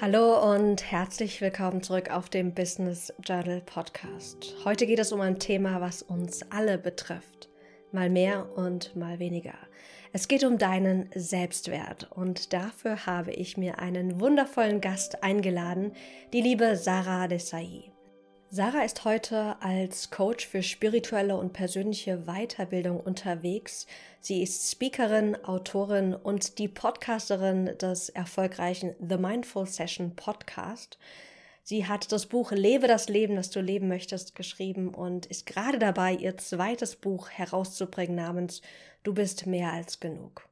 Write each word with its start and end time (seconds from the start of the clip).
Hallo 0.00 0.52
und 0.52 0.90
herzlich 0.90 1.40
willkommen 1.40 1.80
zurück 1.80 2.10
auf 2.10 2.28
dem 2.28 2.52
Business 2.52 3.12
Journal 3.24 3.60
Podcast. 3.60 4.56
Heute 4.64 4.86
geht 4.86 4.98
es 4.98 5.12
um 5.12 5.20
ein 5.20 5.38
Thema, 5.38 5.80
was 5.80 6.02
uns 6.02 6.40
alle 6.50 6.78
betrifft. 6.78 7.48
Mal 7.92 8.10
mehr 8.10 8.48
und 8.56 8.96
mal 8.96 9.20
weniger. 9.20 9.54
Es 10.12 10.26
geht 10.26 10.42
um 10.42 10.58
deinen 10.58 11.08
Selbstwert 11.14 12.10
und 12.10 12.52
dafür 12.52 13.06
habe 13.06 13.30
ich 13.30 13.56
mir 13.56 13.78
einen 13.78 14.20
wundervollen 14.20 14.80
Gast 14.80 15.22
eingeladen, 15.22 15.92
die 16.32 16.40
liebe 16.40 16.76
Sarah 16.76 17.28
Desai. 17.28 17.93
Sarah 18.56 18.84
ist 18.84 19.04
heute 19.04 19.56
als 19.60 20.10
Coach 20.10 20.46
für 20.46 20.62
spirituelle 20.62 21.36
und 21.36 21.52
persönliche 21.52 22.18
Weiterbildung 22.26 23.00
unterwegs. 23.00 23.88
Sie 24.20 24.44
ist 24.44 24.70
Speakerin, 24.70 25.34
Autorin 25.44 26.14
und 26.14 26.60
die 26.60 26.68
Podcasterin 26.68 27.76
des 27.78 28.10
erfolgreichen 28.10 28.94
The 29.00 29.16
Mindful 29.16 29.66
Session 29.66 30.14
Podcast. 30.14 30.98
Sie 31.64 31.88
hat 31.88 32.12
das 32.12 32.26
Buch 32.26 32.52
Lebe 32.52 32.86
das 32.86 33.08
Leben, 33.08 33.34
das 33.34 33.50
du 33.50 33.60
leben 33.60 33.88
möchtest 33.88 34.36
geschrieben 34.36 34.94
und 34.94 35.26
ist 35.26 35.46
gerade 35.46 35.80
dabei, 35.80 36.12
ihr 36.12 36.36
zweites 36.36 36.94
Buch 36.94 37.30
herauszubringen 37.30 38.14
namens 38.14 38.62
Du 39.02 39.14
bist 39.14 39.46
mehr 39.46 39.72
als 39.72 39.98
genug. 39.98 40.48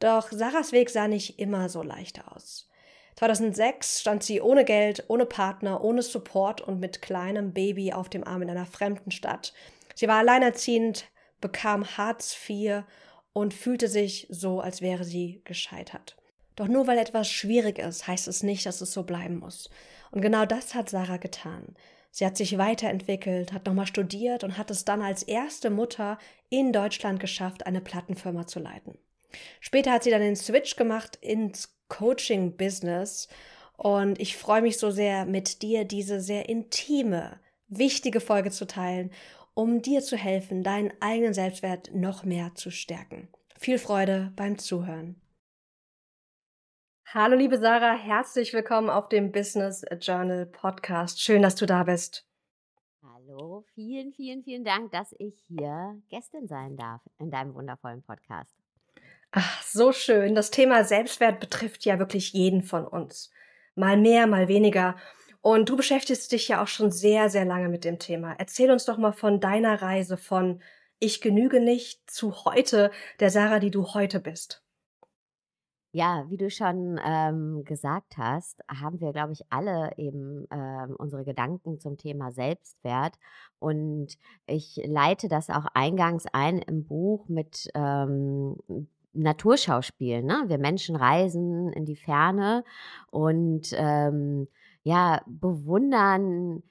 Doch 0.00 0.32
Sarahs 0.32 0.72
Weg 0.72 0.90
sah 0.90 1.06
nicht 1.06 1.38
immer 1.38 1.68
so 1.68 1.84
leicht 1.84 2.26
aus. 2.26 2.69
2006 3.16 4.00
stand 4.00 4.22
sie 4.22 4.40
ohne 4.40 4.64
Geld, 4.64 5.04
ohne 5.08 5.26
Partner, 5.26 5.82
ohne 5.82 6.02
Support 6.02 6.60
und 6.60 6.80
mit 6.80 7.02
kleinem 7.02 7.52
Baby 7.52 7.92
auf 7.92 8.08
dem 8.08 8.24
Arm 8.24 8.42
in 8.42 8.50
einer 8.50 8.66
fremden 8.66 9.10
Stadt. 9.10 9.52
Sie 9.94 10.08
war 10.08 10.18
alleinerziehend, 10.18 11.06
bekam 11.40 11.84
Hartz 11.96 12.36
IV 12.48 12.84
und 13.32 13.54
fühlte 13.54 13.88
sich 13.88 14.26
so, 14.30 14.60
als 14.60 14.80
wäre 14.80 15.04
sie 15.04 15.42
gescheitert. 15.44 16.16
Doch 16.56 16.68
nur 16.68 16.86
weil 16.86 16.98
etwas 16.98 17.30
schwierig 17.30 17.78
ist, 17.78 18.06
heißt 18.06 18.28
es 18.28 18.42
nicht, 18.42 18.66
dass 18.66 18.80
es 18.80 18.92
so 18.92 19.02
bleiben 19.02 19.38
muss. 19.38 19.70
Und 20.10 20.20
genau 20.20 20.46
das 20.46 20.74
hat 20.74 20.90
Sarah 20.90 21.16
getan. 21.16 21.74
Sie 22.10 22.26
hat 22.26 22.36
sich 22.36 22.58
weiterentwickelt, 22.58 23.52
hat 23.52 23.66
nochmal 23.66 23.86
studiert 23.86 24.42
und 24.42 24.58
hat 24.58 24.70
es 24.70 24.84
dann 24.84 25.00
als 25.00 25.22
erste 25.22 25.70
Mutter 25.70 26.18
in 26.48 26.72
Deutschland 26.72 27.20
geschafft, 27.20 27.66
eine 27.66 27.80
Plattenfirma 27.80 28.46
zu 28.46 28.58
leiten. 28.58 28.98
Später 29.60 29.92
hat 29.92 30.02
sie 30.02 30.10
dann 30.10 30.20
den 30.20 30.36
Switch 30.36 30.74
gemacht 30.76 31.16
ins 31.20 31.79
Coaching-Business. 31.90 33.28
Und 33.76 34.18
ich 34.18 34.38
freue 34.38 34.62
mich 34.62 34.78
so 34.78 34.90
sehr, 34.90 35.26
mit 35.26 35.60
dir 35.60 35.84
diese 35.84 36.22
sehr 36.22 36.48
intime, 36.48 37.38
wichtige 37.68 38.20
Folge 38.20 38.50
zu 38.50 38.66
teilen, 38.66 39.10
um 39.52 39.82
dir 39.82 40.00
zu 40.00 40.16
helfen, 40.16 40.62
deinen 40.62 40.92
eigenen 41.00 41.34
Selbstwert 41.34 41.94
noch 41.94 42.24
mehr 42.24 42.54
zu 42.54 42.70
stärken. 42.70 43.28
Viel 43.58 43.78
Freude 43.78 44.32
beim 44.36 44.56
Zuhören. 44.56 45.20
Hallo 47.12 47.36
liebe 47.36 47.58
Sarah, 47.58 47.94
herzlich 47.94 48.54
willkommen 48.54 48.88
auf 48.88 49.08
dem 49.08 49.32
Business 49.32 49.84
Journal 50.00 50.46
Podcast. 50.46 51.20
Schön, 51.20 51.42
dass 51.42 51.56
du 51.56 51.66
da 51.66 51.82
bist. 51.82 52.24
Hallo, 53.02 53.64
vielen, 53.74 54.12
vielen, 54.12 54.44
vielen 54.44 54.64
Dank, 54.64 54.92
dass 54.92 55.12
ich 55.18 55.42
hier 55.48 56.00
Gästin 56.08 56.46
sein 56.46 56.76
darf 56.76 57.00
in 57.18 57.30
deinem 57.30 57.54
wundervollen 57.54 58.02
Podcast. 58.02 58.54
Ach, 59.32 59.62
so 59.62 59.92
schön. 59.92 60.34
Das 60.34 60.50
Thema 60.50 60.84
Selbstwert 60.84 61.38
betrifft 61.40 61.84
ja 61.84 61.98
wirklich 61.98 62.32
jeden 62.32 62.62
von 62.62 62.86
uns. 62.86 63.30
Mal 63.76 63.96
mehr, 63.96 64.26
mal 64.26 64.48
weniger. 64.48 64.96
Und 65.40 65.68
du 65.68 65.76
beschäftigst 65.76 66.32
dich 66.32 66.48
ja 66.48 66.62
auch 66.62 66.66
schon 66.68 66.90
sehr, 66.90 67.30
sehr 67.30 67.44
lange 67.44 67.68
mit 67.68 67.84
dem 67.84 67.98
Thema. 67.98 68.34
Erzähl 68.38 68.70
uns 68.70 68.84
doch 68.84 68.98
mal 68.98 69.12
von 69.12 69.40
deiner 69.40 69.80
Reise 69.80 70.16
von 70.16 70.60
Ich 70.98 71.20
genüge 71.20 71.60
nicht 71.60 72.10
zu 72.10 72.44
heute, 72.44 72.90
der 73.20 73.30
Sarah, 73.30 73.60
die 73.60 73.70
du 73.70 73.94
heute 73.94 74.20
bist. 74.20 74.64
Ja, 75.92 76.24
wie 76.28 76.36
du 76.36 76.50
schon 76.50 77.00
ähm, 77.04 77.64
gesagt 77.64 78.16
hast, 78.16 78.60
haben 78.68 79.00
wir, 79.00 79.12
glaube 79.12 79.32
ich, 79.32 79.42
alle 79.50 79.92
eben 79.96 80.46
ähm, 80.52 80.94
unsere 80.98 81.24
Gedanken 81.24 81.80
zum 81.80 81.96
Thema 81.96 82.32
Selbstwert. 82.32 83.14
Und 83.58 84.16
ich 84.46 84.80
leite 84.84 85.28
das 85.28 85.50
auch 85.50 85.66
eingangs 85.74 86.26
ein 86.32 86.58
im 86.58 86.86
Buch 86.86 87.28
mit 87.28 87.70
ähm, 87.74 88.56
Naturschauspiel. 89.12 90.22
Ne? 90.22 90.44
Wir 90.46 90.58
Menschen 90.58 90.96
reisen 90.96 91.72
in 91.72 91.84
die 91.84 91.96
Ferne 91.96 92.64
und 93.10 93.72
ähm, 93.72 94.48
ja, 94.82 95.22
bewundern 95.26 96.62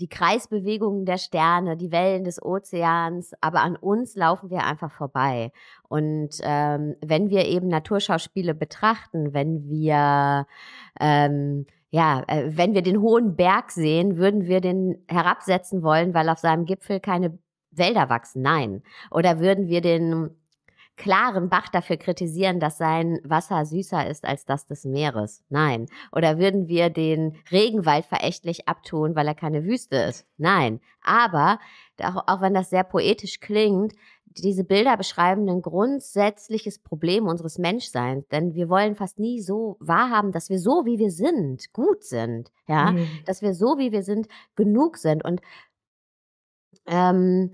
die 0.00 0.08
Kreisbewegungen 0.08 1.04
der 1.04 1.18
Sterne, 1.18 1.76
die 1.76 1.90
Wellen 1.90 2.24
des 2.24 2.40
Ozeans, 2.40 3.32
aber 3.40 3.62
an 3.62 3.76
uns 3.76 4.14
laufen 4.14 4.50
wir 4.50 4.64
einfach 4.64 4.92
vorbei. 4.92 5.52
Und 5.88 6.38
ähm, 6.42 6.94
wenn 7.00 7.30
wir 7.30 7.46
eben 7.46 7.68
Naturschauspiele 7.68 8.54
betrachten, 8.54 9.34
wenn 9.34 9.68
wir 9.68 10.46
ähm, 11.00 11.66
ja, 11.90 12.22
äh, 12.26 12.50
wenn 12.50 12.74
wir 12.74 12.82
den 12.82 13.00
hohen 13.00 13.34
Berg 13.34 13.70
sehen, 13.70 14.18
würden 14.18 14.46
wir 14.46 14.60
den 14.60 15.02
herabsetzen 15.08 15.82
wollen, 15.82 16.14
weil 16.14 16.28
auf 16.28 16.38
seinem 16.38 16.64
Gipfel 16.64 17.00
keine 17.00 17.38
Wälder 17.70 18.08
wachsen. 18.10 18.42
Nein. 18.42 18.82
Oder 19.10 19.40
würden 19.40 19.68
wir 19.68 19.80
den 19.80 20.30
klaren 20.98 21.48
Bach 21.48 21.68
dafür 21.68 21.96
kritisieren, 21.96 22.60
dass 22.60 22.76
sein 22.76 23.20
Wasser 23.24 23.64
süßer 23.64 24.06
ist 24.06 24.26
als 24.26 24.44
das 24.44 24.66
des 24.66 24.84
Meeres? 24.84 25.42
Nein. 25.48 25.86
Oder 26.12 26.38
würden 26.38 26.68
wir 26.68 26.90
den 26.90 27.38
Regenwald 27.50 28.04
verächtlich 28.04 28.68
abtun, 28.68 29.16
weil 29.16 29.26
er 29.26 29.34
keine 29.34 29.64
Wüste 29.64 29.96
ist? 29.96 30.26
Nein. 30.36 30.80
Aber, 31.02 31.58
auch, 32.02 32.40
wenn 32.42 32.52
das 32.52 32.68
sehr 32.68 32.84
poetisch 32.84 33.40
klingt, 33.40 33.94
diese 34.36 34.64
Bilder 34.64 34.96
beschreiben 34.96 35.48
ein 35.48 35.62
grundsätzliches 35.62 36.78
Problem 36.78 37.26
unseres 37.26 37.58
Menschseins, 37.58 38.28
denn 38.28 38.54
wir 38.54 38.68
wollen 38.68 38.94
fast 38.94 39.18
nie 39.18 39.40
so 39.40 39.76
wahrhaben, 39.80 40.32
dass 40.32 40.50
wir 40.50 40.58
so 40.58 40.84
wie 40.84 40.98
wir 40.98 41.10
sind 41.10 41.72
gut 41.72 42.04
sind, 42.04 42.50
ja, 42.66 42.92
mhm. 42.92 43.08
dass 43.24 43.42
wir 43.42 43.54
so 43.54 43.78
wie 43.78 43.90
wir 43.90 44.02
sind 44.02 44.28
genug 44.54 44.96
sind 44.96 45.24
und 45.24 45.40
ähm, 46.86 47.52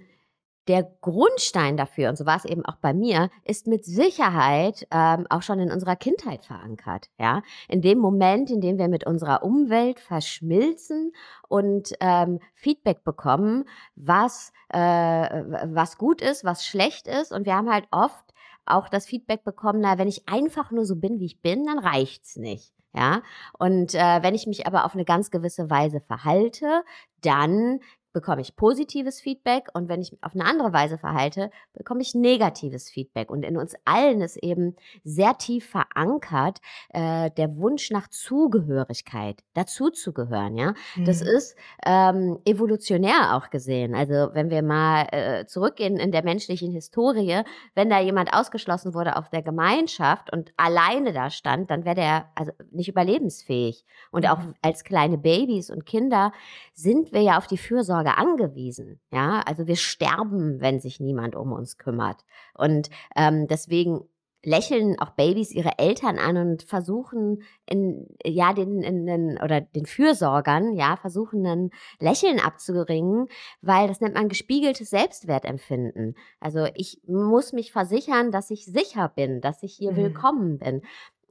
der 0.69 0.91
Grundstein 1.01 1.77
dafür, 1.77 2.09
und 2.09 2.17
so 2.17 2.27
war 2.27 2.37
es 2.37 2.45
eben 2.45 2.65
auch 2.65 2.77
bei 2.77 2.95
mir, 2.95 3.31
ist 3.45 3.67
mit 3.67 3.85
Sicherheit 3.85 4.87
ähm, 4.91 5.27
auch 5.29 5.43
schon 5.43 5.61
in 5.61 5.71
unserer 5.71 5.97
Kindheit 5.97 6.45
verankert. 6.45 7.11
Ja, 7.19 7.43
in 7.69 7.83
dem 7.83 7.99
Moment, 7.99 8.51
in 8.51 8.61
dem 8.61 8.79
wir 8.79 8.89
mit 8.89 9.07
unserer 9.07 9.43
Umwelt 9.43 10.01
verschmilzen 10.01 11.13
und 11.49 11.95
ähm, 12.01 12.41
Feedback 12.55 13.05
bekommen, 13.05 13.65
was 13.95 14.53
äh, 14.71 14.79
was 14.79 15.99
gut 15.99 16.21
ist, 16.21 16.45
was 16.45 16.65
schlecht 16.67 17.07
ist, 17.07 17.33
und 17.33 17.47
wir 17.47 17.55
haben 17.55 17.71
halt 17.71 17.87
oft 17.91 18.25
auch 18.67 18.89
das 18.89 19.07
Feedback 19.07 19.45
bekommen, 19.45 19.81
na, 19.81 19.99
wenn 19.99 20.09
ich 20.09 20.29
einfach 20.29 20.71
nur 20.71 20.87
so 20.87 20.97
bin, 20.97 21.21
wie 21.21 21.27
ich 21.27 21.43
bin, 21.43 21.67
dann 21.67 21.79
reicht's 21.79 22.37
nicht. 22.37 22.73
Ja, 22.97 23.23
und 23.59 23.95
äh, 23.95 24.23
wenn 24.23 24.37
ich 24.37 24.47
mich 24.47 24.69
aber 24.69 24.85
auf 24.85 24.95
eine 24.95 25.05
ganz 25.05 25.33
gewisse 25.33 25.69
Weise 25.69 26.01
verhalte, 26.01 26.85
dann 27.23 27.81
bekomme 28.15 28.41
ich 28.41 28.57
positives 28.57 29.21
Feedback 29.21 29.69
und 29.75 29.89
wenn 29.89 30.01
ich 30.01 30.13
mich 30.13 30.23
auf 30.23 30.35
eine 30.35 30.47
andere 30.47 30.73
Weise 30.73 30.97
verhalte, 30.97 31.51
bekomme 31.75 32.01
ich 32.01 32.15
negatives 32.15 32.89
Feedback. 32.89 33.31
Und 33.31 33.43
in 33.43 33.59
uns 33.59 33.75
allen 33.85 34.23
ist 34.23 34.37
eben 34.37 34.77
sehr 35.03 35.37
tief 35.37 35.69
verankert 35.69 36.61
äh, 36.91 37.31
der 37.33 37.57
Wunsch 37.57 37.91
nach 37.91 38.09
Zugehörigkeit, 38.09 39.43
dazuzugehören. 39.55 40.57
Ja, 40.57 40.75
mhm. 40.95 41.05
das 41.05 41.21
ist 41.21 41.57
ähm, 41.85 42.39
evolutionär 42.45 43.37
auch 43.37 43.51
gesehen. 43.51 43.95
Also 43.95 44.31
wenn 44.33 44.49
wir 44.49 44.63
mal 44.63 45.07
äh, 45.11 45.47
zurückgehen 45.47 45.97
in 45.97 46.13
der 46.13 46.23
menschlichen 46.23 46.71
Historie, 46.71 47.43
wenn 47.75 47.91
da 47.91 48.01
jemand 48.01 48.33
ausgeschlossen 48.33 48.95
wurde 48.95 49.17
aus 49.17 49.29
der 49.31 49.43
Gemeinschaft 49.43 50.33
und 50.33 50.53
alleine 50.57 51.13
da 51.13 51.31
stand, 51.31 51.71
dann 51.71 51.85
wäre 51.85 51.97
der 51.97 52.31
also 52.37 52.53
nicht 52.71 52.89
überlebensfähig. 52.89 53.85
Und 54.13 54.29
auch 54.29 54.39
mhm. 54.39 54.55
als 54.63 54.85
kleine 54.85 55.19
Babys 55.19 55.69
und 55.69 55.85
Kinder 55.85 56.33
sind 56.75 57.13
wir 57.13 57.21
ja 57.21 57.39
auf 57.39 57.49
die 57.49 57.59
Fürsorge 57.59 58.04
Fürsorge 58.05 58.19
angewiesen. 58.19 59.01
Ja, 59.13 59.43
also 59.47 59.67
wir 59.67 59.77
sterben, 59.77 60.61
wenn 60.61 60.81
sich 60.81 61.01
niemand 61.01 61.35
um 61.37 61.53
uns 61.53 61.79
kümmert. 61.79 62.25
Und 62.55 62.91
ähm, 63.17 63.47
deswegen 63.49 64.03
lächeln 64.47 64.99
auch 64.99 65.11
Babys 65.11 65.51
ihre 65.53 65.79
Eltern 65.79 66.19
an 66.19 66.37
und 66.37 66.65
versuchen 66.65 67.43
in, 67.65 68.07
ja, 68.23 68.53
den, 68.53 68.83
in, 68.83 69.09
in, 69.09 69.39
oder 69.43 69.63
den 69.63 69.87
Fürsorgern, 69.87 70.75
ja, 70.75 70.97
versuchen 70.97 71.47
ein 71.47 71.71
Lächeln 71.99 72.41
abzuringen, 72.41 73.29
weil 73.63 73.89
das 73.89 74.03
nennt 74.03 74.15
man 74.15 74.29
gespiegeltes 74.29 74.91
Selbstwertempfinden. 74.91 76.15
Also 76.41 76.67
ich 76.75 77.01
muss 77.07 77.55
mich 77.55 77.73
versichern, 77.73 78.33
dass 78.33 78.51
ich 78.51 78.67
sicher 78.67 79.09
bin, 79.09 79.41
dass 79.41 79.63
ich 79.63 79.75
hier 79.75 79.93
mhm. 79.93 79.97
willkommen 79.97 80.59
bin. 80.59 80.83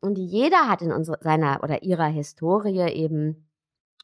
Und 0.02 0.18
jeder 0.18 0.68
hat 0.68 0.82
in 0.82 0.92
unserer, 0.92 1.20
seiner 1.22 1.64
oder 1.64 1.84
ihrer 1.84 2.08
Historie 2.08 2.92
eben 2.92 3.48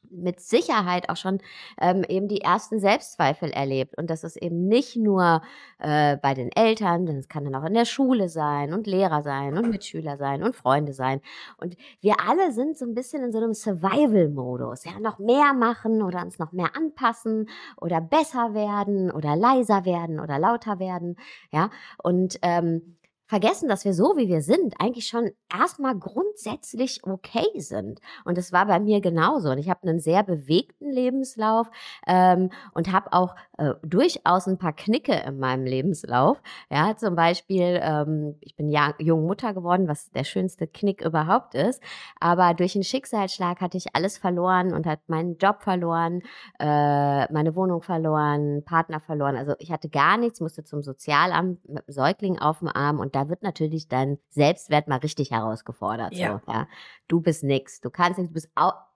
mit 0.09 0.39
Sicherheit 0.39 1.09
auch 1.09 1.17
schon 1.17 1.39
ähm, 1.79 2.03
eben 2.07 2.27
die 2.27 2.41
ersten 2.41 2.79
Selbstzweifel 2.79 3.51
erlebt. 3.51 3.97
Und 3.97 4.09
das 4.09 4.23
ist 4.23 4.37
eben 4.37 4.67
nicht 4.67 4.95
nur 4.95 5.41
äh, 5.79 6.17
bei 6.17 6.33
den 6.33 6.51
Eltern, 6.51 7.05
denn 7.05 7.17
es 7.17 7.27
kann 7.27 7.43
dann 7.43 7.55
auch 7.55 7.65
in 7.65 7.73
der 7.73 7.85
Schule 7.85 8.29
sein 8.29 8.73
und 8.73 8.87
Lehrer 8.87 9.21
sein 9.21 9.57
und 9.57 9.69
Mitschüler 9.69 10.17
sein 10.17 10.43
und 10.43 10.55
Freunde 10.55 10.93
sein. 10.93 11.21
Und 11.57 11.75
wir 12.01 12.15
alle 12.27 12.51
sind 12.51 12.77
so 12.77 12.85
ein 12.85 12.95
bisschen 12.95 13.23
in 13.23 13.31
so 13.31 13.37
einem 13.37 13.53
Survival-Modus. 13.53 14.85
Ja, 14.85 14.99
noch 14.99 15.19
mehr 15.19 15.53
machen 15.53 16.01
oder 16.01 16.21
uns 16.23 16.39
noch 16.39 16.51
mehr 16.51 16.75
anpassen 16.75 17.49
oder 17.77 18.01
besser 18.01 18.53
werden 18.53 19.11
oder 19.11 19.35
leiser 19.35 19.85
werden 19.85 20.19
oder 20.19 20.39
lauter 20.39 20.79
werden. 20.79 21.17
Ja, 21.51 21.69
und 22.01 22.39
ähm, 22.41 22.95
vergessen, 23.29 23.69
dass 23.69 23.85
wir 23.85 23.93
so, 23.93 24.15
wie 24.17 24.27
wir 24.27 24.41
sind, 24.41 24.73
eigentlich 24.79 25.07
schon 25.07 25.29
erstmal 25.55 25.95
grundsätzlich 25.95 27.01
okay 27.03 27.47
sind. 27.57 28.01
Und 28.25 28.39
das 28.39 28.51
war 28.51 28.65
bei 28.65 28.79
mir 28.79 29.01
genauso. 29.01 29.51
Und 29.51 29.59
ich 29.59 29.69
habe 29.69 29.87
einen 29.87 29.99
sehr 29.99 30.23
bewegten 30.23 30.89
Lebenslauf 30.89 31.69
ähm, 32.07 32.49
und 32.73 32.91
habe 32.91 33.13
auch 33.13 33.35
äh, 33.59 33.75
durchaus 33.83 34.47
ein 34.47 34.57
paar 34.57 34.73
Knicke 34.73 35.13
in 35.13 35.37
meinem 35.37 35.65
Lebenslauf. 35.65 36.41
Ja, 36.71 36.97
zum 36.97 37.15
Beispiel, 37.15 37.79
ähm, 37.83 38.35
ich 38.41 38.55
bin 38.55 38.67
ja, 38.67 38.95
jung 38.97 39.27
Mutter 39.27 39.53
geworden, 39.53 39.87
was 39.87 40.09
der 40.09 40.23
schönste 40.23 40.65
Knick 40.65 41.01
überhaupt 41.01 41.53
ist. 41.53 41.83
Aber 42.19 42.55
durch 42.55 42.73
einen 42.73 42.83
Schicksalsschlag 42.83 43.61
hatte 43.61 43.77
ich 43.77 43.95
alles 43.95 44.17
verloren 44.17 44.73
und 44.73 44.87
hat 44.87 45.01
meinen 45.05 45.37
Job 45.37 45.61
verloren, 45.61 46.23
äh, 46.57 47.31
meine 47.31 47.55
Wohnung 47.55 47.83
verloren, 47.83 48.63
Partner 48.65 48.99
verloren. 48.99 49.35
Also 49.35 49.53
ich 49.59 49.71
hatte 49.71 49.87
gar 49.87 50.17
nichts, 50.17 50.41
musste 50.41 50.63
zum 50.63 50.81
Sozialamt 50.81 51.69
mit 51.69 51.77
einem 51.77 51.93
Säugling 51.93 52.39
auf 52.39 52.57
dem 52.57 52.69
Arm 52.69 52.99
und 52.99 53.18
da 53.19 53.27
wird 53.27 53.43
natürlich 53.43 53.89
dein 53.89 54.17
Selbstwert 54.29 54.87
mal 54.87 54.99
richtig 54.99 55.31
herausgefordert. 55.31 56.13
Ja. 56.13 56.41
So, 56.45 56.51
ja. 56.51 56.67
Du 57.09 57.19
bist 57.19 57.43
nix. 57.43 57.81
Du 57.81 57.89
kannst 57.89 58.17
nicht, 58.17 58.29
du 58.29 58.33
bist 58.33 58.49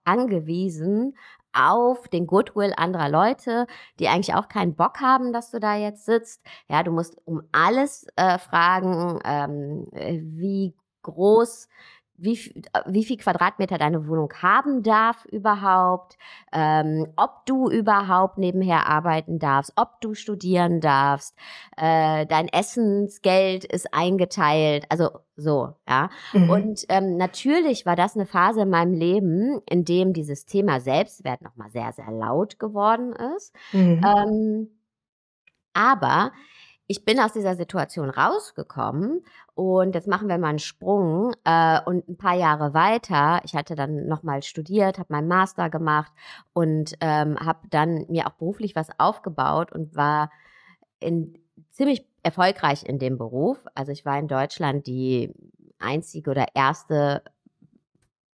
angewiesen 0.05 1.17
auf 1.51 2.07
den 2.07 2.25
Goodwill 2.25 2.73
anderer 2.77 3.09
Leute, 3.09 3.67
die 3.99 4.07
eigentlich 4.07 4.33
auch 4.33 4.47
keinen 4.47 4.75
Bock 4.75 5.01
haben, 5.01 5.33
dass 5.33 5.51
du 5.51 5.59
da 5.59 5.75
jetzt 5.75 6.05
sitzt. 6.05 6.41
Ja, 6.69 6.83
du 6.83 6.91
musst 6.91 7.17
um 7.25 7.43
alles 7.51 8.07
äh, 8.15 8.39
fragen, 8.39 9.19
ähm, 9.25 9.87
wie 9.91 10.73
groß 11.03 11.67
wie, 12.23 12.37
äh, 12.73 12.81
wie 12.87 13.03
viel 13.03 13.17
Quadratmeter 13.17 13.77
deine 13.77 14.07
Wohnung 14.07 14.31
haben 14.41 14.81
darf 14.81 15.25
überhaupt, 15.25 16.17
ähm, 16.51 17.07
ob 17.17 17.45
du 17.45 17.69
überhaupt 17.69 18.37
nebenher 18.37 18.87
arbeiten 18.87 19.39
darfst, 19.39 19.73
ob 19.75 19.99
du 20.01 20.13
studieren 20.13 20.79
darfst, 20.79 21.35
äh, 21.77 22.25
dein 22.25 22.47
Essensgeld 22.47 23.65
ist 23.65 23.93
eingeteilt, 23.93 24.85
also 24.89 25.09
so, 25.35 25.73
ja. 25.87 26.09
Mhm. 26.31 26.49
Und 26.49 26.85
ähm, 26.89 27.17
natürlich 27.17 27.85
war 27.85 27.95
das 27.95 28.15
eine 28.15 28.25
Phase 28.25 28.61
in 28.61 28.69
meinem 28.69 28.93
Leben, 28.93 29.61
in 29.67 29.83
dem 29.83 30.13
dieses 30.13 30.45
Thema 30.45 30.79
Selbstwert 30.79 31.41
nochmal 31.41 31.71
sehr, 31.71 31.91
sehr 31.91 32.11
laut 32.11 32.59
geworden 32.59 33.13
ist. 33.35 33.53
Mhm. 33.73 34.01
Ähm, 34.05 34.69
aber 35.73 36.31
ich 36.93 37.05
bin 37.05 37.19
aus 37.19 37.33
dieser 37.33 37.55
Situation 37.55 38.11
rausgekommen 38.11 39.25
und 39.55 39.95
jetzt 39.95 40.07
machen 40.07 40.29
wir 40.29 40.37
mal 40.37 40.49
einen 40.49 40.59
Sprung 40.59 41.33
äh, 41.43 41.79
und 41.85 42.07
ein 42.07 42.17
paar 42.17 42.35
Jahre 42.35 42.75
weiter. 42.75 43.41
Ich 43.45 43.55
hatte 43.55 43.73
dann 43.73 44.05
nochmal 44.05 44.43
studiert, 44.43 44.99
habe 44.99 45.11
meinen 45.11 45.27
Master 45.27 45.71
gemacht 45.71 46.11
und 46.53 46.93
ähm, 47.01 47.35
habe 47.39 47.67
dann 47.71 48.05
mir 48.09 48.27
auch 48.27 48.33
beruflich 48.33 48.75
was 48.75 48.89
aufgebaut 48.99 49.71
und 49.71 49.95
war 49.95 50.29
in, 50.99 51.33
ziemlich 51.71 52.05
erfolgreich 52.21 52.83
in 52.85 52.99
dem 52.99 53.17
Beruf. 53.17 53.57
Also 53.73 53.91
ich 53.91 54.05
war 54.05 54.19
in 54.19 54.27
Deutschland 54.27 54.85
die 54.85 55.33
einzige 55.79 56.29
oder 56.29 56.45
erste 56.53 57.23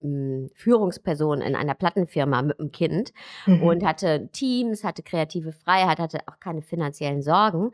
hm, 0.01 0.51
Führungsperson 0.53 1.43
in 1.43 1.55
einer 1.55 1.75
Plattenfirma 1.75 2.43
mit 2.43 2.59
einem 2.59 2.73
Kind 2.73 3.13
mhm. 3.47 3.63
und 3.63 3.85
hatte 3.85 4.31
Teams, 4.33 4.83
hatte 4.83 5.05
kreative 5.05 5.53
Freiheit, 5.53 6.01
hatte 6.01 6.19
auch 6.27 6.41
keine 6.41 6.63
finanziellen 6.63 7.23
Sorgen. 7.23 7.71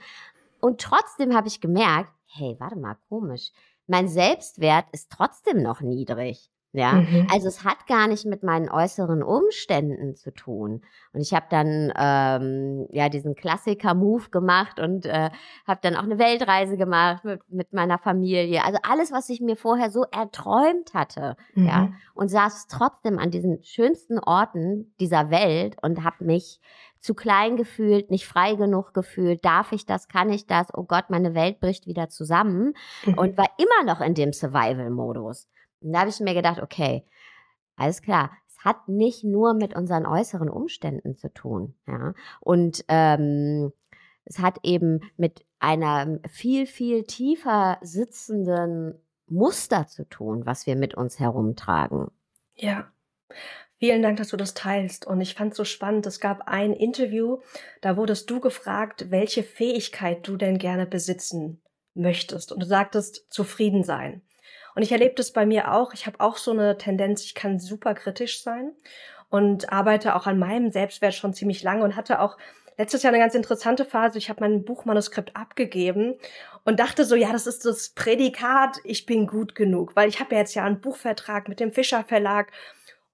Und 0.64 0.80
trotzdem 0.80 1.36
habe 1.36 1.46
ich 1.46 1.60
gemerkt, 1.60 2.10
hey, 2.24 2.56
warte 2.58 2.76
mal, 2.76 2.96
komisch. 3.10 3.50
Mein 3.86 4.08
Selbstwert 4.08 4.86
ist 4.92 5.12
trotzdem 5.12 5.62
noch 5.62 5.82
niedrig. 5.82 6.50
Ja, 6.72 6.94
mhm. 6.94 7.26
also 7.30 7.48
es 7.48 7.64
hat 7.64 7.86
gar 7.86 8.08
nicht 8.08 8.24
mit 8.24 8.42
meinen 8.42 8.70
äußeren 8.70 9.22
Umständen 9.22 10.16
zu 10.16 10.32
tun. 10.32 10.80
Und 11.12 11.20
ich 11.20 11.34
habe 11.34 11.44
dann 11.50 11.92
ähm, 11.96 12.88
ja 12.90 13.10
diesen 13.10 13.34
Klassiker-Move 13.34 14.30
gemacht 14.30 14.80
und 14.80 15.04
äh, 15.04 15.28
habe 15.66 15.80
dann 15.82 15.96
auch 15.96 16.02
eine 16.02 16.18
Weltreise 16.18 16.78
gemacht 16.78 17.24
mit, 17.24 17.42
mit 17.50 17.74
meiner 17.74 17.98
Familie. 17.98 18.64
Also 18.64 18.78
alles, 18.82 19.12
was 19.12 19.28
ich 19.28 19.42
mir 19.42 19.56
vorher 19.56 19.90
so 19.90 20.04
erträumt 20.10 20.94
hatte, 20.94 21.36
mhm. 21.54 21.66
ja, 21.66 21.92
und 22.14 22.28
saß 22.28 22.68
trotzdem 22.68 23.18
an 23.18 23.30
diesen 23.30 23.62
schönsten 23.62 24.18
Orten 24.18 24.94
dieser 24.98 25.30
Welt 25.30 25.76
und 25.82 26.02
habe 26.02 26.24
mich 26.24 26.58
zu 27.04 27.12
klein 27.12 27.58
gefühlt, 27.58 28.10
nicht 28.10 28.26
frei 28.26 28.54
genug 28.54 28.94
gefühlt, 28.94 29.44
darf 29.44 29.72
ich 29.72 29.84
das, 29.84 30.08
kann 30.08 30.32
ich 30.32 30.46
das, 30.46 30.68
oh 30.72 30.84
Gott, 30.84 31.10
meine 31.10 31.34
Welt 31.34 31.60
bricht 31.60 31.86
wieder 31.86 32.08
zusammen 32.08 32.72
mhm. 33.04 33.18
und 33.18 33.36
war 33.36 33.50
immer 33.58 33.92
noch 33.92 34.00
in 34.00 34.14
dem 34.14 34.32
Survival-Modus. 34.32 35.46
Und 35.82 35.92
da 35.92 36.00
habe 36.00 36.08
ich 36.08 36.18
mir 36.20 36.32
gedacht, 36.32 36.62
okay, 36.62 37.04
alles 37.76 38.00
klar, 38.00 38.30
es 38.48 38.64
hat 38.64 38.88
nicht 38.88 39.22
nur 39.22 39.52
mit 39.52 39.76
unseren 39.76 40.06
äußeren 40.06 40.48
Umständen 40.48 41.14
zu 41.14 41.30
tun, 41.30 41.74
ja, 41.86 42.14
und 42.40 42.86
ähm, 42.88 43.70
es 44.24 44.38
hat 44.38 44.60
eben 44.62 45.00
mit 45.18 45.44
einer 45.58 46.20
viel, 46.30 46.66
viel 46.66 47.04
tiefer 47.04 47.76
sitzenden 47.82 48.98
Muster 49.26 49.86
zu 49.88 50.08
tun, 50.08 50.46
was 50.46 50.66
wir 50.66 50.74
mit 50.74 50.94
uns 50.94 51.20
herumtragen. 51.20 52.10
Ja. 52.54 52.90
Vielen 53.84 54.00
Dank, 54.00 54.16
dass 54.16 54.28
du 54.28 54.38
das 54.38 54.54
teilst. 54.54 55.06
Und 55.06 55.20
ich 55.20 55.34
fand 55.34 55.52
es 55.52 55.58
so 55.58 55.64
spannend. 55.66 56.06
Es 56.06 56.18
gab 56.18 56.48
ein 56.48 56.72
Interview, 56.72 57.42
da 57.82 57.98
wurdest 57.98 58.30
du 58.30 58.40
gefragt, 58.40 59.10
welche 59.10 59.42
Fähigkeit 59.42 60.26
du 60.26 60.38
denn 60.38 60.56
gerne 60.56 60.86
besitzen 60.86 61.60
möchtest. 61.92 62.50
Und 62.50 62.62
du 62.62 62.66
sagtest, 62.66 63.26
zufrieden 63.28 63.84
sein. 63.84 64.22
Und 64.74 64.80
ich 64.80 64.92
erlebe 64.92 65.16
das 65.16 65.34
bei 65.34 65.44
mir 65.44 65.70
auch. 65.70 65.92
Ich 65.92 66.06
habe 66.06 66.20
auch 66.20 66.38
so 66.38 66.52
eine 66.52 66.78
Tendenz, 66.78 67.24
ich 67.24 67.34
kann 67.34 67.58
super 67.58 67.92
kritisch 67.92 68.42
sein 68.42 68.72
und 69.28 69.70
arbeite 69.70 70.16
auch 70.16 70.26
an 70.26 70.38
meinem 70.38 70.72
Selbstwert 70.72 71.12
schon 71.12 71.34
ziemlich 71.34 71.62
lange 71.62 71.84
und 71.84 71.94
hatte 71.94 72.20
auch 72.20 72.38
letztes 72.78 73.02
Jahr 73.02 73.12
eine 73.12 73.22
ganz 73.22 73.34
interessante 73.34 73.84
Phase. 73.84 74.16
Ich 74.16 74.30
habe 74.30 74.40
mein 74.40 74.64
Buchmanuskript 74.64 75.36
abgegeben 75.36 76.14
und 76.64 76.80
dachte 76.80 77.04
so, 77.04 77.16
ja, 77.16 77.32
das 77.32 77.46
ist 77.46 77.66
das 77.66 77.90
Prädikat, 77.90 78.78
ich 78.82 79.04
bin 79.04 79.26
gut 79.26 79.54
genug, 79.54 79.94
weil 79.94 80.08
ich 80.08 80.20
habe 80.20 80.34
ja 80.34 80.40
jetzt 80.40 80.54
ja 80.54 80.64
einen 80.64 80.80
Buchvertrag 80.80 81.48
mit 81.48 81.60
dem 81.60 81.70
Fischer 81.70 82.02
Verlag 82.02 82.50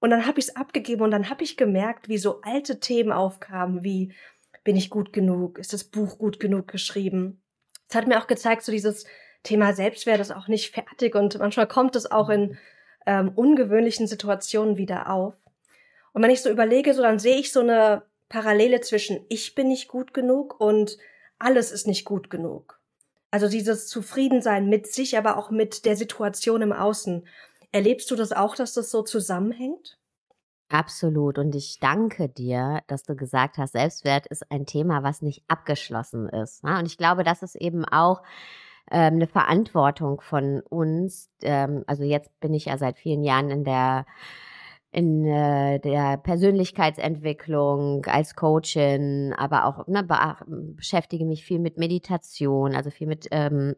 und 0.01 0.09
dann 0.09 0.25
habe 0.25 0.39
ich 0.39 0.47
es 0.47 0.55
abgegeben 0.55 1.03
und 1.03 1.11
dann 1.11 1.29
habe 1.29 1.43
ich 1.43 1.55
gemerkt, 1.55 2.09
wie 2.09 2.17
so 2.17 2.41
alte 2.41 2.79
Themen 2.79 3.11
aufkamen, 3.11 3.83
wie 3.83 4.13
bin 4.63 4.75
ich 4.75 4.89
gut 4.89 5.13
genug, 5.13 5.59
ist 5.59 5.73
das 5.73 5.83
Buch 5.83 6.17
gut 6.17 6.39
genug 6.39 6.67
geschrieben. 6.67 7.41
Es 7.87 7.95
hat 7.95 8.07
mir 8.07 8.19
auch 8.19 8.27
gezeigt, 8.27 8.63
so 8.63 8.71
dieses 8.71 9.05
Thema 9.43 9.73
Selbstwert 9.73 10.19
ist 10.19 10.31
auch 10.31 10.47
nicht 10.47 10.73
fertig 10.73 11.15
und 11.15 11.37
manchmal 11.37 11.67
kommt 11.67 11.95
es 11.95 12.09
auch 12.09 12.29
in 12.29 12.57
ähm, 13.05 13.31
ungewöhnlichen 13.35 14.07
Situationen 14.07 14.75
wieder 14.75 15.11
auf. 15.11 15.35
Und 16.13 16.23
wenn 16.23 16.31
ich 16.31 16.41
so 16.41 16.49
überlege, 16.49 16.95
so 16.95 17.03
dann 17.03 17.19
sehe 17.19 17.37
ich 17.37 17.51
so 17.51 17.59
eine 17.59 18.01
Parallele 18.27 18.81
zwischen 18.81 19.23
ich 19.29 19.53
bin 19.53 19.67
nicht 19.67 19.87
gut 19.87 20.15
genug 20.15 20.59
und 20.59 20.97
alles 21.37 21.71
ist 21.71 21.85
nicht 21.85 22.05
gut 22.05 22.31
genug. 22.31 22.79
Also 23.29 23.47
dieses 23.47 23.87
Zufriedensein 23.87 24.67
mit 24.67 24.87
sich, 24.87 25.15
aber 25.15 25.37
auch 25.37 25.51
mit 25.51 25.85
der 25.85 25.95
Situation 25.95 26.63
im 26.63 26.73
Außen. 26.73 27.27
Erlebst 27.71 28.11
du 28.11 28.15
das 28.15 28.31
auch, 28.31 28.55
dass 28.55 28.73
das 28.73 28.91
so 28.91 29.01
zusammenhängt? 29.01 29.97
Absolut. 30.69 31.37
Und 31.37 31.53
ich 31.53 31.79
danke 31.79 32.29
dir, 32.29 32.81
dass 32.87 33.03
du 33.03 33.15
gesagt 33.15 33.57
hast, 33.57 33.73
Selbstwert 33.73 34.27
ist 34.27 34.49
ein 34.51 34.65
Thema, 34.65 35.03
was 35.03 35.21
nicht 35.21 35.43
abgeschlossen 35.49 36.29
ist. 36.29 36.63
Ne? 36.63 36.79
Und 36.79 36.85
ich 36.85 36.97
glaube, 36.97 37.23
das 37.23 37.43
ist 37.43 37.55
eben 37.55 37.83
auch 37.83 38.21
ähm, 38.89 39.15
eine 39.15 39.27
Verantwortung 39.27 40.21
von 40.21 40.61
uns. 40.61 41.29
Ähm, 41.41 41.83
also 41.87 42.03
jetzt 42.03 42.39
bin 42.39 42.53
ich 42.53 42.65
ja 42.65 42.77
seit 42.77 42.97
vielen 42.97 43.23
Jahren 43.23 43.49
in 43.49 43.63
der 43.63 44.05
in 44.93 45.25
äh, 45.25 45.79
der 45.79 46.17
Persönlichkeitsentwicklung 46.17 48.05
als 48.05 48.35
Coachin, 48.35 49.33
aber 49.37 49.65
auch 49.65 49.87
ne, 49.87 50.05
beschäftige 50.75 51.23
mich 51.23 51.45
viel 51.45 51.59
mit 51.59 51.77
Meditation, 51.77 52.75
also 52.75 52.89
viel 52.89 53.07
mit 53.07 53.27
ähm, 53.31 53.75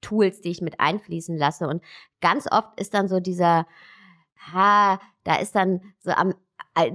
Tools, 0.00 0.40
die 0.40 0.50
ich 0.50 0.60
mit 0.60 0.80
einfließen 0.80 1.36
lasse. 1.36 1.68
Und 1.68 1.82
ganz 2.20 2.46
oft 2.50 2.78
ist 2.78 2.94
dann 2.94 3.08
so 3.08 3.20
dieser, 3.20 3.66
ha, 4.52 4.98
da 5.24 5.36
ist 5.36 5.54
dann 5.54 5.80
so 5.98 6.10
am, 6.12 6.34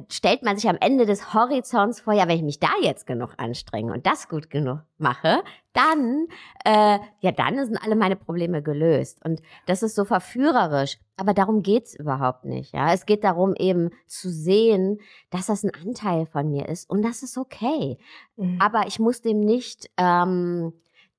stellt 0.10 0.44
man 0.44 0.58
sich 0.58 0.70
am 0.70 0.78
Ende 0.80 1.06
des 1.06 1.34
Horizonts 1.34 2.00
vor, 2.00 2.14
ja, 2.14 2.28
wenn 2.28 2.38
ich 2.38 2.44
mich 2.44 2.60
da 2.60 2.70
jetzt 2.82 3.06
genug 3.06 3.34
anstrenge 3.38 3.94
und 3.94 4.06
das 4.08 4.30
gut 4.30 4.50
genug 4.50 4.80
mache, 4.98 5.44
dann, 5.74 6.28
äh, 6.64 7.00
ja, 7.20 7.32
dann 7.32 7.64
sind 7.66 7.78
alle 7.78 7.96
meine 7.96 8.16
Probleme 8.16 8.64
gelöst. 8.64 9.24
Und 9.24 9.42
das 9.66 9.84
ist 9.84 9.96
so 9.96 10.06
verführerisch. 10.06 10.98
Aber 11.18 11.34
darum 11.34 11.62
geht's 11.62 11.94
überhaupt 11.94 12.46
nicht. 12.46 12.74
Ja, 12.74 12.94
es 12.94 13.06
geht 13.06 13.24
darum, 13.24 13.54
eben 13.56 13.90
zu 14.08 14.30
sehen, 14.30 15.00
dass 15.30 15.48
das 15.48 15.64
ein 15.64 15.72
Anteil 15.74 16.26
von 16.26 16.50
mir 16.50 16.68
ist 16.68 16.90
und 16.90 17.04
das 17.04 17.24
ist 17.24 17.38
okay. 17.38 17.98
Mhm. 18.38 18.60
Aber 18.62 18.88
ich 18.88 19.00
muss 19.00 19.22
dem 19.22 19.42
nicht 19.42 19.90
ähm, 19.98 20.74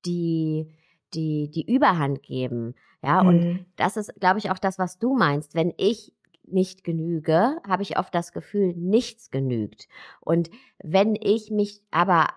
die 0.05 0.73
die, 1.14 1.50
die 1.50 1.70
Überhand 1.72 2.22
geben. 2.22 2.75
Ja, 3.02 3.22
mhm. 3.22 3.28
und 3.28 3.66
das 3.76 3.96
ist, 3.96 4.14
glaube 4.20 4.38
ich, 4.38 4.50
auch 4.50 4.58
das, 4.58 4.78
was 4.78 4.98
du 4.98 5.14
meinst. 5.14 5.54
Wenn 5.54 5.72
ich 5.76 6.12
nicht 6.44 6.84
genüge, 6.84 7.56
habe 7.66 7.82
ich 7.82 7.98
oft 7.98 8.14
das 8.14 8.32
Gefühl, 8.32 8.75
nichts 8.76 9.30
genügt. 9.30 9.88
Und 10.20 10.50
wenn 10.82 11.16
ich 11.16 11.50
mich 11.50 11.82
aber 11.90 12.28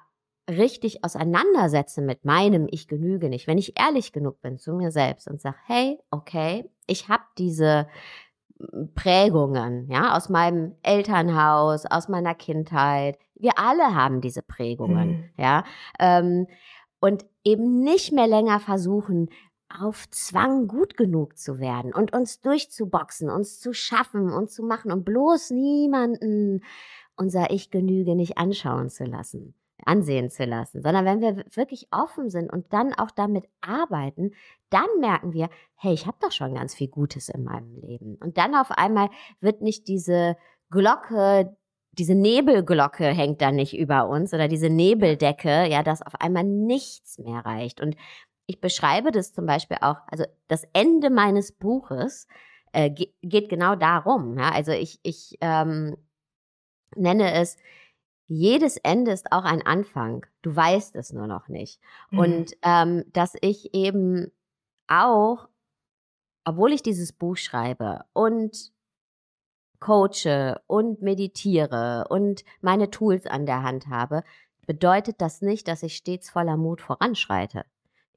richtig 0.49 1.03
auseinandersetze 1.03 2.01
mit 2.01 2.25
meinem 2.25 2.67
Ich 2.71 2.87
genüge 2.87 3.29
nicht, 3.29 3.45
wenn 3.47 3.59
ich 3.59 3.79
ehrlich 3.79 4.11
genug 4.11 4.41
bin 4.41 4.57
zu 4.57 4.73
mir 4.73 4.91
selbst 4.91 5.27
und 5.27 5.39
sage, 5.39 5.57
hey, 5.67 5.99
okay, 6.09 6.69
ich 6.87 7.07
habe 7.07 7.23
diese 7.37 7.87
Prägungen, 8.95 9.89
ja, 9.89 10.17
aus 10.17 10.27
meinem 10.27 10.75
Elternhaus, 10.81 11.85
aus 11.85 12.09
meiner 12.09 12.35
Kindheit. 12.35 13.17
Wir 13.35 13.57
alle 13.57 13.95
haben 13.95 14.19
diese 14.19 14.41
Prägungen, 14.41 15.09
mhm. 15.09 15.23
ja. 15.37 15.63
Ähm, 15.97 16.47
und 16.99 17.25
eben 17.43 17.81
nicht 17.83 18.11
mehr 18.11 18.27
länger 18.27 18.59
versuchen, 18.59 19.29
auf 19.69 20.09
Zwang 20.09 20.67
gut 20.67 20.97
genug 20.97 21.37
zu 21.37 21.59
werden 21.59 21.93
und 21.93 22.13
uns 22.13 22.41
durchzuboxen, 22.41 23.29
uns 23.29 23.59
zu 23.59 23.73
schaffen 23.73 24.31
und 24.31 24.49
zu 24.49 24.63
machen 24.63 24.91
und 24.91 25.05
bloß 25.05 25.51
niemanden 25.51 26.63
unser 27.15 27.51
Ich 27.51 27.69
genüge 27.69 28.15
nicht 28.15 28.37
anschauen 28.37 28.89
zu 28.89 29.03
lassen, 29.03 29.53
ansehen 29.85 30.31
zu 30.31 30.45
lassen, 30.45 30.81
sondern 30.81 31.05
wenn 31.05 31.21
wir 31.21 31.45
wirklich 31.55 31.87
offen 31.91 32.29
sind 32.29 32.51
und 32.51 32.73
dann 32.73 32.93
auch 32.93 33.11
damit 33.11 33.45
arbeiten, 33.61 34.31
dann 34.69 34.87
merken 34.99 35.33
wir, 35.33 35.49
hey, 35.75 35.93
ich 35.93 36.07
habe 36.07 36.17
doch 36.19 36.31
schon 36.31 36.55
ganz 36.55 36.73
viel 36.73 36.87
Gutes 36.87 37.29
in 37.29 37.43
meinem 37.43 37.75
Leben. 37.75 38.15
Und 38.15 38.37
dann 38.37 38.55
auf 38.55 38.71
einmal 38.71 39.09
wird 39.39 39.61
nicht 39.61 39.87
diese 39.87 40.35
Glocke, 40.71 41.55
diese 41.99 42.15
Nebelglocke 42.15 43.05
hängt 43.05 43.41
dann 43.41 43.55
nicht 43.55 43.77
über 43.77 44.07
uns 44.07 44.33
oder 44.33 44.47
diese 44.47 44.69
Nebeldecke, 44.69 45.67
ja, 45.67 45.83
dass 45.83 46.01
auf 46.01 46.15
einmal 46.21 46.45
nichts 46.45 47.19
mehr 47.19 47.45
reicht. 47.45 47.81
Und 47.81 47.97
ich 48.47 48.61
beschreibe 48.61 49.11
das 49.11 49.33
zum 49.33 49.45
Beispiel 49.45 49.77
auch, 49.81 49.97
also 50.07 50.23
das 50.47 50.63
Ende 50.71 51.09
meines 51.09 51.51
Buches 51.51 52.25
äh, 52.71 52.89
geht 52.89 53.49
genau 53.49 53.75
darum. 53.75 54.37
Ja? 54.39 54.51
Also 54.51 54.71
ich, 54.71 54.99
ich 55.03 55.37
ähm, 55.41 55.97
nenne 56.95 57.33
es, 57.33 57.57
jedes 58.27 58.77
Ende 58.77 59.11
ist 59.11 59.33
auch 59.33 59.43
ein 59.43 59.65
Anfang. 59.65 60.25
Du 60.41 60.55
weißt 60.55 60.95
es 60.95 61.11
nur 61.11 61.27
noch 61.27 61.49
nicht. 61.49 61.81
Mhm. 62.11 62.19
Und 62.19 62.53
ähm, 62.61 63.03
dass 63.11 63.35
ich 63.41 63.73
eben 63.73 64.31
auch, 64.87 65.49
obwohl 66.45 66.71
ich 66.71 66.81
dieses 66.81 67.11
Buch 67.11 67.35
schreibe 67.35 68.05
und 68.13 68.71
coache 69.79 70.59
und 70.67 71.01
meditiere 71.01 72.05
und 72.09 72.43
meine 72.61 72.89
Tools 72.89 73.25
an 73.25 73.45
der 73.45 73.63
Hand 73.63 73.87
habe, 73.87 74.23
bedeutet 74.67 75.21
das 75.21 75.41
nicht, 75.41 75.67
dass 75.67 75.83
ich 75.83 75.95
stets 75.95 76.29
voller 76.29 76.57
Mut 76.57 76.81
voranschreite. 76.81 77.65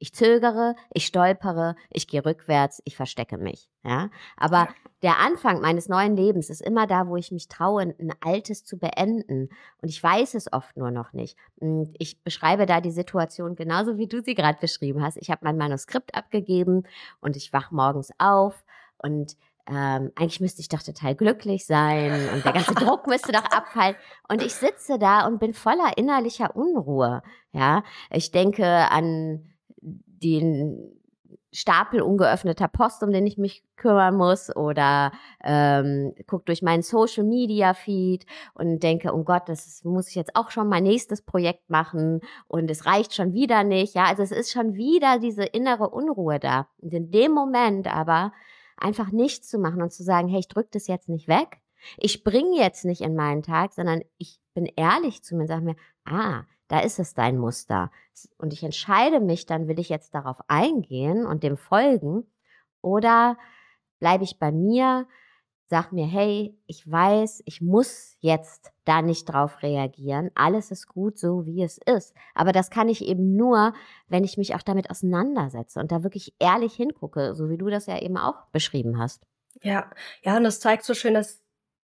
Ich 0.02 0.12
zögere, 0.12 0.74
ich 0.92 1.06
stolpere, 1.06 1.76
ich 1.88 2.08
gehe 2.08 2.26
rückwärts, 2.26 2.82
ich 2.84 2.96
verstecke 2.96 3.38
mich. 3.38 3.70
Ja? 3.84 4.10
Aber 4.36 4.66
der 5.02 5.20
Anfang 5.20 5.60
meines 5.60 5.88
neuen 5.88 6.16
Lebens 6.16 6.50
ist 6.50 6.60
immer 6.60 6.88
da, 6.88 7.06
wo 7.06 7.14
ich 7.14 7.30
mich 7.30 7.46
traue, 7.46 7.82
ein 7.82 8.12
altes 8.20 8.64
zu 8.64 8.80
beenden. 8.80 9.48
Und 9.80 9.88
ich 9.90 10.02
weiß 10.02 10.34
es 10.34 10.52
oft 10.52 10.76
nur 10.76 10.90
noch 10.90 11.12
nicht. 11.12 11.38
Und 11.60 11.94
ich 12.00 12.20
beschreibe 12.24 12.66
da 12.66 12.80
die 12.80 12.90
Situation 12.90 13.54
genauso, 13.54 13.96
wie 13.96 14.08
du 14.08 14.20
sie 14.22 14.34
gerade 14.34 14.58
beschrieben 14.60 15.04
hast. 15.04 15.18
Ich 15.18 15.30
habe 15.30 15.44
mein 15.44 15.56
Manuskript 15.56 16.16
abgegeben 16.16 16.82
und 17.20 17.36
ich 17.36 17.52
wach 17.52 17.70
morgens 17.70 18.10
auf 18.18 18.64
und 18.98 19.36
ähm, 19.66 20.10
eigentlich 20.16 20.40
müsste 20.40 20.60
ich 20.60 20.68
doch 20.68 20.82
total 20.82 21.14
glücklich 21.14 21.66
sein 21.66 22.28
und 22.34 22.44
der 22.44 22.52
ganze 22.52 22.74
Druck 22.74 23.06
müsste 23.06 23.32
doch 23.32 23.44
abfallen. 23.44 23.96
Und 24.28 24.42
ich 24.42 24.54
sitze 24.54 24.98
da 24.98 25.26
und 25.26 25.38
bin 25.38 25.54
voller 25.54 25.96
innerlicher 25.96 26.56
Unruhe. 26.56 27.22
Ja, 27.52 27.84
ich 28.10 28.32
denke 28.32 28.66
an 28.66 29.52
den 29.80 30.98
Stapel 31.54 32.00
ungeöffneter 32.00 32.66
Post, 32.66 33.02
um 33.02 33.12
den 33.12 33.26
ich 33.26 33.36
mich 33.36 33.62
kümmern 33.76 34.16
muss, 34.16 34.54
oder 34.56 35.12
ähm, 35.44 36.14
gucke 36.26 36.46
durch 36.46 36.62
meinen 36.62 36.82
Social 36.82 37.24
Media 37.24 37.74
Feed 37.74 38.24
und 38.54 38.82
denke, 38.82 39.14
oh 39.14 39.22
Gott, 39.22 39.48
das 39.48 39.84
muss 39.84 40.08
ich 40.08 40.14
jetzt 40.14 40.34
auch 40.34 40.50
schon 40.50 40.68
mein 40.68 40.84
nächstes 40.84 41.20
Projekt 41.20 41.68
machen 41.68 42.20
und 42.48 42.70
es 42.70 42.86
reicht 42.86 43.14
schon 43.14 43.34
wieder 43.34 43.64
nicht. 43.64 43.94
Ja, 43.94 44.04
also 44.06 44.22
es 44.22 44.32
ist 44.32 44.50
schon 44.50 44.74
wieder 44.74 45.18
diese 45.18 45.44
innere 45.44 45.90
Unruhe 45.90 46.40
da. 46.40 46.68
Und 46.78 46.94
in 46.94 47.10
dem 47.10 47.32
Moment 47.32 47.86
aber 47.86 48.32
einfach 48.76 49.10
nichts 49.12 49.48
zu 49.48 49.58
machen 49.58 49.82
und 49.82 49.92
zu 49.92 50.02
sagen, 50.02 50.28
hey, 50.28 50.40
ich 50.40 50.48
drücke 50.48 50.70
das 50.72 50.86
jetzt 50.86 51.08
nicht 51.08 51.28
weg. 51.28 51.60
Ich 51.96 52.12
springe 52.12 52.56
jetzt 52.56 52.84
nicht 52.84 53.00
in 53.00 53.16
meinen 53.16 53.42
Tag, 53.42 53.72
sondern 53.72 54.02
ich 54.18 54.40
bin 54.54 54.66
ehrlich 54.76 55.22
zu 55.22 55.34
mir 55.34 55.42
und 55.42 55.48
sage 55.48 55.64
mir, 55.64 55.76
ah, 56.04 56.44
da 56.68 56.80
ist 56.80 56.98
es 56.98 57.14
dein 57.14 57.38
Muster. 57.38 57.90
Und 58.38 58.52
ich 58.52 58.62
entscheide 58.62 59.20
mich 59.20 59.46
dann, 59.46 59.68
will 59.68 59.78
ich 59.78 59.88
jetzt 59.88 60.14
darauf 60.14 60.38
eingehen 60.48 61.26
und 61.26 61.42
dem 61.42 61.56
folgen 61.56 62.24
oder 62.80 63.36
bleibe 63.98 64.24
ich 64.24 64.38
bei 64.38 64.52
mir, 64.52 65.06
sag 65.72 65.90
mir, 65.90 66.04
hey, 66.04 66.54
ich 66.66 66.88
weiß, 66.88 67.44
ich 67.46 67.62
muss 67.62 68.14
jetzt 68.20 68.72
da 68.84 69.00
nicht 69.00 69.24
drauf 69.24 69.62
reagieren. 69.62 70.30
Alles 70.34 70.70
ist 70.70 70.86
gut 70.86 71.18
so, 71.18 71.46
wie 71.46 71.62
es 71.62 71.78
ist. 71.86 72.14
Aber 72.34 72.52
das 72.52 72.68
kann 72.68 72.90
ich 72.90 73.02
eben 73.02 73.36
nur, 73.36 73.72
wenn 74.06 74.22
ich 74.22 74.36
mich 74.36 74.54
auch 74.54 74.60
damit 74.60 74.90
auseinandersetze 74.90 75.80
und 75.80 75.90
da 75.90 76.02
wirklich 76.02 76.34
ehrlich 76.38 76.74
hingucke, 76.74 77.34
so 77.34 77.48
wie 77.48 77.56
du 77.56 77.70
das 77.70 77.86
ja 77.86 77.98
eben 78.02 78.18
auch 78.18 78.48
beschrieben 78.52 78.98
hast. 78.98 79.22
Ja, 79.62 79.90
ja, 80.22 80.36
und 80.36 80.44
das 80.44 80.60
zeigt 80.60 80.84
so 80.84 80.92
schön, 80.92 81.14
dass, 81.14 81.40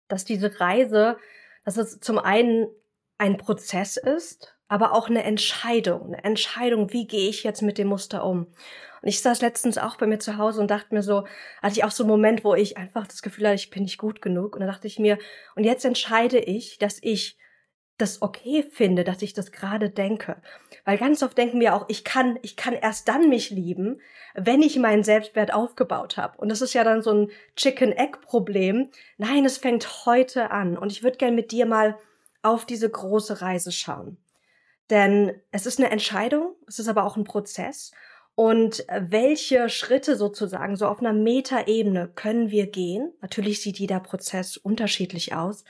dass 0.09 0.27
diese 0.27 0.61
Reise, 0.61 1.17
dass 1.65 1.79
es 1.79 2.01
zum 2.01 2.19
einen 2.19 2.69
ein 3.17 3.39
Prozess 3.39 3.97
ist, 3.97 4.59
aber 4.71 4.93
auch 4.93 5.11
eine 5.11 5.25
Entscheidung, 5.25 6.07
eine 6.07 6.23
Entscheidung, 6.23 6.93
wie 6.93 7.09
gehe 7.09 7.29
ich 7.29 7.43
jetzt 7.43 7.61
mit 7.61 7.77
dem 7.77 7.89
Muster 7.89 8.25
um. 8.25 8.47
Und 9.03 9.09
ich 9.09 9.21
saß 9.21 9.41
letztens 9.41 9.79
auch 9.79 9.97
bei 9.97 10.07
mir 10.07 10.21
zu 10.21 10.39
Hause 10.39 10.61
und 10.61 10.71
dachte 10.71 10.95
mir 10.95 11.03
so, 11.03 11.27
hatte 11.61 11.73
ich 11.73 11.85
auch 11.85 11.91
so 11.91 12.05
einen 12.05 12.11
Moment, 12.11 12.45
wo 12.45 12.55
ich 12.55 12.77
einfach 12.77 13.09
das 13.09 13.21
Gefühl 13.21 13.47
hatte, 13.47 13.57
ich 13.57 13.71
bin 13.71 13.83
nicht 13.83 13.99
gut 13.99 14.23
genug. 14.23 14.55
Und 14.55 14.61
dann 14.61 14.69
dachte 14.69 14.87
ich 14.87 15.01
mir, 15.01 15.19
und 15.57 15.65
jetzt 15.65 15.85
entscheide 15.85 16.39
ich, 16.39 16.79
dass 16.79 16.99
ich 17.03 17.37
das 17.99 18.23
okay 18.23 18.63
finde, 18.63 19.03
dass 19.03 19.23
ich 19.23 19.35
das 19.35 19.51
gerade 19.51 19.91
denke. 19.91 20.41
Weil 20.85 20.99
ganz 20.99 21.25
oft 21.25 21.37
denken 21.37 21.59
wir 21.59 21.75
auch, 21.75 21.87
ich 21.89 22.05
kann, 22.05 22.39
ich 22.43 22.55
kann 22.57 22.75
erst 22.75 23.09
dann 23.09 23.29
mich 23.29 23.51
lieben, 23.51 24.01
wenn 24.35 24.63
ich 24.63 24.79
meinen 24.79 25.03
Selbstwert 25.03 25.53
aufgebaut 25.53 26.17
habe. 26.17 26.39
Und 26.39 26.49
das 26.49 26.61
ist 26.61 26.75
ja 26.75 26.85
dann 26.85 27.03
so 27.03 27.13
ein 27.13 27.31
Chicken-Egg-Problem. 27.57 28.91
Nein, 29.19 29.45
es 29.45 29.59
fängt 29.59 30.07
heute 30.07 30.53
an. 30.53 30.79
Und 30.79 30.93
ich 30.93 31.03
würde 31.03 31.19
gerne 31.19 31.35
mit 31.35 31.51
dir 31.51 31.67
mal 31.67 31.99
auf 32.43 32.67
diese 32.67 32.89
große 32.89 33.43
Reise 33.43 33.73
schauen. 33.73 34.17
Denn 34.91 35.33
es 35.53 35.67
ist 35.67 35.79
eine 35.79 35.91
Entscheidung, 35.91 36.57
es 36.67 36.79
ist 36.79 36.89
aber 36.89 37.05
auch 37.05 37.17
ein 37.17 37.25
Prozess. 37.25 37.93
Und 38.35 38.85
welche 38.89 39.69
Schritte 39.69 40.17
sozusagen 40.17 40.77
so 40.77 40.87
auf 40.87 41.01
einer 41.01 41.13
Metaebene 41.13 42.09
können 42.09 42.51
wir 42.51 42.67
gehen? 42.67 43.13
Natürlich 43.21 43.63
sieht 43.63 43.79
jeder 43.79 44.01
Prozess 44.01 44.57
unterschiedlich 44.57 45.35
aus, 45.35 45.65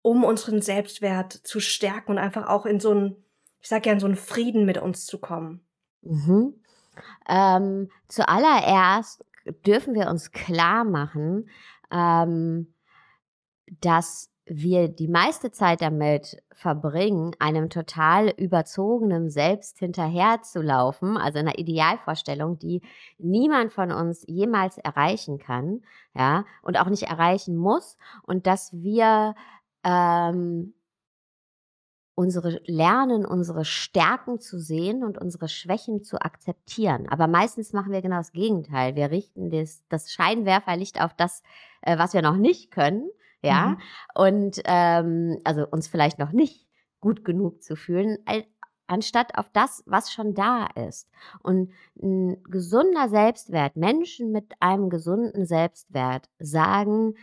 um 0.00 0.24
unseren 0.24 0.62
Selbstwert 0.62 1.32
zu 1.32 1.60
stärken 1.60 2.12
und 2.12 2.18
einfach 2.18 2.48
auch 2.48 2.66
in 2.66 2.80
so 2.80 2.90
einen, 2.92 3.16
ich 3.60 3.68
sag 3.68 3.82
gerne, 3.82 4.00
so 4.00 4.06
einen 4.06 4.16
Frieden 4.16 4.64
mit 4.64 4.78
uns 4.78 5.06
zu 5.06 5.18
kommen. 5.18 5.66
Mhm. 6.02 6.54
Ähm, 7.28 7.90
zuallererst 8.08 9.24
dürfen 9.66 9.94
wir 9.94 10.08
uns 10.08 10.30
klar 10.30 10.84
machen, 10.84 11.48
ähm, 11.90 12.74
dass 13.80 14.30
wir 14.46 14.88
die 14.88 15.08
meiste 15.08 15.50
Zeit 15.50 15.80
damit 15.80 16.42
verbringen, 16.52 17.34
einem 17.38 17.70
total 17.70 18.28
überzogenen 18.28 19.30
Selbst 19.30 19.78
hinterherzulaufen, 19.78 21.16
also 21.16 21.38
einer 21.38 21.58
Idealvorstellung, 21.58 22.58
die 22.58 22.82
niemand 23.18 23.72
von 23.72 23.90
uns 23.90 24.24
jemals 24.26 24.76
erreichen 24.78 25.38
kann, 25.38 25.82
ja, 26.14 26.44
und 26.62 26.78
auch 26.78 26.88
nicht 26.88 27.04
erreichen 27.04 27.56
muss, 27.56 27.96
und 28.22 28.46
dass 28.46 28.72
wir 28.74 29.34
ähm, 29.82 30.74
unsere 32.14 32.60
lernen, 32.66 33.24
unsere 33.26 33.64
Stärken 33.64 34.38
zu 34.40 34.60
sehen 34.60 35.04
und 35.04 35.18
unsere 35.18 35.48
Schwächen 35.48 36.02
zu 36.02 36.20
akzeptieren. 36.20 37.08
Aber 37.08 37.26
meistens 37.26 37.72
machen 37.72 37.92
wir 37.92 38.02
genau 38.02 38.18
das 38.18 38.32
Gegenteil. 38.32 38.94
Wir 38.94 39.10
richten 39.10 39.50
das, 39.50 39.82
das 39.88 40.12
Scheinwerferlicht 40.12 41.00
auf 41.00 41.14
das, 41.14 41.42
äh, 41.80 41.98
was 41.98 42.12
wir 42.12 42.22
noch 42.22 42.36
nicht 42.36 42.70
können 42.70 43.08
ja, 43.44 43.66
mhm. 43.66 43.78
und 44.14 44.62
ähm, 44.64 45.38
also 45.44 45.66
uns 45.66 45.88
vielleicht 45.88 46.18
noch 46.18 46.32
nicht 46.32 46.68
gut 47.00 47.24
genug 47.24 47.62
zu 47.62 47.76
fühlen, 47.76 48.18
anstatt 48.86 49.36
auf 49.36 49.50
das, 49.50 49.82
was 49.86 50.12
schon 50.12 50.34
da 50.34 50.66
ist. 50.74 51.10
Und 51.42 51.70
ein 52.02 52.42
gesunder 52.44 53.08
Selbstwert, 53.08 53.76
Menschen 53.76 54.32
mit 54.32 54.54
einem 54.60 54.90
gesunden 54.90 55.46
Selbstwert 55.46 56.28
sagen, 56.38 57.14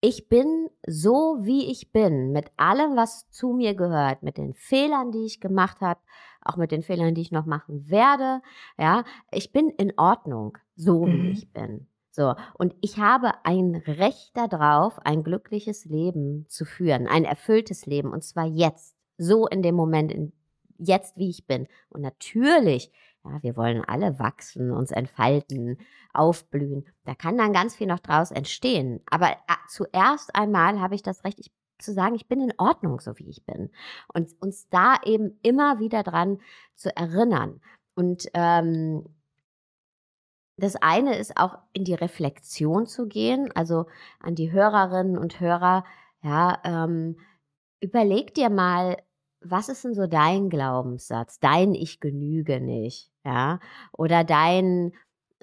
ich 0.00 0.28
bin 0.28 0.68
so, 0.86 1.38
wie 1.40 1.70
ich 1.70 1.90
bin, 1.90 2.32
mit 2.32 2.50
allem, 2.58 2.94
was 2.94 3.30
zu 3.30 3.54
mir 3.54 3.74
gehört, 3.74 4.22
mit 4.22 4.36
den 4.36 4.52
Fehlern, 4.52 5.12
die 5.12 5.24
ich 5.24 5.40
gemacht 5.40 5.80
habe, 5.80 6.00
auch 6.42 6.56
mit 6.56 6.72
den 6.72 6.82
Fehlern, 6.82 7.14
die 7.14 7.22
ich 7.22 7.32
noch 7.32 7.46
machen 7.46 7.88
werde. 7.88 8.42
Ja, 8.78 9.04
ich 9.30 9.50
bin 9.50 9.70
in 9.70 9.94
Ordnung, 9.96 10.58
so 10.76 11.06
wie 11.06 11.22
mhm. 11.22 11.30
ich 11.30 11.50
bin. 11.52 11.86
So, 12.14 12.36
und 12.56 12.76
ich 12.80 12.98
habe 12.98 13.32
ein 13.42 13.74
Recht 13.74 14.36
darauf, 14.36 15.04
ein 15.04 15.24
glückliches 15.24 15.84
Leben 15.84 16.46
zu 16.48 16.64
führen, 16.64 17.08
ein 17.08 17.24
erfülltes 17.24 17.86
Leben, 17.86 18.12
und 18.12 18.22
zwar 18.22 18.46
jetzt, 18.46 18.94
so 19.18 19.48
in 19.48 19.62
dem 19.62 19.74
Moment, 19.74 20.12
in, 20.12 20.32
jetzt 20.78 21.16
wie 21.16 21.28
ich 21.28 21.48
bin. 21.48 21.66
Und 21.88 22.02
natürlich, 22.02 22.92
ja, 23.24 23.42
wir 23.42 23.56
wollen 23.56 23.82
alle 23.84 24.20
wachsen, 24.20 24.70
uns 24.70 24.92
entfalten, 24.92 25.78
aufblühen. 26.12 26.86
Da 27.04 27.16
kann 27.16 27.36
dann 27.36 27.52
ganz 27.52 27.74
viel 27.74 27.88
noch 27.88 27.98
draus 27.98 28.30
entstehen. 28.30 29.00
Aber 29.10 29.32
äh, 29.32 29.56
zuerst 29.68 30.36
einmal 30.36 30.80
habe 30.80 30.94
ich 30.94 31.02
das 31.02 31.24
Recht, 31.24 31.40
ich, 31.40 31.50
zu 31.80 31.92
sagen, 31.92 32.14
ich 32.14 32.28
bin 32.28 32.40
in 32.40 32.54
Ordnung, 32.58 33.00
so 33.00 33.18
wie 33.18 33.28
ich 33.28 33.44
bin. 33.44 33.72
Und 34.12 34.40
uns 34.40 34.68
da 34.68 35.00
eben 35.04 35.40
immer 35.42 35.80
wieder 35.80 36.04
dran 36.04 36.38
zu 36.76 36.96
erinnern. 36.96 37.60
Und 37.96 38.28
ähm, 38.34 39.04
das 40.56 40.76
eine 40.76 41.16
ist 41.16 41.36
auch 41.36 41.58
in 41.72 41.84
die 41.84 41.94
Reflexion 41.94 42.86
zu 42.86 43.06
gehen, 43.06 43.50
also 43.54 43.86
an 44.20 44.34
die 44.34 44.52
Hörerinnen 44.52 45.18
und 45.18 45.40
Hörer, 45.40 45.84
ja, 46.22 46.58
ähm, 46.64 47.16
überleg 47.80 48.34
dir 48.34 48.50
mal, 48.50 48.96
was 49.40 49.68
ist 49.68 49.84
denn 49.84 49.94
so 49.94 50.06
dein 50.06 50.48
Glaubenssatz? 50.48 51.38
Dein 51.38 51.74
Ich 51.74 52.00
genüge 52.00 52.60
nicht, 52.60 53.10
ja? 53.24 53.60
Oder 53.92 54.24
dein 54.24 54.92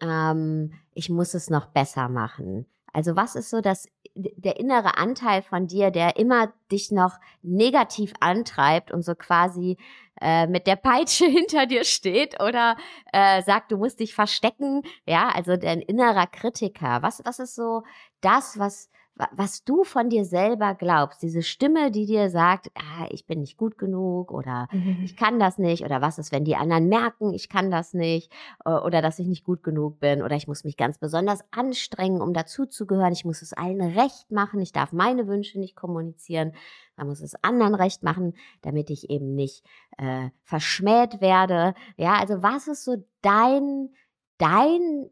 ähm, 0.02 0.74
Ich 0.94 1.10
muss 1.10 1.34
es 1.36 1.50
noch 1.50 1.68
besser 1.68 2.10
machen. 2.10 2.66
Also 2.94 3.16
was 3.16 3.36
ist 3.36 3.50
so 3.50 3.62
das, 3.62 3.88
der 4.16 4.60
innere 4.60 4.98
Anteil 4.98 5.42
von 5.42 5.68
dir, 5.68 5.92
der 5.92 6.18
immer 6.18 6.54
dich 6.72 6.92
noch 6.92 7.18
negativ 7.42 8.14
antreibt 8.20 8.92
und 8.92 9.04
so 9.04 9.16
quasi 9.16 9.78
äh, 10.20 10.48
mit 10.48 10.68
der 10.68 10.76
Peitsche 10.76 11.26
hinter 11.28 11.66
dir 11.66 11.84
steht 11.84 12.42
oder 12.42 12.76
äh, 13.14 13.42
sagt, 13.44 13.72
du 13.72 13.78
musst 13.78 14.00
dich 14.00 14.14
verstecken. 14.14 14.84
Ja, 15.06 15.30
also 15.30 15.56
dein 15.58 15.82
innerer 15.82 16.28
Kritiker. 16.28 17.02
Was, 17.02 17.22
was 17.26 17.40
ist 17.40 17.56
so 17.56 17.84
das, 18.22 18.60
was 18.60 18.90
was 19.32 19.64
du 19.64 19.84
von 19.84 20.10
dir 20.10 20.26
selber 20.26 20.76
glaubst, 20.76 21.22
diese 21.22 21.44
Stimme, 21.44 21.92
die 21.92 22.06
dir 22.06 22.30
sagt, 22.30 22.72
ah, 22.76 23.08
ich 23.10 23.26
bin 23.26 23.40
nicht 23.40 23.58
gut 23.58 23.78
genug 23.78 24.32
oder 24.32 24.68
mhm. 24.72 25.02
ich 25.04 25.16
kann 25.16 25.40
das 25.40 25.58
nicht 25.58 25.84
oder 25.84 26.02
was 26.02 26.18
ist, 26.18 26.32
wenn 26.32 26.46
die 26.46 26.56
anderen 26.56 26.88
merken, 26.88 27.34
ich 27.34 27.50
kann 27.50 27.70
das 27.70 27.94
nicht 27.94 28.32
äh, 28.66 28.72
oder 28.72 29.02
dass 29.02 29.20
ich 29.20 29.28
nicht 29.28 29.44
gut 29.44 29.64
genug 29.64 30.00
bin 30.00 30.22
oder 30.22 30.36
ich 30.36 30.48
muss 30.48 30.64
mich 30.64 30.78
ganz 30.78 30.98
besonders 30.98 31.42
anstrengen, 31.52 32.22
um 32.22 32.34
dazuzugehören, 32.34 33.14
ich 33.14 33.26
muss 33.26 33.42
es 33.42 33.54
allen 33.54 33.82
recht 33.82 34.32
machen, 34.32 34.62
ich 34.62 34.72
darf 34.72 34.92
meine 34.92 35.28
Wünsche 35.28 35.60
nicht 35.60 35.76
kommunizieren, 35.76 36.54
man 36.96 37.08
muss 37.08 37.22
es 37.22 37.36
anderen 37.44 37.76
recht 37.76 38.04
machen, 38.04 38.34
damit 38.62 38.90
ich 38.90 39.10
eben 39.10 39.36
nicht 39.36 39.66
äh, 39.98 40.30
verschmäht 40.44 41.22
werde. 41.22 41.74
Ja, 41.98 42.16
also 42.16 42.44
was 42.44 42.68
ist 42.68 42.84
so 42.84 43.04
dein, 43.22 43.90
dein 44.38 45.10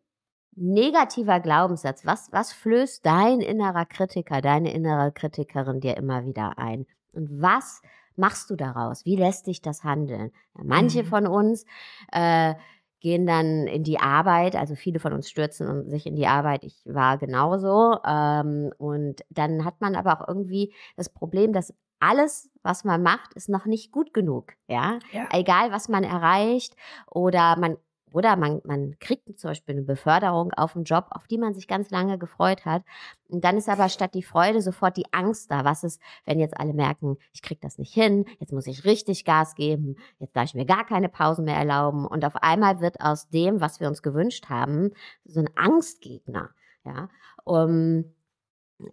negativer 0.60 1.39
Glaubenssatz, 1.39 2.06
was, 2.06 2.32
was 2.32 2.51
flößt 2.51 3.06
dein 3.06 3.42
innerer 3.42 3.86
Kritiker, 3.86 4.42
deine 4.42 4.74
innere 4.74 5.12
Kritikerin 5.12 5.80
dir 5.80 5.98
immer 5.98 6.25
wieder 6.25 6.58
ein? 6.58 6.86
Und 7.13 7.42
was 7.42 7.82
machst 8.16 8.50
du 8.50 8.56
daraus? 8.56 9.06
Wie 9.06 9.16
lässt 9.16 9.48
dich 9.48 9.62
das 9.62 9.84
handeln? 9.84 10.32
Ja, 10.58 10.63
manche 10.66 11.04
mhm. 11.04 11.08
von 11.08 11.28
uns 11.28 11.66
äh, 12.12 12.56
gehen 13.00 13.25
dann 13.25 13.68
in 13.68 13.84
die 13.84 14.00
Arbeit, 14.00 14.56
also 14.56 14.75
viele 14.75 15.00
von 15.00 15.13
uns 15.13 15.30
stürzen 15.30 15.89
sich 15.89 16.06
in 16.06 16.16
die 16.16 16.28
Arbeit, 16.28 16.63
ich 16.66 16.82
war 16.86 17.18
genauso. 17.18 17.98
Ähm, 18.06 18.72
und 18.78 19.24
dann 19.30 19.63
hat 19.63 19.80
man 19.80 19.96
aber 19.96 20.20
auch 20.20 20.28
irgendwie 20.28 20.74
das 20.98 21.10
Problem, 21.10 21.54
dass 21.54 21.74
alles, 22.01 22.50
was 22.62 22.84
man 22.84 23.01
macht, 23.01 23.34
ist 23.34 23.50
noch 23.50 23.66
nicht 23.66 23.92
gut 23.92 24.13
genug. 24.13 24.54
Ja? 24.68 25.00
ja? 25.12 25.28
Egal, 25.32 25.72
was 25.72 25.89
man 25.89 26.04
erreicht 26.04 26.75
oder 27.10 27.58
man 27.58 27.78
oder 28.12 28.36
man, 28.36 28.62
man 28.63 28.98
kriegt 29.00 29.39
zum 29.39 29.51
Beispiel 29.51 29.75
eine 29.75 29.86
Beförderung 29.86 30.51
auf 30.54 30.75
einen 30.75 30.86
Job, 30.86 31.08
auf 31.12 31.28
die 31.28 31.38
man 31.38 31.54
sich 31.54 31.68
ganz 31.68 31.89
lange 31.89 32.18
gefreut 32.18 32.66
hat. 32.66 32.84
Und 33.28 33.44
dann 33.44 33.58
ist 33.58 33.70
aber 33.70 33.89
statt 33.89 34.13
die 34.13 34.24
Freude 34.24 34.62
sofort 34.62 34.98
die 34.98 35.12
Angst 35.12 35.51
da. 35.51 35.66
Was 35.66 35.84
ist, 35.84 36.01
wenn 36.25 36.39
jetzt 36.39 36.60
alle 36.60 36.74
merken, 36.74 37.18
ich 37.34 37.42
kriege 37.42 37.60
das 37.62 37.78
nicht 37.78 37.94
hin, 37.94 38.25
jetzt 38.39 38.54
muss 38.54 38.68
ich 38.68 38.86
richtig 38.86 39.25
Gas 39.25 39.56
geben, 39.56 39.96
jetzt 40.20 40.36
darf 40.36 40.46
ich 40.46 40.56
mir 40.56 40.66
gar 40.66 40.86
keine 40.86 41.10
Pausen 41.10 41.46
mehr 41.46 41.58
erlauben. 41.58 42.06
Und 42.06 42.25
auf 42.25 42.36
einmal 42.38 42.82
wird 42.82 43.01
aus 43.01 43.30
dem, 43.30 43.62
was 43.62 43.80
wir 43.80 43.88
uns 43.88 44.01
gewünscht 44.01 44.50
haben, 44.50 44.92
so 45.25 45.39
ein 45.39 45.50
Angstgegner. 45.56 46.50
Ja. 46.86 47.10
Um, 47.44 48.06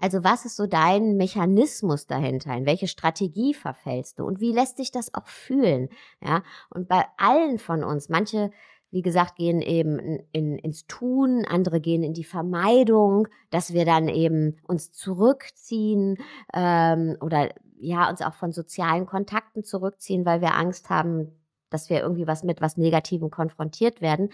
also 0.00 0.24
was 0.24 0.44
ist 0.44 0.56
so 0.56 0.66
dein 0.66 1.16
Mechanismus 1.16 2.06
dahinter? 2.06 2.54
In 2.56 2.66
welche 2.66 2.88
Strategie 2.88 3.54
verfällst 3.54 4.18
du? 4.18 4.24
Und 4.24 4.40
wie 4.40 4.52
lässt 4.52 4.78
dich 4.78 4.90
das 4.90 5.14
auch 5.14 5.28
fühlen? 5.28 5.88
Ja. 6.20 6.42
Und 6.70 6.88
bei 6.88 7.04
allen 7.16 7.58
von 7.58 7.84
uns, 7.84 8.08
manche 8.08 8.50
wie 8.90 9.02
gesagt, 9.02 9.36
gehen 9.36 9.60
eben 9.60 9.98
in, 10.32 10.58
ins 10.58 10.86
Tun, 10.86 11.44
andere 11.44 11.80
gehen 11.80 12.02
in 12.02 12.14
die 12.14 12.24
Vermeidung, 12.24 13.28
dass 13.50 13.72
wir 13.72 13.84
dann 13.84 14.08
eben 14.08 14.58
uns 14.66 14.92
zurückziehen 14.92 16.18
ähm, 16.54 17.16
oder 17.20 17.50
ja, 17.78 18.08
uns 18.08 18.22
auch 18.22 18.34
von 18.34 18.52
sozialen 18.52 19.06
Kontakten 19.06 19.64
zurückziehen, 19.64 20.24
weil 20.24 20.40
wir 20.40 20.54
Angst 20.54 20.88
haben, 20.88 21.32
dass 21.68 21.90
wir 21.90 22.00
irgendwie 22.00 22.26
was 22.26 22.42
mit 22.42 22.60
was 22.60 22.76
Negativem 22.76 23.30
konfrontiert 23.30 24.00
werden. 24.00 24.30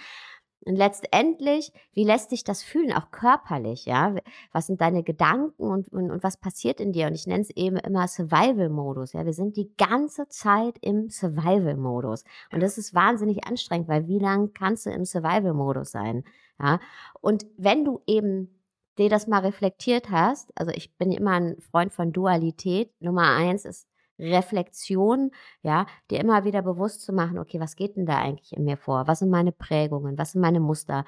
Und 0.64 0.76
letztendlich, 0.76 1.72
wie 1.92 2.04
lässt 2.04 2.30
sich 2.30 2.44
das 2.44 2.62
fühlen, 2.62 2.92
auch 2.92 3.10
körperlich, 3.10 3.84
ja? 3.86 4.14
Was 4.52 4.66
sind 4.66 4.80
deine 4.80 5.02
Gedanken 5.02 5.62
und, 5.62 5.88
und, 5.92 6.10
und 6.10 6.22
was 6.22 6.36
passiert 6.36 6.80
in 6.80 6.92
dir? 6.92 7.06
Und 7.06 7.14
ich 7.14 7.26
nenne 7.26 7.42
es 7.42 7.50
eben 7.50 7.76
immer 7.76 8.06
Survival-Modus, 8.06 9.12
ja? 9.12 9.24
Wir 9.24 9.32
sind 9.32 9.56
die 9.56 9.72
ganze 9.76 10.28
Zeit 10.28 10.76
im 10.80 11.10
Survival-Modus. 11.10 12.24
Und 12.52 12.62
das 12.62 12.78
ist 12.78 12.94
wahnsinnig 12.94 13.46
anstrengend, 13.46 13.88
weil 13.88 14.06
wie 14.06 14.18
lange 14.18 14.48
kannst 14.48 14.86
du 14.86 14.90
im 14.90 15.04
Survival-Modus 15.04 15.90
sein, 15.90 16.24
ja? 16.60 16.78
Und 17.20 17.46
wenn 17.56 17.84
du 17.84 18.00
eben 18.06 18.58
dir 18.98 19.08
das 19.08 19.26
mal 19.26 19.40
reflektiert 19.40 20.10
hast, 20.10 20.50
also 20.54 20.72
ich 20.72 20.96
bin 20.96 21.12
immer 21.12 21.32
ein 21.32 21.56
Freund 21.60 21.92
von 21.92 22.12
Dualität. 22.12 22.92
Nummer 23.00 23.34
eins 23.36 23.64
ist 23.64 23.88
Reflexion, 24.22 25.32
ja, 25.62 25.86
dir 26.10 26.20
immer 26.20 26.44
wieder 26.44 26.62
bewusst 26.62 27.02
zu 27.02 27.12
machen, 27.12 27.38
okay, 27.38 27.60
was 27.60 27.76
geht 27.76 27.96
denn 27.96 28.06
da 28.06 28.18
eigentlich 28.18 28.56
in 28.56 28.64
mir 28.64 28.76
vor? 28.76 29.06
Was 29.06 29.18
sind 29.18 29.30
meine 29.30 29.52
Prägungen? 29.52 30.16
Was 30.16 30.32
sind 30.32 30.40
meine 30.40 30.60
Muster? 30.60 31.04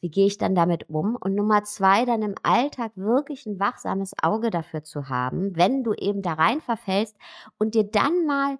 Wie 0.00 0.10
gehe 0.10 0.26
ich 0.26 0.38
dann 0.38 0.54
damit 0.54 0.88
um? 0.88 1.16
Und 1.16 1.34
Nummer 1.34 1.64
zwei, 1.64 2.04
dann 2.04 2.22
im 2.22 2.34
Alltag 2.42 2.92
wirklich 2.96 3.46
ein 3.46 3.60
wachsames 3.60 4.14
Auge 4.20 4.50
dafür 4.50 4.82
zu 4.82 5.08
haben, 5.08 5.56
wenn 5.56 5.84
du 5.84 5.92
eben 5.94 6.22
da 6.22 6.32
rein 6.34 6.60
verfällst 6.60 7.16
und 7.58 7.74
dir 7.74 7.84
dann 7.84 8.26
mal 8.26 8.58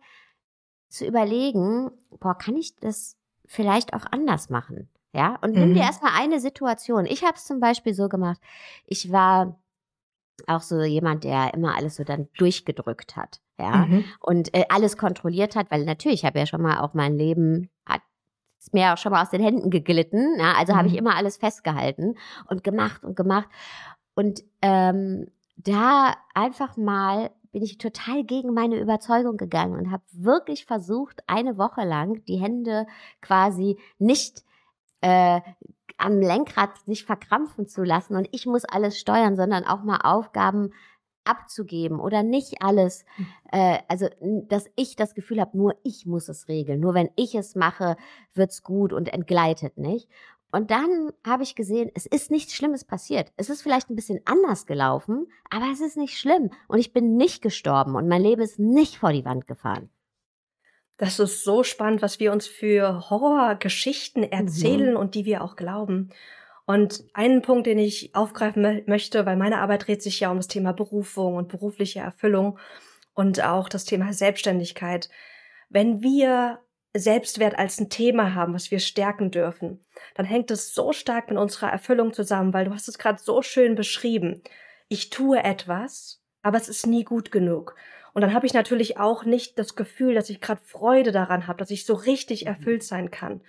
zu 0.88 1.06
überlegen, 1.06 1.90
boah, 2.20 2.36
kann 2.36 2.56
ich 2.56 2.76
das 2.76 3.16
vielleicht 3.46 3.94
auch 3.94 4.04
anders 4.10 4.50
machen? 4.50 4.88
Ja, 5.14 5.38
und 5.42 5.52
nimm 5.52 5.70
mhm. 5.70 5.74
dir 5.74 5.82
erstmal 5.82 6.12
eine 6.14 6.40
Situation. 6.40 7.04
Ich 7.06 7.22
habe 7.22 7.34
es 7.36 7.44
zum 7.44 7.60
Beispiel 7.60 7.92
so 7.92 8.08
gemacht. 8.08 8.40
Ich 8.86 9.12
war 9.12 9.58
auch 10.46 10.60
so 10.60 10.82
jemand, 10.82 11.24
der 11.24 11.54
immer 11.54 11.76
alles 11.76 11.96
so 11.96 12.04
dann 12.04 12.28
durchgedrückt 12.36 13.16
hat 13.16 13.40
ja, 13.58 13.86
mhm. 13.86 14.04
und 14.20 14.54
äh, 14.54 14.64
alles 14.68 14.96
kontrolliert 14.96 15.56
hat, 15.56 15.70
weil 15.70 15.84
natürlich, 15.84 16.20
ich 16.20 16.24
habe 16.24 16.38
ja 16.38 16.46
schon 16.46 16.62
mal 16.62 16.80
auch 16.80 16.94
mein 16.94 17.16
Leben 17.16 17.70
hat 17.86 18.02
ist 18.58 18.72
mir 18.72 18.92
auch 18.92 18.98
schon 18.98 19.10
mal 19.10 19.22
aus 19.22 19.30
den 19.30 19.42
Händen 19.42 19.70
geglitten, 19.70 20.38
ja, 20.38 20.54
also 20.56 20.72
mhm. 20.72 20.76
habe 20.76 20.88
ich 20.88 20.94
mhm. 20.94 21.00
immer 21.00 21.16
alles 21.16 21.36
festgehalten 21.36 22.16
und 22.48 22.62
gemacht 22.62 23.02
und 23.04 23.16
gemacht 23.16 23.48
und 24.14 24.42
ähm, 24.60 25.26
da 25.56 26.14
einfach 26.34 26.76
mal 26.76 27.30
bin 27.52 27.62
ich 27.62 27.78
total 27.78 28.24
gegen 28.24 28.54
meine 28.54 28.80
Überzeugung 28.80 29.36
gegangen 29.36 29.76
und 29.76 29.90
habe 29.90 30.02
wirklich 30.12 30.64
versucht, 30.64 31.22
eine 31.26 31.58
Woche 31.58 31.84
lang 31.84 32.24
die 32.24 32.40
Hände 32.40 32.86
quasi 33.20 33.78
nicht 33.98 34.42
äh, 35.02 35.40
am 36.02 36.20
Lenkrad 36.20 36.70
sich 36.86 37.04
verkrampfen 37.04 37.66
zu 37.66 37.82
lassen 37.82 38.16
und 38.16 38.28
ich 38.32 38.46
muss 38.46 38.64
alles 38.64 38.98
steuern, 38.98 39.36
sondern 39.36 39.64
auch 39.64 39.82
mal 39.82 40.00
Aufgaben 40.02 40.72
abzugeben 41.24 42.00
oder 42.00 42.22
nicht 42.22 42.62
alles, 42.62 43.04
hm. 43.14 43.26
äh, 43.52 43.78
also 43.88 44.08
dass 44.48 44.66
ich 44.74 44.96
das 44.96 45.14
Gefühl 45.14 45.40
habe, 45.40 45.56
nur 45.56 45.76
ich 45.84 46.04
muss 46.04 46.28
es 46.28 46.48
regeln, 46.48 46.80
nur 46.80 46.94
wenn 46.94 47.10
ich 47.16 47.34
es 47.34 47.54
mache, 47.54 47.96
wird's 48.34 48.62
gut 48.62 48.92
und 48.92 49.12
entgleitet 49.12 49.78
nicht. 49.78 50.08
Und 50.50 50.70
dann 50.70 51.12
habe 51.26 51.44
ich 51.44 51.54
gesehen, 51.54 51.90
es 51.94 52.04
ist 52.04 52.30
nichts 52.30 52.52
Schlimmes 52.52 52.84
passiert. 52.84 53.32
Es 53.36 53.48
ist 53.48 53.62
vielleicht 53.62 53.88
ein 53.88 53.96
bisschen 53.96 54.20
anders 54.26 54.66
gelaufen, 54.66 55.26
aber 55.48 55.66
es 55.72 55.80
ist 55.80 55.96
nicht 55.96 56.18
schlimm. 56.18 56.50
Und 56.68 56.78
ich 56.78 56.92
bin 56.92 57.16
nicht 57.16 57.40
gestorben 57.40 57.94
und 57.94 58.06
mein 58.06 58.22
Leben 58.22 58.42
ist 58.42 58.58
nicht 58.58 58.98
vor 58.98 59.12
die 59.12 59.24
Wand 59.24 59.46
gefahren. 59.46 59.88
Das 60.96 61.18
ist 61.18 61.44
so 61.44 61.62
spannend, 61.62 62.02
was 62.02 62.20
wir 62.20 62.32
uns 62.32 62.46
für 62.46 63.10
Horrorgeschichten 63.10 64.24
erzählen 64.24 64.92
mhm. 64.92 64.96
und 64.96 65.14
die 65.14 65.24
wir 65.24 65.42
auch 65.42 65.56
glauben. 65.56 66.10
Und 66.64 67.04
einen 67.12 67.42
Punkt, 67.42 67.66
den 67.66 67.78
ich 67.78 68.14
aufgreifen 68.14 68.82
möchte, 68.86 69.26
weil 69.26 69.36
meine 69.36 69.58
Arbeit 69.58 69.86
dreht 69.86 70.02
sich 70.02 70.20
ja 70.20 70.30
um 70.30 70.36
das 70.36 70.48
Thema 70.48 70.72
Berufung 70.72 71.34
und 71.34 71.48
berufliche 71.48 72.00
Erfüllung 72.00 72.58
und 73.14 73.42
auch 73.42 73.68
das 73.68 73.84
Thema 73.84 74.12
Selbstständigkeit. 74.12 75.08
Wenn 75.68 76.02
wir 76.02 76.60
Selbstwert 76.94 77.58
als 77.58 77.80
ein 77.80 77.88
Thema 77.88 78.34
haben, 78.34 78.54
was 78.54 78.70
wir 78.70 78.78
stärken 78.78 79.30
dürfen, 79.30 79.80
dann 80.14 80.26
hängt 80.26 80.50
es 80.50 80.74
so 80.74 80.92
stark 80.92 81.30
mit 81.30 81.38
unserer 81.38 81.70
Erfüllung 81.70 82.12
zusammen, 82.12 82.52
weil 82.52 82.66
du 82.66 82.72
hast 82.72 82.88
es 82.88 82.98
gerade 82.98 83.20
so 83.20 83.42
schön 83.42 83.74
beschrieben. 83.74 84.42
Ich 84.88 85.10
tue 85.10 85.42
etwas, 85.42 86.22
aber 86.42 86.58
es 86.58 86.68
ist 86.68 86.86
nie 86.86 87.04
gut 87.04 87.32
genug. 87.32 87.74
Und 88.14 88.22
dann 88.22 88.34
habe 88.34 88.46
ich 88.46 88.54
natürlich 88.54 88.98
auch 88.98 89.24
nicht 89.24 89.58
das 89.58 89.74
Gefühl, 89.74 90.14
dass 90.14 90.30
ich 90.30 90.40
gerade 90.40 90.60
Freude 90.64 91.12
daran 91.12 91.46
habe, 91.46 91.58
dass 91.58 91.70
ich 91.70 91.86
so 91.86 91.94
richtig 91.94 92.46
erfüllt 92.46 92.82
sein 92.82 93.10
kann. 93.10 93.40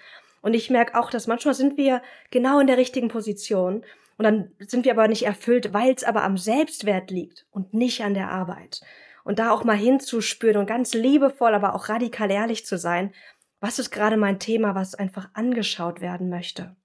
Und 0.41 0.53
ich 0.53 0.69
merke 0.69 0.99
auch, 0.99 1.09
dass 1.09 1.27
manchmal 1.27 1.53
sind 1.53 1.77
wir 1.77 2.01
genau 2.31 2.59
in 2.59 2.67
der 2.67 2.77
richtigen 2.77 3.07
Position 3.07 3.83
und 4.17 4.23
dann 4.23 4.51
sind 4.59 4.85
wir 4.85 4.91
aber 4.91 5.07
nicht 5.07 5.25
erfüllt, 5.25 5.73
weil 5.73 5.93
es 5.93 6.03
aber 6.03 6.23
am 6.23 6.37
Selbstwert 6.37 7.11
liegt 7.11 7.45
und 7.51 7.73
nicht 7.73 8.03
an 8.03 8.13
der 8.13 8.29
Arbeit. 8.29 8.81
Und 9.23 9.39
da 9.39 9.51
auch 9.51 9.63
mal 9.63 9.77
hinzuspüren 9.77 10.57
und 10.57 10.65
ganz 10.65 10.93
liebevoll, 10.93 11.53
aber 11.53 11.75
auch 11.75 11.89
radikal 11.89 12.29
ehrlich 12.29 12.65
zu 12.65 12.77
sein, 12.77 13.13
was 13.59 13.79
ist 13.79 13.91
gerade 13.91 14.17
mein 14.17 14.39
Thema, 14.39 14.75
was 14.75 14.95
einfach 14.95 15.29
angeschaut 15.33 16.01
werden 16.01 16.29
möchte. 16.29 16.75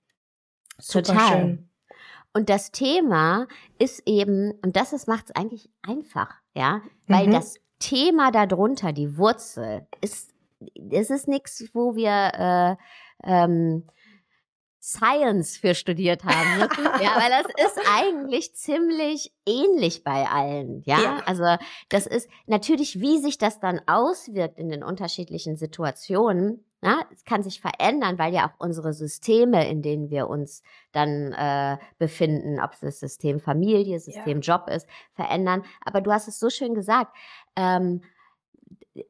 Super 0.79 1.09
Total. 1.09 1.29
Schön. 1.29 1.69
Und 2.33 2.49
das 2.49 2.71
Thema 2.71 3.49
ist 3.79 4.03
eben, 4.07 4.53
und 4.63 4.77
das 4.77 5.07
macht 5.09 5.27
es 5.27 5.35
eigentlich 5.35 5.71
einfach, 5.83 6.37
ja, 6.55 6.83
weil 7.09 7.27
mhm. 7.27 7.33
das 7.33 7.57
Thema 7.79 8.31
darunter, 8.31 8.93
die 8.93 9.17
Wurzel, 9.17 9.87
ist, 10.01 10.33
es 10.91 11.11
ist 11.11 11.29
nichts, 11.29 11.65
wo 11.73 11.95
wir 11.95 12.77
äh, 13.25 13.31
ähm, 13.31 13.85
Science 14.81 15.59
für 15.59 15.75
studiert 15.75 16.25
haben. 16.25 16.61
ja, 17.03 17.17
weil 17.17 17.31
das 17.31 17.67
ist 17.67 17.79
eigentlich 17.95 18.55
ziemlich 18.55 19.33
ähnlich 19.45 20.03
bei 20.03 20.27
allen. 20.27 20.83
Ja? 20.87 21.01
ja, 21.01 21.23
also 21.27 21.45
das 21.89 22.07
ist 22.07 22.29
natürlich, 22.47 23.01
wie 23.01 23.19
sich 23.19 23.39
das 23.39 23.61
dann 23.61 23.81
auswirkt 23.87 24.59
in 24.59 24.71
den 24.71 24.83
unterschiedlichen 24.83 25.57
Situationen. 25.57 26.65
Na, 26.81 27.05
es 27.13 27.25
kann 27.25 27.43
sich 27.43 27.61
verändern, 27.61 28.21
weil 28.21 28.33
ja 28.33 28.47
auch 28.47 28.65
unsere 28.65 28.93
Systeme, 28.93 29.69
in 29.69 29.83
denen 29.83 30.11
wir 30.11 30.29
uns 30.29 30.63
dann 30.93 31.33
äh, 31.33 31.77
befinden, 31.99 32.61
ob 32.61 32.73
es 32.73 32.81
das 32.81 33.01
System 33.01 33.41
Familie, 33.41 33.99
System 33.99 34.41
ja. 34.41 34.55
Job 34.55 34.69
ist, 34.71 34.87
verändern. 35.13 35.65
Aber 35.85 36.01
du 36.01 36.13
hast 36.13 36.29
es 36.29 36.39
so 36.39 36.51
schön 36.51 36.75
gesagt. 36.75 37.17
Ähm, 37.59 38.01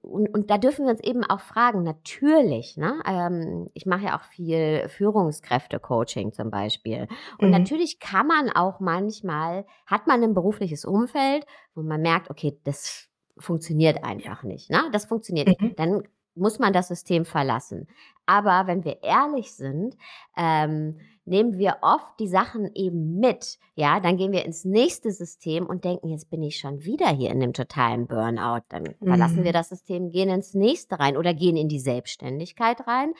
und, 0.02 0.28
und 0.34 0.50
da 0.50 0.58
dürfen 0.58 0.84
wir 0.84 0.92
uns 0.92 1.02
eben 1.02 1.24
auch 1.24 1.40
fragen, 1.40 1.82
natürlich, 1.82 2.76
ne? 2.76 3.00
Ähm, 3.06 3.68
ich 3.74 3.86
mache 3.86 4.06
ja 4.06 4.18
auch 4.18 4.24
viel 4.24 4.88
Führungskräfte-Coaching 4.88 6.32
zum 6.32 6.50
Beispiel. 6.50 7.08
Und 7.38 7.46
mhm. 7.48 7.52
natürlich 7.52 7.98
kann 7.98 8.26
man 8.26 8.50
auch 8.50 8.80
manchmal, 8.80 9.64
hat 9.86 10.06
man 10.06 10.22
ein 10.22 10.34
berufliches 10.34 10.84
Umfeld, 10.84 11.46
wo 11.74 11.82
man 11.82 12.02
merkt, 12.02 12.30
okay, 12.30 12.58
das 12.64 13.08
funktioniert 13.38 14.04
einfach 14.04 14.42
nicht. 14.42 14.70
Ne? 14.70 14.82
Das 14.92 15.06
funktioniert 15.06 15.48
mhm. 15.48 15.66
nicht. 15.68 15.78
Dann 15.78 16.02
muss 16.38 16.58
man 16.58 16.72
das 16.72 16.88
System 16.88 17.24
verlassen. 17.24 17.88
Aber 18.26 18.66
wenn 18.66 18.84
wir 18.84 19.02
ehrlich 19.02 19.52
sind, 19.52 19.96
ähm, 20.36 20.98
nehmen 21.28 21.58
wir 21.58 21.78
oft 21.82 22.18
die 22.18 22.28
Sachen 22.28 22.70
eben 22.74 23.18
mit. 23.18 23.58
Ja, 23.74 24.00
dann 24.00 24.16
gehen 24.16 24.32
wir 24.32 24.44
ins 24.44 24.64
nächste 24.64 25.12
System 25.12 25.66
und 25.66 25.84
denken, 25.84 26.08
jetzt 26.08 26.30
bin 26.30 26.42
ich 26.42 26.58
schon 26.58 26.84
wieder 26.84 27.08
hier 27.08 27.30
in 27.30 27.40
dem 27.40 27.52
totalen 27.52 28.06
Burnout. 28.06 28.62
Dann 28.68 28.94
mhm. 29.00 29.06
verlassen 29.06 29.44
wir 29.44 29.50
mhm. 29.50 29.54
das 29.54 29.68
System, 29.68 30.10
gehen 30.10 30.30
ins 30.30 30.54
nächste 30.54 30.98
rein 30.98 31.16
oder 31.16 31.34
gehen 31.34 31.56
in 31.56 31.68
die 31.68 31.80
Selbstständigkeit 31.80 32.86
rein, 32.86 33.12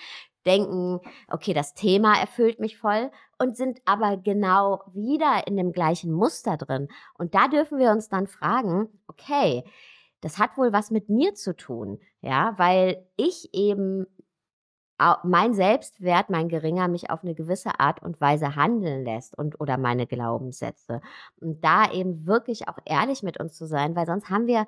denken, 0.46 1.00
okay, 1.30 1.52
das 1.52 1.74
Thema 1.74 2.18
erfüllt 2.18 2.58
mich 2.58 2.78
voll 2.78 3.10
und 3.38 3.56
sind 3.56 3.80
aber 3.84 4.16
genau 4.16 4.82
wieder 4.92 5.46
in 5.46 5.56
dem 5.56 5.72
gleichen 5.72 6.12
Muster 6.12 6.56
drin. 6.56 6.88
Und 7.14 7.34
da 7.34 7.48
dürfen 7.48 7.78
wir 7.78 7.92
uns 7.92 8.08
dann 8.08 8.26
fragen, 8.26 8.88
okay, 9.06 9.64
das 10.20 10.38
hat 10.38 10.56
wohl 10.56 10.72
was 10.72 10.90
mit 10.90 11.08
mir 11.08 11.34
zu 11.34 11.54
tun, 11.56 12.00
ja, 12.20 12.54
weil 12.56 13.06
ich 13.16 13.54
eben 13.54 14.06
mein 15.22 15.54
Selbstwert, 15.54 16.28
mein 16.28 16.48
geringer, 16.48 16.88
mich 16.88 17.10
auf 17.10 17.22
eine 17.22 17.34
gewisse 17.34 17.78
Art 17.78 18.02
und 18.02 18.20
Weise 18.20 18.56
handeln 18.56 19.04
lässt 19.04 19.36
und 19.38 19.60
oder 19.60 19.78
meine 19.78 20.08
Glaubenssätze. 20.08 21.00
Und 21.40 21.62
da 21.64 21.90
eben 21.92 22.26
wirklich 22.26 22.68
auch 22.68 22.78
ehrlich 22.84 23.22
mit 23.22 23.38
uns 23.38 23.54
zu 23.54 23.66
sein, 23.66 23.94
weil 23.94 24.06
sonst 24.06 24.28
haben 24.28 24.48
wir, 24.48 24.66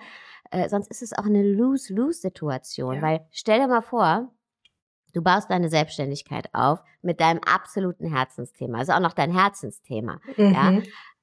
äh, 0.52 0.68
sonst 0.68 0.88
ist 0.88 1.02
es 1.02 1.12
auch 1.12 1.24
eine 1.24 1.42
Lose-Lose-Situation. 1.42 2.96
Ja. 2.96 3.02
Weil 3.02 3.26
stell 3.32 3.58
dir 3.58 3.66
mal 3.66 3.82
vor, 3.82 4.30
du 5.14 5.22
baust 5.22 5.50
deine 5.50 5.68
Selbstständigkeit 5.68 6.48
auf 6.52 6.80
mit 7.02 7.20
deinem 7.20 7.40
absoluten 7.40 8.06
Herzensthema, 8.06 8.78
also 8.78 8.92
auch 8.92 9.00
noch 9.00 9.14
dein 9.14 9.32
Herzensthema. 9.32 10.20
Mhm. 10.36 10.54
Ja? 10.54 10.82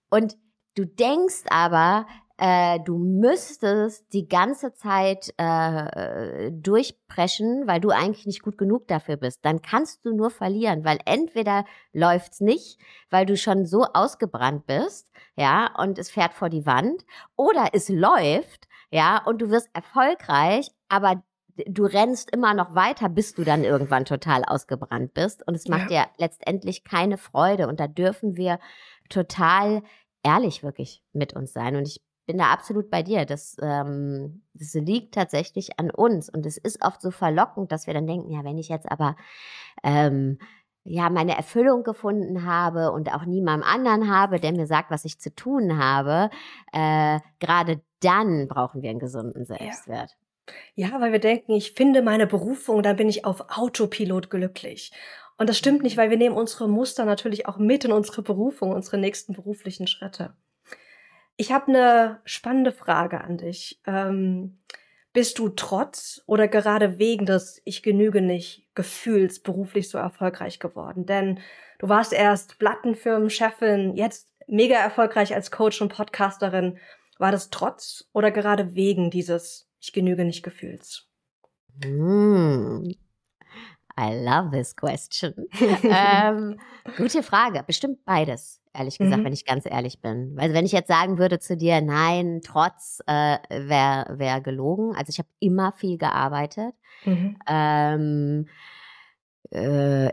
Und 0.09 0.37
du 0.75 0.85
denkst 0.85 1.43
aber, 1.49 2.07
äh, 2.37 2.79
du 2.85 2.97
müsstest 2.97 4.13
die 4.13 4.27
ganze 4.27 4.73
Zeit 4.73 5.33
äh, 5.37 6.51
durchpreschen, 6.51 7.67
weil 7.67 7.79
du 7.79 7.89
eigentlich 7.89 8.25
nicht 8.25 8.43
gut 8.43 8.57
genug 8.57 8.87
dafür 8.87 9.17
bist. 9.17 9.43
Dann 9.43 9.61
kannst 9.61 10.05
du 10.05 10.15
nur 10.15 10.29
verlieren, 10.29 10.85
weil 10.85 10.99
entweder 11.05 11.65
läuft's 11.93 12.39
nicht, 12.39 12.79
weil 13.09 13.25
du 13.25 13.35
schon 13.35 13.65
so 13.65 13.85
ausgebrannt 13.93 14.67
bist, 14.67 15.11
ja, 15.35 15.73
und 15.77 15.97
es 15.97 16.11
fährt 16.11 16.33
vor 16.33 16.49
die 16.49 16.65
Wand, 16.65 17.05
oder 17.35 17.69
es 17.73 17.89
läuft, 17.89 18.67
ja, 18.91 19.23
und 19.25 19.41
du 19.41 19.49
wirst 19.49 19.69
erfolgreich, 19.73 20.71
aber 20.89 21.23
du 21.65 21.85
rennst 21.85 22.31
immer 22.31 22.53
noch 22.53 22.75
weiter, 22.75 23.09
bis 23.09 23.33
du 23.33 23.43
dann 23.43 23.63
irgendwann 23.63 24.05
total 24.05 24.43
ausgebrannt 24.45 25.13
bist. 25.13 25.45
Und 25.47 25.55
es 25.55 25.67
macht 25.67 25.89
ja. 25.91 26.03
dir 26.03 26.09
letztendlich 26.17 26.83
keine 26.83 27.17
Freude. 27.17 27.67
Und 27.67 27.79
da 27.79 27.87
dürfen 27.87 28.37
wir 28.37 28.59
total 29.09 29.81
ehrlich 30.23 30.63
wirklich 30.63 31.03
mit 31.13 31.33
uns 31.33 31.53
sein. 31.53 31.75
Und 31.75 31.87
ich 31.87 32.01
bin 32.27 32.37
da 32.37 32.51
absolut 32.51 32.91
bei 32.91 33.01
dir. 33.01 33.25
Das, 33.25 33.57
ähm, 33.61 34.43
das 34.53 34.73
liegt 34.75 35.15
tatsächlich 35.15 35.79
an 35.79 35.89
uns. 35.89 36.29
Und 36.29 36.45
es 36.45 36.57
ist 36.57 36.83
oft 36.85 37.01
so 37.01 37.09
verlockend, 37.09 37.71
dass 37.71 37.87
wir 37.87 37.93
dann 37.93 38.05
denken, 38.05 38.29
ja, 38.31 38.43
wenn 38.43 38.57
ich 38.57 38.69
jetzt 38.69 38.91
aber 38.91 39.15
ähm, 39.83 40.37
ja 40.83 41.09
meine 41.09 41.35
Erfüllung 41.35 41.83
gefunden 41.83 42.45
habe 42.45 42.91
und 42.91 43.13
auch 43.13 43.25
niemandem 43.25 43.67
anderen 43.67 44.11
habe, 44.13 44.39
der 44.39 44.51
mir 44.51 44.67
sagt, 44.67 44.91
was 44.91 45.05
ich 45.05 45.19
zu 45.19 45.33
tun 45.33 45.77
habe, 45.77 46.29
äh, 46.71 47.19
gerade 47.39 47.81
dann 48.01 48.47
brauchen 48.47 48.81
wir 48.81 48.89
einen 48.89 48.99
gesunden 48.99 49.45
Selbstwert. 49.45 50.15
Ja. 50.75 50.89
ja, 50.89 51.01
weil 51.01 51.11
wir 51.11 51.19
denken, 51.19 51.53
ich 51.53 51.73
finde 51.73 52.01
meine 52.01 52.27
Berufung, 52.27 52.83
dann 52.83 52.97
bin 52.97 53.09
ich 53.09 53.25
auf 53.25 53.57
Autopilot 53.57 54.29
glücklich. 54.29 54.91
Und 55.37 55.49
das 55.49 55.57
stimmt 55.57 55.83
nicht, 55.83 55.97
weil 55.97 56.09
wir 56.09 56.17
nehmen 56.17 56.35
unsere 56.35 56.67
Muster 56.67 57.05
natürlich 57.05 57.47
auch 57.47 57.57
mit 57.57 57.85
in 57.85 57.91
unsere 57.91 58.21
Berufung, 58.21 58.71
unsere 58.71 58.97
nächsten 58.97 59.33
beruflichen 59.33 59.87
Schritte. 59.87 60.33
Ich 61.37 61.51
habe 61.51 61.67
eine 61.67 62.19
spannende 62.25 62.71
Frage 62.71 63.21
an 63.21 63.37
dich. 63.37 63.79
Ähm, 63.85 64.59
bist 65.13 65.39
du 65.39 65.49
trotz 65.49 66.21
oder 66.25 66.47
gerade 66.47 66.99
wegen 66.99 67.25
des 67.25 67.61
Ich 67.63 67.83
genüge 67.83 68.21
nicht 68.21 68.67
Gefühls 68.75 69.39
beruflich 69.39 69.89
so 69.89 69.97
erfolgreich 69.97 70.59
geworden? 70.59 71.05
Denn 71.05 71.39
du 71.79 71.89
warst 71.89 72.11
erst 72.11 72.59
Plattenfirmenchefin, 72.59 73.95
jetzt 73.95 74.29
mega 74.47 74.75
erfolgreich 74.75 75.33
als 75.33 75.51
Coach 75.51 75.81
und 75.81 75.93
Podcasterin. 75.93 76.79
War 77.19 77.31
das 77.31 77.49
trotz 77.49 78.09
oder 78.13 78.31
gerade 78.31 78.75
wegen 78.75 79.09
dieses 79.11 79.69
Ich 79.79 79.93
genüge 79.93 80.25
nicht 80.25 80.43
Gefühls? 80.43 81.07
Mm, 81.83 82.91
I 83.99 84.13
love 84.13 84.51
this 84.51 84.75
question. 84.75 85.33
ähm, 85.83 86.59
gute 86.97 87.23
Frage. 87.23 87.63
Bestimmt 87.65 88.05
beides 88.05 88.61
ehrlich 88.77 88.97
gesagt, 88.97 89.21
mhm. 89.21 89.25
wenn 89.25 89.33
ich 89.33 89.45
ganz 89.45 89.65
ehrlich 89.65 90.01
bin. 90.01 90.35
Also 90.37 90.53
wenn 90.53 90.65
ich 90.65 90.71
jetzt 90.71 90.87
sagen 90.87 91.17
würde 91.17 91.39
zu 91.39 91.57
dir, 91.57 91.81
nein, 91.81 92.41
trotz 92.43 93.01
äh, 93.07 93.37
wäre 93.49 94.19
wär 94.19 94.41
gelogen. 94.41 94.95
Also 94.95 95.09
ich 95.09 95.19
habe 95.19 95.29
immer 95.39 95.71
viel 95.71 95.97
gearbeitet. 95.97 96.75
Mhm. 97.03 97.37
Ähm, 97.47 98.47
äh, 99.51 100.11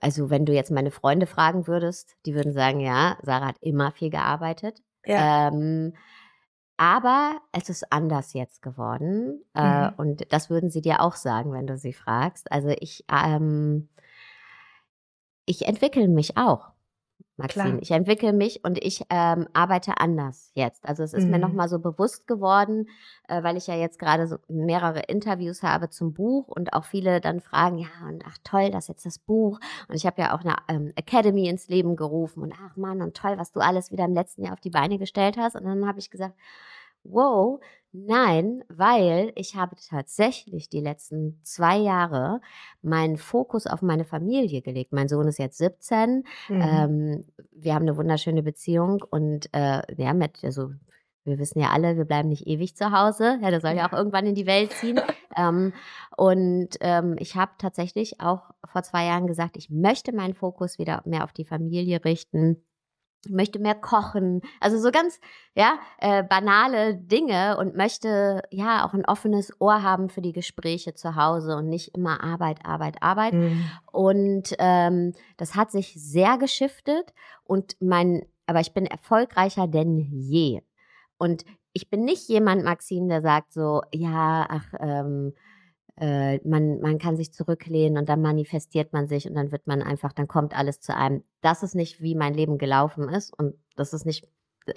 also 0.00 0.30
wenn 0.30 0.44
du 0.46 0.52
jetzt 0.52 0.70
meine 0.70 0.90
Freunde 0.90 1.26
fragen 1.26 1.66
würdest, 1.66 2.16
die 2.26 2.34
würden 2.34 2.52
sagen, 2.52 2.80
ja, 2.80 3.18
Sarah 3.22 3.48
hat 3.48 3.58
immer 3.60 3.92
viel 3.92 4.10
gearbeitet. 4.10 4.80
Ja. 5.04 5.48
Ähm, 5.48 5.94
aber 6.76 7.40
es 7.52 7.68
ist 7.68 7.92
anders 7.92 8.32
jetzt 8.32 8.62
geworden. 8.62 9.42
Äh, 9.54 9.88
mhm. 9.88 9.94
und 9.96 10.32
das 10.32 10.50
würden 10.50 10.70
sie 10.70 10.80
dir 10.80 11.00
auch 11.00 11.16
sagen, 11.16 11.52
wenn 11.52 11.66
du 11.66 11.76
sie 11.76 11.92
fragst. 11.92 12.50
Also 12.52 12.68
ich, 12.68 13.04
ähm, 13.10 13.88
ich 15.46 15.66
entwickle 15.66 16.08
mich 16.08 16.36
auch. 16.36 16.70
Maxine. 17.36 17.64
Klar. 17.64 17.82
Ich 17.82 17.90
entwickle 17.90 18.32
mich 18.32 18.64
und 18.64 18.82
ich 18.82 19.04
ähm, 19.10 19.46
arbeite 19.52 19.98
anders 19.98 20.50
jetzt. 20.54 20.88
Also 20.88 21.02
es 21.02 21.12
ist 21.12 21.24
mhm. 21.24 21.32
mir 21.32 21.38
nochmal 21.38 21.68
so 21.68 21.78
bewusst 21.78 22.26
geworden, 22.26 22.88
äh, 23.28 23.42
weil 23.42 23.56
ich 23.56 23.66
ja 23.66 23.74
jetzt 23.74 23.98
gerade 23.98 24.26
so 24.26 24.36
mehrere 24.48 25.00
Interviews 25.00 25.62
habe 25.62 25.90
zum 25.90 26.14
Buch 26.14 26.48
und 26.48 26.72
auch 26.72 26.84
viele 26.84 27.20
dann 27.20 27.40
fragen, 27.40 27.78
ja, 27.78 27.88
und 28.08 28.24
ach 28.26 28.38
toll, 28.42 28.70
das 28.70 28.84
ist 28.84 28.88
jetzt 28.88 29.06
das 29.06 29.18
Buch. 29.18 29.60
Und 29.88 29.94
ich 29.94 30.06
habe 30.06 30.22
ja 30.22 30.34
auch 30.34 30.40
eine 30.40 30.56
ähm, 30.68 30.92
Academy 30.96 31.48
ins 31.48 31.68
Leben 31.68 31.96
gerufen 31.96 32.42
und 32.42 32.54
ach 32.54 32.76
Mann, 32.76 33.02
und 33.02 33.16
toll, 33.16 33.36
was 33.36 33.52
du 33.52 33.60
alles 33.60 33.92
wieder 33.92 34.06
im 34.06 34.14
letzten 34.14 34.42
Jahr 34.44 34.54
auf 34.54 34.60
die 34.60 34.70
Beine 34.70 34.98
gestellt 34.98 35.36
hast. 35.36 35.56
Und 35.56 35.64
dann 35.64 35.86
habe 35.86 35.98
ich 35.98 36.10
gesagt, 36.10 36.34
wow, 37.08 37.60
Nein, 37.98 38.62
weil 38.68 39.32
ich 39.36 39.56
habe 39.56 39.74
tatsächlich 39.88 40.68
die 40.68 40.80
letzten 40.80 41.40
zwei 41.42 41.78
Jahre 41.78 42.42
meinen 42.82 43.16
Fokus 43.16 43.66
auf 43.66 43.80
meine 43.80 44.04
Familie 44.04 44.60
gelegt. 44.60 44.92
Mein 44.92 45.08
Sohn 45.08 45.26
ist 45.28 45.38
jetzt 45.38 45.56
17. 45.56 46.24
Mhm. 46.48 46.60
Ähm, 46.60 47.24
wir 47.52 47.74
haben 47.74 47.84
eine 47.84 47.96
wunderschöne 47.96 48.42
Beziehung 48.42 49.02
und 49.08 49.48
äh, 49.54 49.80
ja, 49.96 50.12
mit, 50.12 50.44
also 50.44 50.72
wir 51.24 51.38
wissen 51.38 51.58
ja 51.58 51.70
alle, 51.70 51.96
wir 51.96 52.04
bleiben 52.04 52.28
nicht 52.28 52.46
ewig 52.46 52.76
zu 52.76 52.92
Hause. 52.92 53.38
Ja, 53.40 53.50
der 53.50 53.62
soll 53.62 53.72
ja 53.72 53.88
auch 53.88 53.96
irgendwann 53.96 54.26
in 54.26 54.34
die 54.34 54.46
Welt 54.46 54.72
ziehen. 54.72 55.00
ähm, 55.36 55.72
und 56.18 56.76
ähm, 56.80 57.16
ich 57.18 57.34
habe 57.34 57.52
tatsächlich 57.56 58.20
auch 58.20 58.50
vor 58.64 58.82
zwei 58.82 59.06
Jahren 59.06 59.26
gesagt, 59.26 59.56
ich 59.56 59.70
möchte 59.70 60.14
meinen 60.14 60.34
Fokus 60.34 60.78
wieder 60.78 61.00
mehr 61.06 61.24
auf 61.24 61.32
die 61.32 61.46
Familie 61.46 62.04
richten 62.04 62.62
möchte 63.28 63.58
mehr 63.58 63.74
kochen, 63.74 64.42
also 64.60 64.78
so 64.78 64.90
ganz 64.90 65.20
ja 65.54 65.78
äh, 65.98 66.22
banale 66.22 66.94
Dinge 66.94 67.56
und 67.58 67.76
möchte 67.76 68.42
ja 68.50 68.86
auch 68.86 68.94
ein 68.94 69.04
offenes 69.04 69.52
Ohr 69.60 69.82
haben 69.82 70.08
für 70.08 70.22
die 70.22 70.32
Gespräche 70.32 70.94
zu 70.94 71.16
Hause 71.16 71.56
und 71.56 71.68
nicht 71.68 71.94
immer 71.94 72.22
Arbeit, 72.22 72.64
Arbeit, 72.64 73.02
Arbeit. 73.02 73.34
Mhm. 73.34 73.64
Und 73.92 74.54
ähm, 74.58 75.12
das 75.36 75.54
hat 75.54 75.70
sich 75.70 75.94
sehr 75.96 76.38
geschiftet 76.38 77.12
und 77.44 77.76
mein, 77.80 78.24
aber 78.46 78.60
ich 78.60 78.72
bin 78.74 78.86
erfolgreicher 78.86 79.66
denn 79.66 79.98
je. 79.98 80.62
Und 81.18 81.44
ich 81.72 81.90
bin 81.90 82.04
nicht 82.04 82.28
jemand, 82.28 82.64
Maxine, 82.64 83.08
der 83.08 83.22
sagt 83.22 83.52
so, 83.52 83.82
ja, 83.92 84.46
ach, 84.48 84.72
ähm, 84.80 85.34
äh, 86.00 86.38
man, 86.46 86.80
man 86.80 86.98
kann 86.98 87.16
sich 87.16 87.32
zurücklehnen 87.32 87.98
und 87.98 88.08
dann 88.08 88.20
manifestiert 88.20 88.92
man 88.92 89.08
sich 89.08 89.28
und 89.28 89.34
dann 89.34 89.52
wird 89.52 89.66
man 89.66 89.82
einfach, 89.82 90.12
dann 90.12 90.28
kommt 90.28 90.56
alles 90.56 90.80
zu 90.80 90.94
einem. 90.94 91.22
Das 91.40 91.62
ist 91.62 91.74
nicht, 91.74 92.00
wie 92.02 92.14
mein 92.14 92.34
Leben 92.34 92.58
gelaufen 92.58 93.08
ist 93.08 93.32
und 93.36 93.54
das 93.76 93.92
ist 93.92 94.06
nicht, 94.06 94.28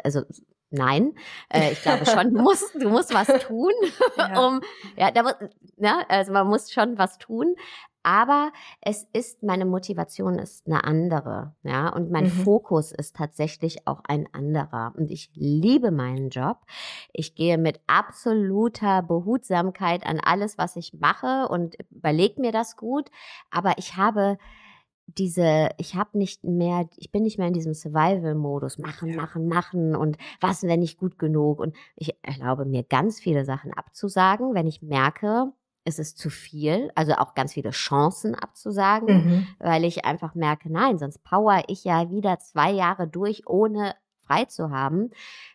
also 0.03 0.23
Nein, 0.71 1.15
äh, 1.51 1.71
ich 1.71 1.81
glaube 1.81 2.05
schon, 2.05 2.33
du 2.33 2.41
musst, 2.41 2.75
du 2.75 2.89
musst 2.89 3.13
was 3.13 3.27
tun, 3.45 3.73
ja. 4.17 4.39
um, 4.47 4.61
ja, 4.95 5.09
da, 5.09 5.35
ja, 5.77 6.03
also 6.07 6.31
man 6.31 6.47
muss 6.47 6.71
schon 6.71 6.97
was 6.97 7.17
tun. 7.17 7.55
Aber 8.03 8.51
es 8.81 9.07
ist, 9.13 9.43
meine 9.43 9.65
Motivation 9.65 10.39
ist 10.39 10.65
eine 10.65 10.83
andere, 10.83 11.55
ja, 11.63 11.89
und 11.89 12.11
mein 12.11 12.25
mhm. 12.25 12.29
Fokus 12.29 12.91
ist 12.91 13.15
tatsächlich 13.15 13.87
auch 13.87 14.01
ein 14.07 14.27
anderer. 14.33 14.93
Und 14.97 15.11
ich 15.11 15.31
liebe 15.33 15.91
meinen 15.91 16.29
Job. 16.29 16.59
Ich 17.11 17.35
gehe 17.35 17.57
mit 17.57 17.81
absoluter 17.87 19.01
Behutsamkeit 19.01 20.05
an 20.05 20.19
alles, 20.23 20.57
was 20.57 20.75
ich 20.75 20.93
mache 20.93 21.47
und 21.49 21.75
überlege 21.91 22.41
mir 22.41 22.51
das 22.51 22.77
gut. 22.77 23.09
Aber 23.51 23.73
ich 23.77 23.97
habe 23.97 24.37
diese, 25.17 25.69
ich 25.77 25.95
habe 25.95 26.17
nicht 26.17 26.43
mehr, 26.43 26.87
ich 26.97 27.11
bin 27.11 27.23
nicht 27.23 27.37
mehr 27.37 27.47
in 27.47 27.53
diesem 27.53 27.73
Survival-Modus, 27.73 28.77
machen, 28.77 29.09
ja. 29.09 29.15
machen, 29.15 29.47
machen 29.47 29.95
und 29.95 30.17
was, 30.39 30.63
wenn 30.63 30.79
nicht 30.79 30.97
gut 30.97 31.17
genug. 31.19 31.59
Und 31.59 31.75
ich 31.95 32.15
erlaube 32.21 32.65
mir 32.65 32.83
ganz 32.83 33.19
viele 33.19 33.45
Sachen 33.45 33.73
abzusagen, 33.73 34.53
wenn 34.53 34.67
ich 34.67 34.81
merke, 34.81 35.51
es 35.89 35.99
ist 35.99 36.17
zu 36.17 36.29
viel, 36.29 36.91
also 36.95 37.13
auch 37.13 37.35
ganz 37.35 37.53
viele 37.53 37.71
Chancen 37.71 38.35
abzusagen, 38.35 39.15
mhm. 39.15 39.47
weil 39.59 39.83
ich 39.83 40.05
einfach 40.05 40.35
merke, 40.35 40.71
nein, 40.71 40.97
sonst 40.97 41.23
power 41.23 41.63
ich 41.67 41.83
ja 41.83 42.09
wieder 42.09 42.39
zwei 42.39 42.71
Jahre 42.71 43.07
durch, 43.07 43.47
ohne 43.47 43.95
frei 44.29 44.45
zu 44.45 44.69
haben. 44.69 45.09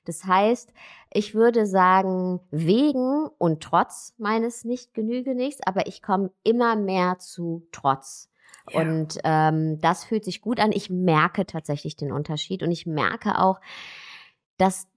Das 0.05 0.25
heißt, 0.25 0.73
ich 1.11 1.35
würde 1.35 1.65
sagen, 1.65 2.41
wegen 2.51 3.29
und 3.39 3.63
trotz 3.63 4.15
meines 4.19 4.65
nicht 4.65 4.95
genüge 4.95 5.35
nichts, 5.35 5.61
aber 5.65 5.87
ich 5.87 6.03
komme 6.03 6.31
immer 6.43 6.77
mehr 6.77 7.19
zu 7.19 7.67
trotz. 7.73 8.31
Ja. 8.71 8.81
Und 8.81 9.19
ähm, 9.25 9.79
das 9.81 10.05
fühlt 10.05 10.25
sich 10.25 10.41
gut 10.41 10.59
an. 10.59 10.73
Ich 10.73 10.91
merke 10.91 11.47
tatsächlich 11.47 11.97
den 11.97 12.13
Unterschied 12.13 12.63
und 12.63 12.71
ich 12.71 12.87
merke 12.87 13.39
auch, 13.39 13.61
dass 14.57 14.89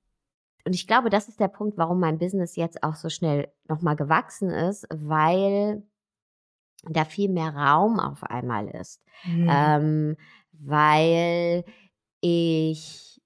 und 0.68 0.74
ich 0.74 0.86
glaube, 0.86 1.10
das 1.10 1.30
ist 1.30 1.40
der 1.40 1.48
Punkt, 1.48 1.78
warum 1.78 2.02
mein 2.02 2.18
Business 2.18 2.58
jetzt 2.58 2.84
auch 2.84 2.96
so 2.96 3.08
schnell 3.08 3.48
nochmal 3.70 3.96
gewachsen 3.96 4.50
ist, 4.50 4.86
weil 4.92 5.82
da 6.84 7.06
viel 7.06 7.30
mehr 7.30 7.56
Raum 7.56 8.02
auf 8.02 8.24
einmal 8.24 8.68
ist. 8.68 9.02
Mhm. 9.24 9.48
Ähm, 9.50 10.18
weil 10.52 11.64
ich, 12.20 13.22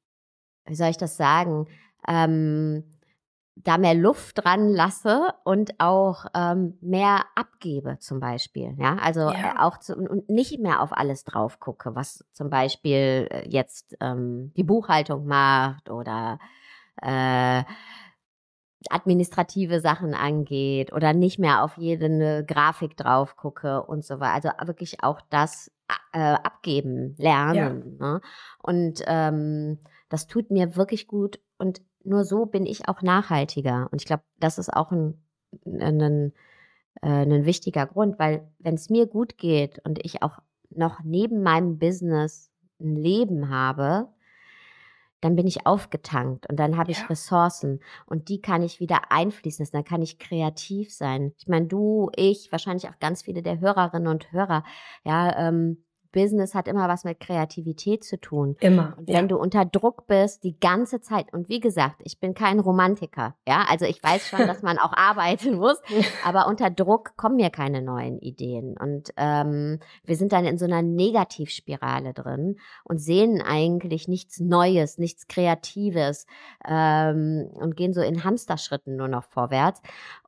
wie 0.66 0.76
soll 0.76 0.90
ich 0.90 0.98
das 0.98 1.18
sagen, 1.18 1.66
ähm, 2.08 2.84
da 3.56 3.80
mehr 3.80 3.96
Luft 3.96 4.44
dran 4.44 4.70
lasse 4.70 5.34
und 5.44 5.80
auch 5.80 6.26
ähm, 6.36 6.78
mehr 6.80 7.26
abgebe 7.34 7.98
zum 7.98 8.20
Beispiel. 8.20 8.76
Ja, 8.78 8.98
also 8.98 9.22
ja. 9.22 9.56
Äh, 9.56 9.60
auch 9.60 9.80
zu, 9.80 9.96
und 9.96 10.30
nicht 10.30 10.60
mehr 10.60 10.80
auf 10.82 10.96
alles 10.96 11.24
drauf 11.24 11.60
gucke, 11.60 11.96
was 11.96 12.24
zum 12.34 12.52
Beispiel 12.52 13.28
äh, 13.32 13.50
jetzt 13.50 13.98
ähm, 14.00 14.54
die 14.56 14.64
Buchhaltung 14.64 15.26
macht 15.26 15.90
oder 15.90 16.38
äh, 17.02 17.64
administrative 18.90 19.80
Sachen 19.80 20.14
angeht 20.14 20.92
oder 20.92 21.14
nicht 21.14 21.38
mehr 21.40 21.64
auf 21.64 21.78
jede 21.78 22.10
ne 22.10 22.46
Grafik 22.46 22.98
drauf 22.98 23.36
gucke 23.36 23.84
und 23.84 24.04
so 24.04 24.20
weiter. 24.20 24.60
Also 24.60 24.68
wirklich 24.68 25.04
auch 25.04 25.22
das 25.30 25.72
äh, 26.14 26.20
abgeben, 26.20 27.16
lernen. 27.18 27.98
Ja. 28.00 28.14
Ne? 28.14 28.22
Und 28.62 29.04
ähm, 29.08 29.80
das 30.10 30.28
tut 30.28 30.52
mir 30.52 30.76
wirklich 30.76 31.08
gut 31.08 31.40
und 31.58 31.82
nur 32.04 32.26
so 32.26 32.46
bin 32.46 32.66
ich 32.66 32.88
auch 32.88 33.02
nachhaltiger. 33.02 33.88
Und 33.92 34.02
ich 34.02 34.08
glaube, 34.08 34.24
das 34.40 34.58
ist 34.58 34.74
auch 34.74 34.92
ein, 34.92 35.22
ein, 35.66 36.34
äh, 37.02 37.08
ein 37.08 37.46
wichtiger 37.46 37.86
Grund, 37.86 38.18
weil 38.18 38.52
wenn 38.60 38.74
es 38.76 38.90
mir 38.90 39.06
gut 39.06 39.38
geht 39.38 39.80
und 39.86 40.04
ich 40.04 40.24
auch 40.24 40.40
noch 40.70 41.02
neben 41.04 41.44
meinem 41.44 41.78
Business 41.78 42.50
ein 42.80 42.96
Leben 42.96 43.50
habe, 43.50 44.10
dann 45.22 45.36
bin 45.36 45.48
ich 45.48 45.66
aufgetankt 45.66 46.50
und 46.50 46.58
dann 46.58 46.78
habe 46.78 46.92
ich 46.92 47.00
ja. 47.00 47.06
Ressourcen 47.06 47.80
und 48.06 48.30
die 48.30 48.42
kann 48.42 48.64
ich 48.64 48.80
wieder 48.80 49.12
einfließen 49.12 49.64
lassen. 49.64 49.76
Dann 49.76 49.86
kann 49.86 50.02
ich 50.02 50.20
kreativ 50.20 50.94
sein. 50.94 51.34
Ich 51.38 51.48
meine, 51.48 51.68
du, 51.68 52.10
ich, 52.16 52.52
wahrscheinlich 52.52 52.90
auch 52.90 53.00
ganz 53.00 53.22
viele 53.22 53.42
der 53.42 53.60
Hörerinnen 53.60 54.08
und 54.08 54.32
Hörer, 54.32 54.64
ja, 55.04 55.48
ähm, 55.48 55.84
Business 56.12 56.54
hat 56.56 56.68
immer 56.68 56.88
was 56.88 57.04
mit 57.04 57.20
Kreativität 57.20 58.04
zu 58.04 58.20
tun. 58.20 58.56
Immer. 58.60 58.96
Und 58.98 59.08
wenn 59.08 59.16
ja. 59.16 59.22
du 59.24 59.38
unter 59.38 59.66
Druck 59.66 60.08
bist, 60.08 60.44
die 60.44 60.60
ganze 60.60 61.02
Zeit, 61.02 61.34
und 61.34 61.50
wie 61.50 61.60
gesagt, 61.60 62.02
ich 62.04 62.20
bin 62.20 62.34
kein 62.34 62.60
Romantiker, 62.60 63.36
ja, 63.48 63.66
also 63.70 63.86
ich 63.86 64.02
weiß 64.04 64.28
schon, 64.28 64.48
dass 64.48 64.62
man 64.62 64.78
auch 64.78 64.94
arbeiten 64.96 65.56
muss, 65.56 65.82
aber 66.26 66.48
unter 66.48 66.70
Druck 66.70 67.16
kommen 67.18 67.38
mir 67.38 67.50
keine 67.50 67.82
neuen 67.82 68.20
Ideen. 68.20 68.76
Und 68.78 69.12
ähm, 69.18 69.80
wir 70.04 70.16
sind 70.16 70.32
dann 70.32 70.46
in 70.46 70.58
so 70.58 70.66
einer 70.66 70.82
Negativspirale 70.82 72.14
drin 72.14 72.58
und 72.84 73.00
sehen 73.00 73.42
eigentlich 73.42 74.08
nichts 74.08 74.40
Neues, 74.40 74.98
nichts 74.98 75.28
Kreatives 75.28 76.26
ähm, 76.68 77.50
und 77.54 77.76
gehen 77.76 77.94
so 77.94 78.02
in 78.02 78.24
Hamsterschritten 78.24 78.96
nur 78.96 79.08
noch 79.08 79.24
vorwärts. 79.24 79.82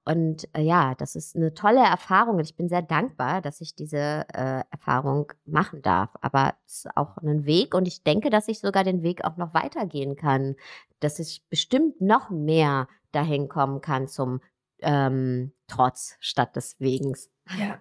Und 0.05 0.49
äh, 0.53 0.61
ja, 0.61 0.95
das 0.95 1.15
ist 1.15 1.35
eine 1.35 1.53
tolle 1.53 1.79
Erfahrung 1.79 2.35
und 2.35 2.43
ich 2.43 2.55
bin 2.55 2.67
sehr 2.67 2.81
dankbar, 2.81 3.41
dass 3.41 3.61
ich 3.61 3.73
diese 3.75 4.25
äh, 4.33 4.63
Erfahrung 4.69 5.31
machen 5.45 5.81
darf. 5.81 6.09
Aber 6.21 6.55
es 6.65 6.85
ist 6.85 6.97
auch 6.97 7.17
ein 7.17 7.45
Weg 7.45 7.73
und 7.73 7.87
ich 7.87 8.03
denke, 8.03 8.29
dass 8.29 8.49
ich 8.49 8.59
sogar 8.59 8.83
den 8.83 9.01
Weg 9.01 9.23
auch 9.23 9.37
noch 9.37 9.53
weitergehen 9.53 10.15
kann, 10.15 10.55
dass 10.99 11.19
ich 11.19 11.43
bestimmt 11.49 12.01
noch 12.01 12.29
mehr 12.29 12.87
dahin 13.13 13.47
kommen 13.47 13.79
kann 13.79 14.07
zum 14.07 14.41
ähm, 14.81 15.53
Trotz 15.67 16.17
statt 16.19 16.55
des 16.55 16.79
Wegens. 16.79 17.29
Ja, 17.57 17.79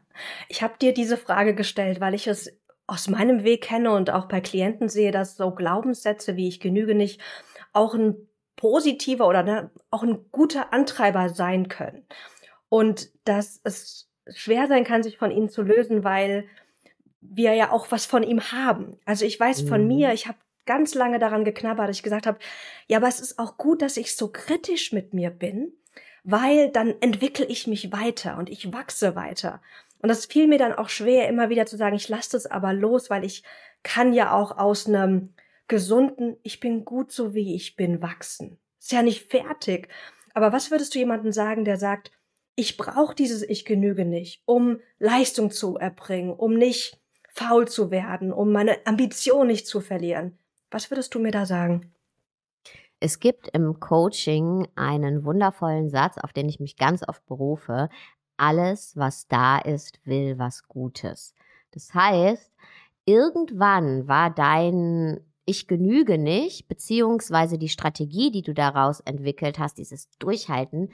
ich 0.49 0.63
habe 0.63 0.75
dir 0.81 0.95
diese 0.95 1.17
Frage 1.17 1.55
gestellt, 1.55 2.01
weil 2.01 2.15
ich 2.15 2.29
es 2.29 2.53
aus 2.87 3.09
meinem 3.09 3.43
Weg 3.43 3.65
kenne 3.65 3.93
und 3.93 4.11
auch 4.11 4.27
bei 4.27 4.41
Klienten 4.41 4.89
sehe, 4.89 5.11
dass 5.11 5.37
so 5.37 5.53
Glaubenssätze 5.53 6.37
wie 6.37 6.49
ich 6.49 6.61
genüge 6.61 6.95
nicht 6.95 7.21
auch 7.73 7.95
ein 7.95 8.29
positiver 8.63 9.27
oder 9.27 9.43
ne, 9.43 9.71
auch 9.91 10.05
ein 10.05 10.25
guter 10.31 10.73
Antreiber 10.73 11.31
sein 11.31 11.67
können. 11.67 12.07
Und 12.69 13.11
dass 13.25 13.61
es 13.65 14.09
schwer 14.33 14.69
sein 14.69 14.85
kann, 14.85 15.03
sich 15.03 15.19
von 15.19 15.33
ihnen 15.33 15.49
zu 15.49 15.63
lösen, 15.63 16.05
weil 16.05 16.45
wir 17.21 17.55
ja 17.55 17.73
auch 17.73 17.91
was 17.91 18.07
von 18.07 18.23
ihm 18.23 18.41
haben. 18.53 19.01
Also 19.05 19.25
ich 19.25 19.39
weiß 19.39 19.63
von 19.63 19.83
mhm. 19.83 19.89
mir, 19.89 20.13
ich 20.13 20.29
habe 20.29 20.39
ganz 20.65 20.95
lange 20.95 21.19
daran 21.19 21.45
geknabbert, 21.45 21.89
dass 21.89 21.97
ich 21.97 22.05
gesagt 22.05 22.25
habe, 22.25 22.39
ja, 22.87 22.99
aber 22.99 23.09
es 23.09 23.19
ist 23.19 23.41
auch 23.41 23.57
gut, 23.57 23.83
dass 23.83 23.97
ich 23.97 24.15
so 24.15 24.29
kritisch 24.29 24.93
mit 24.93 25.13
mir 25.13 25.31
bin, 25.31 25.73
weil 26.23 26.71
dann 26.71 26.95
entwickle 27.01 27.47
ich 27.47 27.67
mich 27.67 27.91
weiter 27.91 28.39
und 28.39 28.49
ich 28.49 28.73
wachse 28.73 29.17
weiter. 29.17 29.61
Und 29.99 30.09
das 30.09 30.27
fiel 30.27 30.47
mir 30.47 30.59
dann 30.59 30.73
auch 30.73 30.89
schwer, 30.89 31.29
immer 31.29 31.49
wieder 31.49 31.67
zu 31.67 31.77
sagen, 31.77 31.97
ich 31.97 32.09
lasse 32.09 32.31
das 32.31 32.47
aber 32.47 32.73
los, 32.73 33.11
weil 33.11 33.25
ich 33.25 33.43
kann 33.83 34.13
ja 34.13 34.33
auch 34.33 34.57
aus 34.57 34.87
einem 34.87 35.35
gesunden, 35.73 36.37
ich 36.43 36.61
bin 36.61 36.85
gut 36.85 37.13
so 37.13 37.33
wie 37.33 37.57
ich 37.57 37.77
bin, 37.77 38.03
wachsen. 38.03 38.59
Ist 38.79 38.93
ja 38.93 39.03
nicht 39.03 39.31
fertig. 39.31 39.89
Aber 40.35 40.53
was 40.53 40.71
würdest 40.71 40.95
du 40.95 40.99
jemandem 40.99 41.33
sagen, 41.33 41.65
der 41.65 41.79
sagt, 41.79 42.11
ich 42.57 42.77
brauche 42.77 43.15
dieses 43.15 43.43
Ich 43.43 43.65
genüge 43.65 44.05
nicht, 44.05 44.43
um 44.45 44.81
Leistung 44.99 45.51
zu 45.51 45.79
erbringen, 45.79 46.35
um 46.35 46.53
nicht 46.53 47.01
faul 47.31 47.67
zu 47.69 47.91
werden, 47.91 48.35
um 48.35 48.53
meine 48.53 48.87
Ambition 48.87 49.47
nicht 49.47 49.67
zu 49.67 49.81
verlieren? 49.81 50.39
Was 50.71 50.91
würdest 50.91 51.15
du 51.15 51.21
mir 51.21 51.31
da 51.31 51.47
sagen? 51.47 51.95
Es 53.01 53.19
gibt 53.19 53.49
im 53.55 53.81
Coaching 53.81 54.69
einen 54.75 55.25
wundervollen 55.25 55.89
Satz, 55.89 56.19
auf 56.19 56.35
den 56.35 56.51
ich 56.51 56.61
mich 56.61 56.77
ganz 56.77 57.03
oft 57.09 57.25
berufe. 57.25 57.89
Alles, 58.37 58.95
was 58.95 59.27
da 59.27 59.57
ist, 59.57 60.01
will 60.05 60.39
was 60.39 60.69
Gutes. 60.69 61.35
Das 61.71 61.95
heißt, 61.95 62.53
irgendwann 63.07 64.07
war 64.07 64.29
dein 64.29 65.32
ich 65.53 65.69
genüge 65.69 66.19
nicht, 66.19 66.67
beziehungsweise 66.67 67.59
die 67.59 67.69
Strategie, 67.69 68.31
die 68.31 68.43
du 68.43 68.53
daraus 68.53 69.01
entwickelt 69.01 69.59
hast, 69.59 69.79
dieses 69.79 70.11
Durchhalten, 70.19 70.91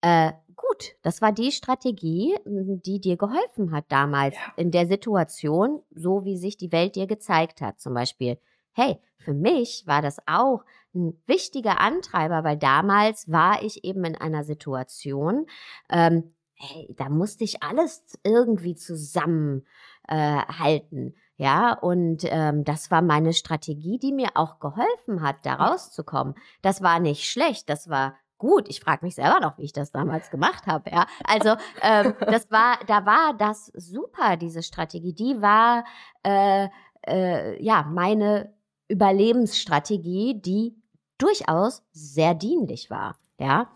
äh, 0.00 0.32
gut, 0.54 0.96
das 1.02 1.22
war 1.22 1.32
die 1.32 1.50
Strategie, 1.50 2.36
die 2.44 3.00
dir 3.00 3.16
geholfen 3.16 3.72
hat 3.72 3.86
damals 3.88 4.36
ja. 4.36 4.52
in 4.56 4.70
der 4.70 4.86
Situation, 4.86 5.82
so 5.90 6.24
wie 6.24 6.36
sich 6.36 6.56
die 6.56 6.72
Welt 6.72 6.94
dir 6.94 7.06
gezeigt 7.06 7.60
hat. 7.60 7.80
Zum 7.80 7.94
Beispiel, 7.94 8.38
hey, 8.72 8.98
für 9.16 9.32
mich 9.34 9.84
war 9.86 10.02
das 10.02 10.18
auch 10.26 10.64
ein 10.94 11.18
wichtiger 11.26 11.80
Antreiber, 11.80 12.44
weil 12.44 12.58
damals 12.58 13.30
war 13.30 13.62
ich 13.62 13.84
eben 13.84 14.04
in 14.04 14.16
einer 14.16 14.44
Situation, 14.44 15.46
ähm, 15.90 16.34
hey, 16.52 16.94
da 16.96 17.08
musste 17.08 17.44
ich 17.44 17.62
alles 17.62 18.02
irgendwie 18.22 18.74
zusammenhalten. 18.74 19.64
Äh, 20.06 21.12
ja, 21.36 21.72
und 21.72 22.22
ähm, 22.24 22.64
das 22.64 22.90
war 22.90 23.02
meine 23.02 23.32
Strategie, 23.32 23.98
die 23.98 24.12
mir 24.12 24.30
auch 24.34 24.60
geholfen 24.60 25.22
hat, 25.22 25.36
da 25.42 25.54
rauszukommen. 25.54 26.34
Das 26.62 26.82
war 26.82 27.00
nicht 27.00 27.28
schlecht, 27.28 27.68
das 27.68 27.88
war 27.88 28.14
gut. 28.38 28.68
Ich 28.68 28.80
frage 28.80 29.04
mich 29.04 29.16
selber 29.16 29.40
noch, 29.40 29.58
wie 29.58 29.64
ich 29.64 29.72
das 29.72 29.90
damals 29.90 30.30
gemacht 30.30 30.66
habe. 30.66 30.90
Ja, 30.90 31.06
also 31.24 31.56
ähm, 31.82 32.14
das 32.20 32.48
war, 32.50 32.78
da 32.86 33.04
war 33.04 33.34
das 33.36 33.72
super, 33.74 34.36
diese 34.36 34.62
Strategie. 34.62 35.12
Die 35.12 35.40
war 35.42 35.84
äh, 36.22 36.68
äh, 37.06 37.62
ja 37.62 37.82
meine 37.82 38.54
Überlebensstrategie, 38.88 40.40
die 40.40 40.76
durchaus 41.18 41.82
sehr 41.92 42.34
dienlich 42.34 42.90
war. 42.90 43.16
Ja, 43.38 43.72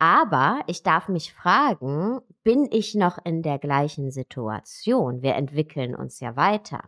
aber 0.00 0.60
ich 0.66 0.82
darf 0.82 1.08
mich 1.08 1.32
fragen, 1.34 2.20
bin 2.42 2.66
ich 2.72 2.94
noch 2.94 3.18
in 3.22 3.42
der 3.42 3.58
gleichen 3.58 4.10
Situation? 4.10 5.20
Wir 5.20 5.34
entwickeln 5.34 5.94
uns 5.94 6.20
ja 6.20 6.36
weiter. 6.36 6.84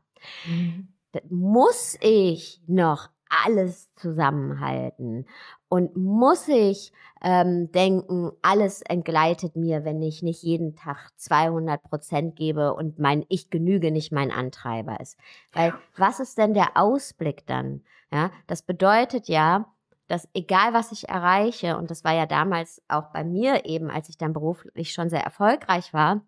Mhm. 0.47 0.89
Muss 1.29 1.99
ich 2.01 2.63
noch 2.67 3.11
alles 3.45 3.95
zusammenhalten? 3.97 5.27
Und 5.69 5.95
muss 5.95 6.49
ich 6.49 6.93
ähm, 7.23 7.71
denken, 7.73 8.33
alles 8.41 8.81
entgleitet 8.81 9.57
mir, 9.57 9.85
wenn 9.85 10.01
ich 10.01 10.23
nicht 10.23 10.43
jeden 10.43 10.75
Tag 10.75 11.11
200 11.17 11.83
Prozent 11.83 12.37
gebe 12.37 12.73
und 12.73 12.99
mein 12.99 13.27
Ich 13.29 13.51
genüge 13.51 13.91
nicht 13.91 14.11
mein 14.11 14.31
Antreiber 14.31 15.01
ist. 15.01 15.19
Weil 15.53 15.75
was 15.97 16.19
ist 16.19 16.39
denn 16.39 16.55
der 16.55 16.79
Ausblick 16.79 17.47
dann? 17.47 17.83
Ja, 18.11 18.31
das 18.47 18.63
bedeutet 18.63 19.29
ja, 19.29 19.67
dass 20.13 20.29
egal 20.35 20.75
was 20.75 20.93
ich 20.93 21.09
erreiche, 21.09 21.79
und 21.79 21.91
das 21.91 22.05
war 22.05 22.13
ja 22.13 22.27
damals 22.27 22.83
auch 22.87 23.11
bei 23.13 23.25
mir 23.25 23.65
eben, 23.65 23.91
als 23.91 24.11
ich 24.11 24.19
dann 24.19 24.35
beruflich 24.35 24.93
schon 24.93 25.09
sehr 25.09 25.23
erfolgreich 25.25 25.95
war, 25.95 26.21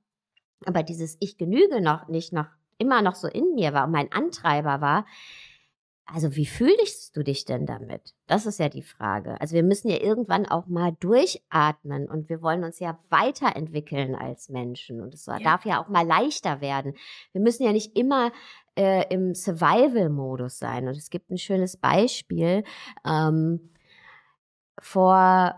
aber 0.65 0.83
dieses 0.83 1.19
Ich 1.21 1.37
genüge 1.37 1.83
noch 1.83 2.09
nicht 2.09 2.33
noch 2.33 2.47
immer 2.79 3.03
noch 3.03 3.15
so 3.15 3.29
in 3.29 3.55
mir 3.55 3.75
war 3.75 3.85
und 3.85 3.93
mein 3.93 4.11
Antreiber 4.11 4.81
war, 4.81 5.05
also 6.07 6.35
wie 6.35 6.47
fühlst 6.47 7.17
du 7.17 7.23
dich 7.23 7.45
denn 7.45 7.67
damit? 7.67 8.15
Das 8.27 8.47
ist 8.47 8.59
ja 8.59 8.69
die 8.69 8.83
Frage. 8.83 9.41
Also 9.41 9.55
wir 9.55 9.63
müssen 9.63 9.89
ja 9.89 9.99
irgendwann 10.01 10.47
auch 10.47 10.67
mal 10.67 10.93
durchatmen 11.01 12.09
und 12.09 12.29
wir 12.29 12.41
wollen 12.41 12.65
uns 12.65 12.79
ja 12.79 12.99
weiterentwickeln 13.11 14.15
als 14.15 14.49
Menschen 14.49 15.01
und 15.03 15.13
es 15.15 15.27
ja. 15.27 15.39
darf 15.39 15.65
ja 15.67 15.83
auch 15.83 15.89
mal 15.89 16.07
leichter 16.07 16.61
werden. 16.61 16.95
Wir 17.33 17.41
müssen 17.41 17.65
ja 17.65 17.73
nicht 17.73 17.97
immer 17.97 18.33
äh, 18.77 19.07
im 19.13 19.35
Survival-Modus 19.35 20.59
sein. 20.59 20.89
Und 20.89 20.97
es 20.97 21.11
gibt 21.11 21.31
ein 21.31 21.39
schönes 21.39 21.77
Beispiel. 21.77 22.65
Ähm, 23.07 23.71
vor, 24.85 25.55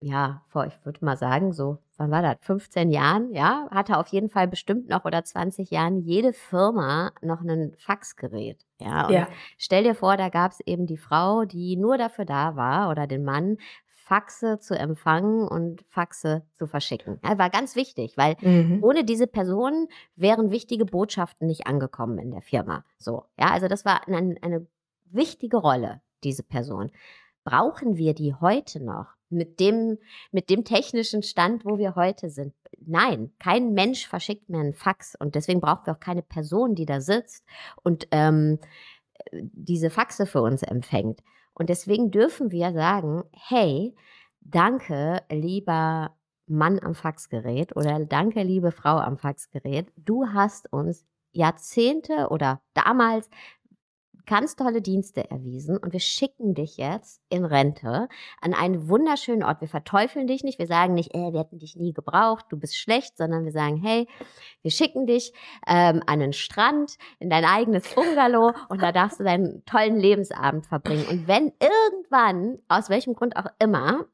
ja, 0.00 0.42
vor, 0.48 0.66
ich 0.66 0.84
würde 0.84 1.02
mal 1.02 1.16
sagen, 1.16 1.52
so, 1.52 1.78
wann 1.96 2.10
war 2.10 2.20
das? 2.20 2.36
15 2.42 2.90
Jahren, 2.90 3.32
ja, 3.32 3.66
hatte 3.70 3.96
auf 3.96 4.08
jeden 4.08 4.28
Fall 4.28 4.48
bestimmt 4.48 4.88
noch 4.88 5.06
oder 5.06 5.24
20 5.24 5.70
Jahren 5.70 6.00
jede 6.00 6.34
Firma 6.34 7.12
noch 7.22 7.40
ein 7.40 7.72
Faxgerät. 7.78 8.66
Ja, 8.78 9.06
und 9.06 9.14
ja. 9.14 9.28
stell 9.56 9.84
dir 9.84 9.94
vor, 9.94 10.18
da 10.18 10.28
gab 10.28 10.52
es 10.52 10.60
eben 10.60 10.86
die 10.86 10.98
Frau, 10.98 11.46
die 11.46 11.76
nur 11.76 11.96
dafür 11.96 12.26
da 12.26 12.54
war 12.54 12.90
oder 12.90 13.06
den 13.06 13.24
Mann, 13.24 13.56
Faxe 13.86 14.58
zu 14.58 14.76
empfangen 14.76 15.48
und 15.48 15.82
Faxe 15.88 16.42
zu 16.54 16.66
verschicken. 16.66 17.18
Ja, 17.24 17.38
war 17.38 17.48
ganz 17.48 17.76
wichtig, 17.76 18.16
weil 18.16 18.36
mhm. 18.42 18.80
ohne 18.82 19.04
diese 19.04 19.26
Person 19.26 19.88
wären 20.16 20.50
wichtige 20.50 20.84
Botschaften 20.84 21.46
nicht 21.46 21.66
angekommen 21.66 22.18
in 22.18 22.30
der 22.30 22.42
Firma. 22.42 22.84
So, 22.98 23.24
ja, 23.38 23.52
also 23.52 23.68
das 23.68 23.84
war 23.86 24.06
eine, 24.06 24.36
eine 24.42 24.66
wichtige 25.06 25.56
Rolle, 25.56 26.02
diese 26.24 26.42
Person. 26.42 26.90
Brauchen 27.44 27.96
wir 27.96 28.14
die 28.14 28.34
heute 28.34 28.82
noch? 28.82 29.06
Mit 29.28 29.60
dem, 29.60 29.98
mit 30.32 30.50
dem 30.50 30.64
technischen 30.64 31.22
Stand, 31.22 31.64
wo 31.64 31.78
wir 31.78 31.94
heute 31.94 32.30
sind. 32.30 32.52
Nein, 32.84 33.32
kein 33.38 33.74
Mensch 33.74 34.08
verschickt 34.08 34.48
mir 34.48 34.58
einen 34.58 34.74
Fax 34.74 35.14
und 35.14 35.36
deswegen 35.36 35.60
brauchen 35.60 35.86
wir 35.86 35.94
auch 35.94 36.00
keine 36.00 36.22
Person, 36.22 36.74
die 36.74 36.86
da 36.86 37.00
sitzt 37.00 37.44
und 37.82 38.08
ähm, 38.10 38.58
diese 39.32 39.90
Faxe 39.90 40.26
für 40.26 40.42
uns 40.42 40.62
empfängt. 40.62 41.20
Und 41.54 41.68
deswegen 41.68 42.10
dürfen 42.10 42.50
wir 42.50 42.72
sagen, 42.72 43.22
hey, 43.32 43.94
danke, 44.40 45.22
lieber 45.30 46.16
Mann 46.46 46.80
am 46.80 46.94
Faxgerät 46.94 47.76
oder 47.76 48.04
danke, 48.04 48.42
liebe 48.42 48.72
Frau 48.72 48.96
am 48.96 49.18
Faxgerät, 49.18 49.92
du 49.96 50.26
hast 50.26 50.72
uns 50.72 51.06
Jahrzehnte 51.32 52.28
oder 52.30 52.60
damals 52.74 53.30
ganz 54.26 54.56
tolle 54.56 54.82
Dienste 54.82 55.30
erwiesen 55.30 55.76
und 55.76 55.92
wir 55.92 56.00
schicken 56.00 56.54
dich 56.54 56.76
jetzt 56.76 57.20
in 57.28 57.44
Rente 57.44 58.08
an 58.40 58.54
einen 58.54 58.88
wunderschönen 58.88 59.42
Ort. 59.42 59.60
Wir 59.60 59.68
verteufeln 59.68 60.26
dich 60.26 60.44
nicht, 60.44 60.58
wir 60.58 60.66
sagen 60.66 60.94
nicht, 60.94 61.14
äh, 61.14 61.32
wir 61.32 61.40
hätten 61.40 61.58
dich 61.58 61.76
nie 61.76 61.92
gebraucht, 61.92 62.46
du 62.50 62.56
bist 62.56 62.76
schlecht, 62.76 63.16
sondern 63.16 63.44
wir 63.44 63.52
sagen, 63.52 63.76
hey, 63.76 64.08
wir 64.62 64.70
schicken 64.70 65.06
dich 65.06 65.32
ähm, 65.66 66.02
an 66.06 66.20
einen 66.20 66.32
Strand, 66.32 66.96
in 67.18 67.30
dein 67.30 67.44
eigenes 67.44 67.94
Bungalow 67.94 68.52
und 68.68 68.82
da 68.82 68.92
darfst 68.92 69.20
du 69.20 69.24
deinen 69.24 69.64
tollen 69.64 69.96
Lebensabend 69.96 70.66
verbringen. 70.66 71.06
Und 71.08 71.28
wenn 71.28 71.52
irgendwann, 71.60 72.58
aus 72.68 72.90
welchem 72.90 73.14
Grund 73.14 73.36
auch 73.36 73.46
immer, 73.58 74.06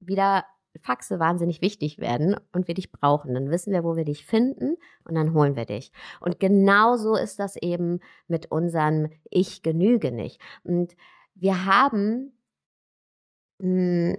wieder 0.00 0.44
Faxe 0.78 1.18
wahnsinnig 1.18 1.60
wichtig 1.60 1.98
werden 1.98 2.36
und 2.52 2.68
wir 2.68 2.74
dich 2.74 2.92
brauchen. 2.92 3.34
Dann 3.34 3.50
wissen 3.50 3.72
wir, 3.72 3.84
wo 3.84 3.96
wir 3.96 4.04
dich 4.04 4.24
finden 4.24 4.76
und 5.04 5.14
dann 5.14 5.34
holen 5.34 5.56
wir 5.56 5.64
dich. 5.64 5.92
Und 6.20 6.40
genauso 6.40 7.16
ist 7.16 7.38
das 7.38 7.56
eben 7.56 8.00
mit 8.28 8.50
unserem 8.50 9.10
Ich 9.30 9.62
genüge 9.62 10.12
nicht. 10.12 10.40
Und 10.64 10.96
wir 11.34 11.66
haben, 11.66 12.32
hm, 13.60 14.16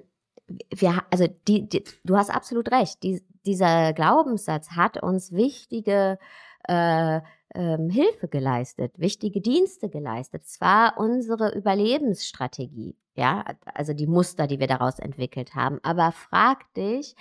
wir, 0.74 1.04
also 1.12 1.28
die, 1.48 1.68
die, 1.68 1.84
du 2.04 2.16
hast 2.16 2.30
absolut 2.30 2.72
recht, 2.72 3.04
die, 3.04 3.22
dieser 3.46 3.94
Glaubenssatz 3.94 4.72
hat 4.72 5.02
uns 5.02 5.32
wichtige 5.32 6.20
äh, 6.68 7.22
ähm, 7.56 7.90
Hilfe 7.90 8.28
geleistet, 8.28 8.94
wichtige 8.98 9.42
Dienste 9.42 9.90
geleistet. 9.90 10.44
Es 10.46 10.62
war 10.62 10.98
unsere 10.98 11.56
Überlebensstrategie, 11.56 12.96
ja, 13.18 13.44
also 13.66 13.94
die 13.94 14.08
Muster, 14.08 14.48
die 14.48 14.60
wir 14.60 14.68
daraus 14.68 15.00
entwickelt 15.00 15.56
haben. 15.56 15.80
Aber 15.84 16.12
frag 16.12 16.72
dich, 16.76 17.16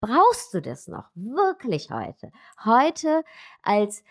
brauchst 0.00 0.52
du 0.52 0.60
das 0.60 0.88
noch 0.88 1.08
wirklich 1.14 1.90
heute? 1.90 2.30
Heute 2.64 3.24
als 3.62 4.02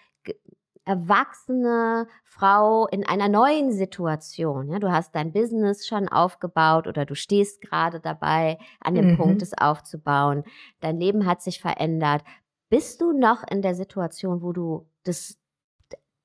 erwachsene 0.85 2.07
Frau 2.23 2.87
in 2.87 3.05
einer 3.05 3.27
neuen 3.27 3.73
Situation. 3.73 4.69
Ja, 4.69 4.79
du 4.79 4.89
hast 4.89 5.13
dein 5.15 5.33
Business 5.33 5.85
schon 5.85 6.07
aufgebaut 6.07 6.87
oder 6.87 7.05
du 7.05 7.13
stehst 7.13 7.61
gerade 7.61 7.99
dabei, 7.99 8.57
an 8.79 8.95
dem 8.95 9.11
mhm. 9.11 9.17
Punkt, 9.17 9.41
es 9.41 9.53
aufzubauen. 9.53 10.45
Dein 10.79 10.97
Leben 10.97 11.25
hat 11.25 11.41
sich 11.41 11.59
verändert. 11.59 12.23
Bist 12.69 13.01
du 13.01 13.11
noch 13.11 13.43
in 13.49 13.61
der 13.61 13.75
Situation, 13.75 14.41
wo 14.41 14.53
du 14.53 14.89
das 15.03 15.37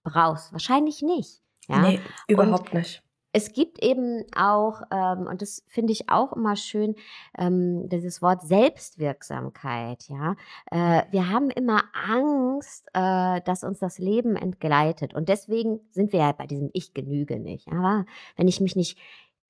brauchst? 0.04 0.52
Wahrscheinlich 0.52 1.02
nicht. 1.02 1.42
Ja? 1.66 1.80
Nee, 1.80 2.00
überhaupt 2.28 2.72
und 2.72 2.78
nicht. 2.78 3.02
Es 3.32 3.52
gibt 3.52 3.82
eben 3.82 4.24
auch, 4.36 4.82
ähm, 4.90 5.26
und 5.26 5.40
das 5.40 5.64
finde 5.66 5.92
ich 5.92 6.10
auch 6.10 6.32
immer 6.34 6.54
schön, 6.56 6.94
ähm, 7.38 7.88
dieses 7.88 8.20
Wort 8.20 8.42
Selbstwirksamkeit. 8.42 10.08
Ja, 10.08 10.36
äh, 10.70 11.04
wir 11.10 11.30
haben 11.30 11.50
immer 11.50 11.84
Angst, 11.94 12.88
äh, 12.92 13.40
dass 13.42 13.64
uns 13.64 13.78
das 13.78 13.98
Leben 13.98 14.36
entgleitet, 14.36 15.14
und 15.14 15.28
deswegen 15.28 15.80
sind 15.90 16.12
wir 16.12 16.20
ja 16.20 16.32
bei 16.32 16.46
diesem 16.46 16.70
Ich 16.74 16.92
genüge 16.94 17.40
nicht. 17.40 17.68
Aber 17.68 18.04
wenn 18.36 18.48
ich 18.48 18.60
mich 18.60 18.76
nicht 18.76 18.98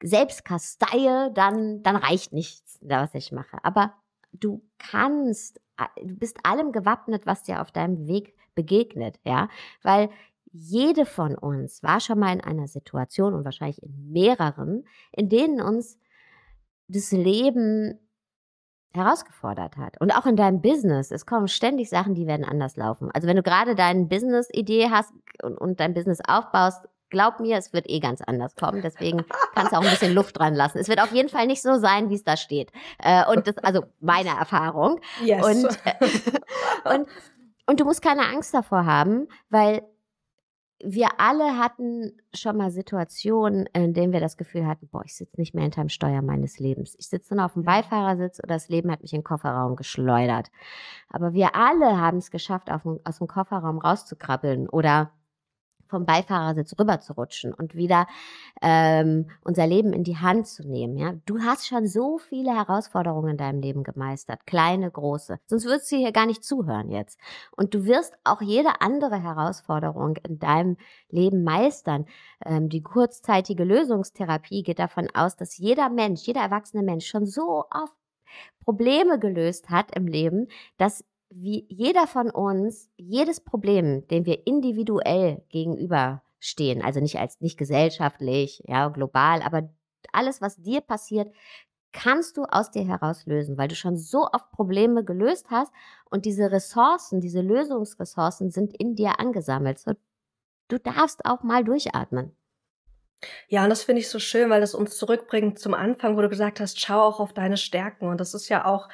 selbst 0.02 0.44
kasteie, 0.44 1.30
dann 1.34 1.82
dann 1.82 1.96
reicht 1.96 2.32
nichts, 2.32 2.78
was 2.82 3.14
ich 3.14 3.32
mache. 3.32 3.58
Aber 3.64 3.94
du 4.32 4.62
kannst, 4.78 5.60
du 5.96 6.14
bist 6.16 6.38
allem 6.44 6.72
gewappnet, 6.72 7.26
was 7.26 7.42
dir 7.42 7.60
auf 7.60 7.70
deinem 7.72 8.06
Weg 8.06 8.34
begegnet, 8.54 9.18
ja, 9.24 9.48
weil 9.82 10.10
jede 10.52 11.06
von 11.06 11.36
uns 11.36 11.82
war 11.82 12.00
schon 12.00 12.18
mal 12.18 12.32
in 12.32 12.40
einer 12.40 12.68
Situation 12.68 13.34
und 13.34 13.44
wahrscheinlich 13.44 13.82
in 13.82 14.12
mehreren, 14.12 14.84
in 15.12 15.28
denen 15.28 15.60
uns 15.60 15.98
das 16.88 17.10
Leben 17.10 17.98
herausgefordert 18.94 19.78
hat. 19.78 19.98
Und 20.00 20.10
auch 20.12 20.26
in 20.26 20.36
deinem 20.36 20.60
Business. 20.60 21.10
Es 21.10 21.24
kommen 21.24 21.48
ständig 21.48 21.88
Sachen, 21.88 22.14
die 22.14 22.26
werden 22.26 22.44
anders 22.44 22.76
laufen. 22.76 23.10
Also 23.12 23.26
wenn 23.26 23.36
du 23.36 23.42
gerade 23.42 23.74
deine 23.74 24.04
Business-Idee 24.04 24.90
hast 24.90 25.12
und, 25.42 25.56
und 25.56 25.80
dein 25.80 25.94
Business 25.94 26.20
aufbaust, 26.26 26.86
glaub 27.08 27.40
mir, 27.40 27.56
es 27.56 27.72
wird 27.72 27.88
eh 27.88 28.00
ganz 28.00 28.20
anders 28.20 28.54
kommen. 28.54 28.82
Deswegen 28.82 29.24
kannst 29.54 29.72
du 29.72 29.76
auch 29.76 29.82
ein 29.82 29.90
bisschen 29.90 30.12
Luft 30.12 30.38
dran 30.38 30.54
lassen. 30.54 30.78
Es 30.78 30.88
wird 30.88 31.00
auf 31.00 31.12
jeden 31.12 31.30
Fall 31.30 31.46
nicht 31.46 31.62
so 31.62 31.78
sein, 31.78 32.10
wie 32.10 32.14
es 32.14 32.24
da 32.24 32.36
steht. 32.36 32.70
Äh, 32.98 33.24
und 33.30 33.46
das, 33.46 33.56
also 33.58 33.84
meine 34.00 34.30
Erfahrung. 34.30 35.00
Yes. 35.24 35.46
Und, 35.46 35.64
äh, 35.86 36.94
und, 36.94 37.08
und 37.66 37.80
du 37.80 37.84
musst 37.84 38.02
keine 38.02 38.26
Angst 38.26 38.52
davor 38.52 38.84
haben, 38.84 39.28
weil 39.48 39.82
wir 40.84 41.08
alle 41.18 41.58
hatten 41.58 42.12
schon 42.34 42.56
mal 42.56 42.70
Situationen, 42.70 43.66
in 43.72 43.94
denen 43.94 44.12
wir 44.12 44.20
das 44.20 44.36
Gefühl 44.36 44.66
hatten, 44.66 44.88
boah, 44.88 45.02
ich 45.04 45.14
sitze 45.14 45.40
nicht 45.40 45.54
mehr 45.54 45.62
hinterm 45.62 45.88
Steuer 45.88 46.22
meines 46.22 46.58
Lebens. 46.58 46.96
Ich 46.98 47.08
sitze 47.08 47.34
nur 47.34 47.44
auf 47.44 47.54
dem 47.54 47.64
Beifahrersitz 47.64 48.40
oder 48.40 48.54
das 48.54 48.68
Leben 48.68 48.90
hat 48.90 49.02
mich 49.02 49.12
in 49.12 49.20
den 49.20 49.24
Kofferraum 49.24 49.76
geschleudert. 49.76 50.50
Aber 51.08 51.32
wir 51.32 51.54
alle 51.54 52.00
haben 52.00 52.18
es 52.18 52.30
geschafft, 52.30 52.70
auf, 52.70 52.82
aus 53.04 53.18
dem 53.18 53.28
Kofferraum 53.28 53.78
rauszukrabbeln 53.78 54.68
oder 54.68 55.12
vom 55.92 56.06
Beifahrersitz 56.06 56.74
rüber 56.78 57.00
zu 57.00 57.12
rutschen 57.12 57.52
und 57.52 57.74
wieder 57.74 58.06
ähm, 58.62 59.28
unser 59.44 59.66
Leben 59.66 59.92
in 59.92 60.04
die 60.04 60.16
Hand 60.16 60.48
zu 60.48 60.66
nehmen. 60.66 60.96
Ja? 60.96 61.12
Du 61.26 61.40
hast 61.40 61.66
schon 61.68 61.86
so 61.86 62.18
viele 62.18 62.54
Herausforderungen 62.56 63.32
in 63.32 63.36
deinem 63.36 63.60
Leben 63.60 63.84
gemeistert, 63.84 64.46
kleine, 64.46 64.90
große. 64.90 65.38
Sonst 65.46 65.66
würdest 65.66 65.92
du 65.92 65.96
hier 65.96 66.12
gar 66.12 66.26
nicht 66.26 66.42
zuhören 66.42 66.90
jetzt. 66.90 67.20
Und 67.56 67.74
du 67.74 67.84
wirst 67.84 68.14
auch 68.24 68.40
jede 68.40 68.80
andere 68.80 69.22
Herausforderung 69.22 70.16
in 70.16 70.38
deinem 70.38 70.78
Leben 71.10 71.44
meistern. 71.44 72.06
Ähm, 72.44 72.70
die 72.70 72.82
kurzzeitige 72.82 73.64
Lösungstherapie 73.64 74.62
geht 74.62 74.78
davon 74.78 75.08
aus, 75.14 75.36
dass 75.36 75.58
jeder 75.58 75.90
Mensch, 75.90 76.22
jeder 76.22 76.40
erwachsene 76.40 76.82
Mensch 76.82 77.06
schon 77.06 77.26
so 77.26 77.64
oft 77.70 77.94
Probleme 78.64 79.18
gelöst 79.18 79.70
hat 79.70 79.94
im 79.94 80.06
Leben, 80.06 80.48
dass 80.78 81.04
wie 81.34 81.66
jeder 81.68 82.06
von 82.06 82.30
uns 82.30 82.90
jedes 82.96 83.40
Problem, 83.40 84.06
dem 84.08 84.26
wir 84.26 84.46
individuell 84.46 85.42
gegenüberstehen, 85.48 86.82
also 86.82 87.00
nicht 87.00 87.18
als 87.18 87.40
nicht 87.40 87.58
gesellschaftlich, 87.58 88.62
ja, 88.66 88.88
global, 88.88 89.42
aber 89.42 89.68
alles, 90.12 90.40
was 90.40 90.56
dir 90.56 90.80
passiert, 90.80 91.32
kannst 91.92 92.36
du 92.36 92.44
aus 92.44 92.70
dir 92.70 92.84
heraus 92.84 93.26
lösen, 93.26 93.58
weil 93.58 93.68
du 93.68 93.74
schon 93.74 93.96
so 93.96 94.28
oft 94.32 94.50
Probleme 94.50 95.04
gelöst 95.04 95.46
hast 95.50 95.72
und 96.10 96.24
diese 96.24 96.50
Ressourcen, 96.50 97.20
diese 97.20 97.42
Lösungsressourcen 97.42 98.50
sind 98.50 98.74
in 98.76 98.94
dir 98.94 99.20
angesammelt. 99.20 99.78
So, 99.78 99.92
du 100.68 100.78
darfst 100.78 101.24
auch 101.24 101.42
mal 101.42 101.64
durchatmen. 101.64 102.34
Ja, 103.48 103.62
und 103.62 103.70
das 103.70 103.84
finde 103.84 104.00
ich 104.00 104.08
so 104.08 104.18
schön, 104.18 104.50
weil 104.50 104.60
das 104.60 104.74
uns 104.74 104.96
zurückbringt 104.96 105.58
zum 105.58 105.74
Anfang, 105.74 106.16
wo 106.16 106.22
du 106.22 106.28
gesagt 106.28 106.58
hast, 106.60 106.80
schau 106.80 107.00
auch 107.00 107.20
auf 107.20 107.32
deine 107.32 107.56
Stärken. 107.56 108.08
Und 108.08 108.20
das 108.20 108.34
ist 108.34 108.48
ja 108.48 108.64
auch 108.64 108.88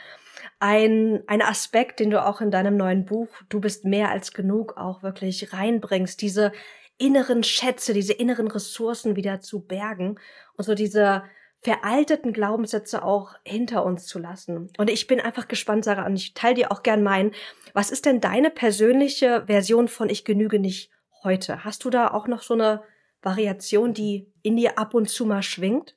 ein, 0.61 1.23
ein 1.27 1.43
Aspekt, 1.43 2.01
den 2.01 2.11
du 2.11 2.25
auch 2.25 2.41
in 2.41 2.51
deinem 2.51 2.77
neuen 2.77 3.05
Buch, 3.05 3.29
du 3.49 3.61
bist 3.61 3.85
mehr 3.85 4.11
als 4.11 4.33
genug, 4.33 4.77
auch 4.77 5.03
wirklich 5.03 5.53
reinbringst, 5.53 6.21
diese 6.21 6.53
inneren 6.99 7.45
Schätze, 7.45 7.93
diese 7.93 8.13
inneren 8.13 8.49
Ressourcen 8.49 9.15
wieder 9.17 9.41
zu 9.41 9.61
bergen 9.61 10.19
und 10.57 10.65
so 10.65 10.75
diese 10.75 11.23
veralteten 11.61 12.33
Glaubenssätze 12.33 13.05
auch 13.05 13.35
hinter 13.45 13.85
uns 13.85 14.07
zu 14.07 14.19
lassen. 14.19 14.71
Und 14.79 14.91
ich 14.91 15.07
bin 15.07 15.21
einfach 15.21 15.49
gespannt, 15.49 15.85
Sarah, 15.85 16.07
und 16.07 16.17
ich 16.17 16.35
teile 16.35 16.55
dir 16.55 16.73
auch 16.73 16.83
gern 16.83 17.03
meinen. 17.03 17.33
Was 17.73 17.91
ist 17.91 18.07
denn 18.07 18.21
deine 18.21 18.51
persönliche 18.51 19.45
Version 19.47 19.89
von 19.89 20.09
Ich 20.09 20.25
genüge 20.25 20.59
nicht 20.59 20.91
heute? 21.23 21.65
Hast 21.65 21.85
du 21.85 21.91
da 21.91 22.09
auch 22.13 22.29
noch 22.29 22.43
so 22.43 22.55
eine 22.55 22.83
Variation, 23.23 23.93
die 23.93 24.33
in 24.43 24.57
dir 24.57 24.79
ab 24.79 24.95
und 24.95 25.09
zu 25.09 25.25
mal 25.25 25.43
schwingt? 25.43 25.97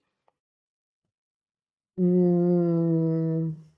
Hm. 1.98 3.71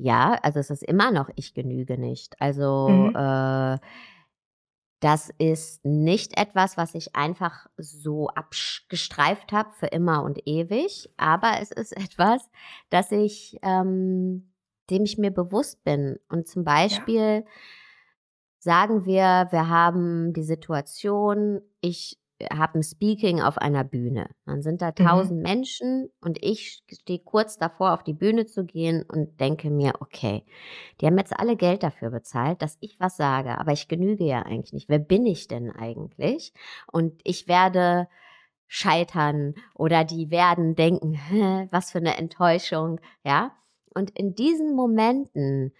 Ja, 0.00 0.38
also 0.42 0.60
es 0.60 0.70
ist 0.70 0.82
immer 0.82 1.10
noch 1.10 1.28
Ich 1.34 1.54
genüge 1.54 1.98
nicht. 1.98 2.40
Also 2.40 2.88
mhm. 2.88 3.16
äh, 3.16 3.78
das 5.00 5.30
ist 5.38 5.84
nicht 5.84 6.36
etwas, 6.36 6.76
was 6.76 6.94
ich 6.94 7.14
einfach 7.14 7.68
so 7.76 8.28
abgestreift 8.28 9.52
habe 9.52 9.70
für 9.72 9.86
immer 9.86 10.24
und 10.24 10.46
ewig, 10.46 11.10
aber 11.16 11.60
es 11.60 11.70
ist 11.70 11.92
etwas, 11.96 12.48
dass 12.90 13.12
ich, 13.12 13.58
ähm, 13.62 14.52
dem 14.90 15.04
ich 15.04 15.18
mir 15.18 15.30
bewusst 15.30 15.84
bin. 15.84 16.18
Und 16.28 16.48
zum 16.48 16.64
Beispiel 16.64 17.44
ja. 17.44 17.50
sagen 18.58 19.04
wir, 19.04 19.48
wir 19.50 19.68
haben 19.68 20.32
die 20.32 20.42
Situation, 20.42 21.60
ich 21.80 22.18
habe 22.52 22.78
ein 22.78 22.82
Speaking 22.82 23.40
auf 23.40 23.58
einer 23.58 23.84
Bühne. 23.84 24.30
Dann 24.46 24.62
sind 24.62 24.80
da 24.80 24.88
mhm. 24.88 25.06
tausend 25.06 25.38
mhm. 25.38 25.42
Menschen 25.42 26.10
und 26.20 26.42
ich 26.42 26.82
stehe 26.90 27.18
kurz 27.18 27.58
davor, 27.58 27.92
auf 27.92 28.04
die 28.04 28.14
Bühne 28.14 28.46
zu 28.46 28.64
gehen 28.64 29.02
und 29.02 29.40
denke 29.40 29.70
mir, 29.70 29.94
okay, 30.00 30.44
die 31.00 31.06
haben 31.06 31.18
jetzt 31.18 31.38
alle 31.38 31.56
Geld 31.56 31.82
dafür 31.82 32.10
bezahlt, 32.10 32.62
dass 32.62 32.78
ich 32.80 32.98
was 33.00 33.16
sage, 33.16 33.58
aber 33.58 33.72
ich 33.72 33.88
genüge 33.88 34.24
ja 34.24 34.42
eigentlich 34.42 34.72
nicht. 34.72 34.88
Wer 34.88 35.00
bin 35.00 35.26
ich 35.26 35.48
denn 35.48 35.70
eigentlich? 35.70 36.52
Und 36.90 37.20
ich 37.24 37.48
werde 37.48 38.08
scheitern 38.68 39.54
oder 39.74 40.04
die 40.04 40.30
werden 40.30 40.76
denken, 40.76 41.18
was 41.70 41.90
für 41.90 41.98
eine 41.98 42.16
Enttäuschung, 42.18 43.00
ja. 43.24 43.52
Und 43.94 44.16
in 44.16 44.34
diesen 44.34 44.76
Momenten 44.76 45.72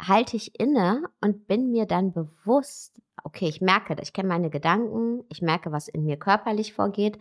halte 0.00 0.36
ich 0.36 0.58
inne 0.60 1.04
und 1.20 1.46
bin 1.46 1.70
mir 1.70 1.86
dann 1.86 2.12
bewusst, 2.12 3.00
okay, 3.24 3.48
ich 3.48 3.60
merke, 3.60 3.96
ich 4.00 4.12
kenne 4.12 4.28
meine 4.28 4.50
Gedanken, 4.50 5.24
ich 5.28 5.42
merke, 5.42 5.72
was 5.72 5.88
in 5.88 6.04
mir 6.04 6.16
körperlich 6.16 6.74
vorgeht. 6.74 7.18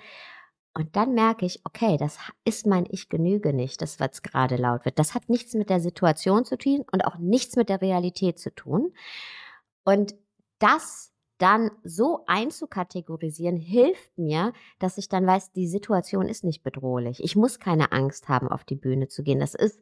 Und 0.77 0.95
dann 0.97 1.13
merke 1.13 1.45
ich, 1.45 1.61
okay, 1.63 1.95
das 1.97 2.17
ist 2.43 2.67
mein 2.67 2.85
Ich 2.89 3.07
genüge 3.07 3.53
nicht, 3.53 3.81
das, 3.81 3.99
was 4.01 4.21
gerade 4.21 4.57
laut 4.57 4.83
wird. 4.83 4.99
Das 4.99 5.15
hat 5.15 5.29
nichts 5.29 5.53
mit 5.53 5.69
der 5.69 5.79
Situation 5.79 6.43
zu 6.43 6.57
tun 6.57 6.83
und 6.91 7.05
auch 7.05 7.17
nichts 7.17 7.55
mit 7.55 7.69
der 7.69 7.81
Realität 7.81 8.39
zu 8.39 8.53
tun. 8.53 8.93
Und 9.85 10.15
das 10.59 11.13
dann 11.37 11.71
so 11.83 12.23
einzukategorisieren, 12.27 13.57
hilft 13.57 14.17
mir, 14.17 14.53
dass 14.79 14.97
ich 14.97 15.09
dann 15.09 15.27
weiß, 15.27 15.51
die 15.51 15.67
Situation 15.67 16.27
ist 16.27 16.43
nicht 16.43 16.63
bedrohlich. 16.63 17.23
Ich 17.23 17.35
muss 17.35 17.59
keine 17.59 17.91
Angst 17.91 18.29
haben, 18.29 18.47
auf 18.47 18.63
die 18.63 18.75
Bühne 18.75 19.07
zu 19.07 19.23
gehen. 19.23 19.39
Das 19.39 19.53
ist 19.53 19.79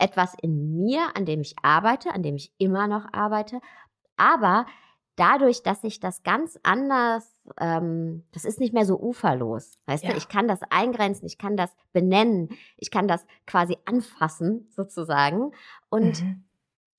etwas 0.00 0.34
in 0.40 0.76
mir, 0.76 1.14
an 1.14 1.26
dem 1.26 1.40
ich 1.40 1.54
arbeite, 1.62 2.12
an 2.12 2.22
dem 2.22 2.36
ich 2.36 2.52
immer 2.58 2.88
noch 2.88 3.12
arbeite. 3.12 3.60
Aber 4.16 4.66
dadurch, 5.16 5.62
dass 5.62 5.84
ich 5.84 6.00
das 6.00 6.22
ganz 6.22 6.58
anders, 6.62 7.36
ähm, 7.58 8.24
das 8.32 8.44
ist 8.44 8.58
nicht 8.58 8.72
mehr 8.72 8.86
so 8.86 8.98
uferlos. 8.98 9.78
Weißt 9.86 10.04
ja. 10.04 10.10
du, 10.10 10.16
ich 10.16 10.28
kann 10.28 10.48
das 10.48 10.60
eingrenzen, 10.70 11.26
ich 11.26 11.38
kann 11.38 11.56
das 11.56 11.74
benennen, 11.92 12.48
ich 12.76 12.90
kann 12.90 13.06
das 13.06 13.26
quasi 13.46 13.76
anfassen, 13.84 14.68
sozusagen. 14.70 15.52
Und 15.90 16.22
mhm. 16.22 16.44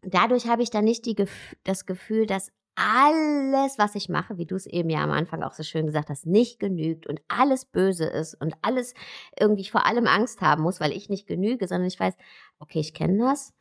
dadurch 0.02 0.48
habe 0.48 0.62
ich 0.62 0.70
dann 0.70 0.86
nicht 0.86 1.06
die, 1.06 1.16
das 1.64 1.86
Gefühl, 1.86 2.28
dass 2.28 2.52
alles, 2.76 3.78
was 3.78 3.96
ich 3.96 4.10
mache, 4.10 4.38
wie 4.38 4.46
du 4.46 4.56
es 4.56 4.66
eben 4.66 4.90
ja 4.90 5.04
am 5.04 5.12
Anfang 5.12 5.44
auch 5.44 5.54
so 5.54 5.64
schön 5.64 5.86
gesagt 5.86 6.10
hast, 6.10 6.26
nicht 6.26 6.60
genügt 6.60 7.08
und 7.08 7.22
alles 7.28 7.66
böse 7.66 8.06
ist 8.06 8.34
und 8.36 8.56
alles 8.62 8.94
irgendwie 9.40 9.66
vor 9.66 9.86
allem 9.86 10.08
Angst 10.08 10.42
haben 10.42 10.64
muss, 10.64 10.80
weil 10.80 10.92
ich 10.92 11.10
nicht 11.10 11.28
genüge, 11.28 11.68
sondern 11.68 11.88
ich 11.88 12.00
weiß, 12.00 12.16
okay, 12.60 12.80
ich 12.80 12.94
kenne 12.94 13.18
das, 13.20 13.54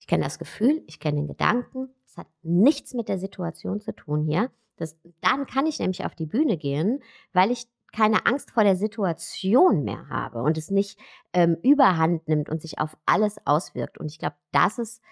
ich 0.00 0.06
kenne 0.06 0.24
das 0.24 0.38
Gefühl, 0.38 0.82
ich 0.86 1.00
kenne 1.00 1.18
den 1.18 1.28
Gedanken, 1.28 1.88
es 2.04 2.16
hat 2.16 2.26
nichts 2.42 2.94
mit 2.94 3.08
der 3.08 3.18
Situation 3.18 3.80
zu 3.80 3.92
tun 3.92 4.24
hier. 4.24 4.50
Das, 4.76 4.96
dann 5.20 5.46
kann 5.46 5.66
ich 5.66 5.78
nämlich 5.78 6.04
auf 6.04 6.14
die 6.14 6.26
Bühne 6.26 6.58
gehen, 6.58 7.02
weil 7.32 7.50
ich 7.50 7.66
keine 7.92 8.26
Angst 8.26 8.50
vor 8.50 8.62
der 8.62 8.76
Situation 8.76 9.84
mehr 9.84 10.08
habe 10.10 10.42
und 10.42 10.58
es 10.58 10.70
nicht 10.70 10.98
ähm, 11.32 11.56
überhand 11.62 12.28
nimmt 12.28 12.50
und 12.50 12.60
sich 12.60 12.78
auf 12.78 12.96
alles 13.06 13.36
auswirkt. 13.46 13.96
Und 13.96 14.10
ich 14.10 14.18
glaube, 14.18 14.36
das 14.52 14.78
ist 14.78 15.02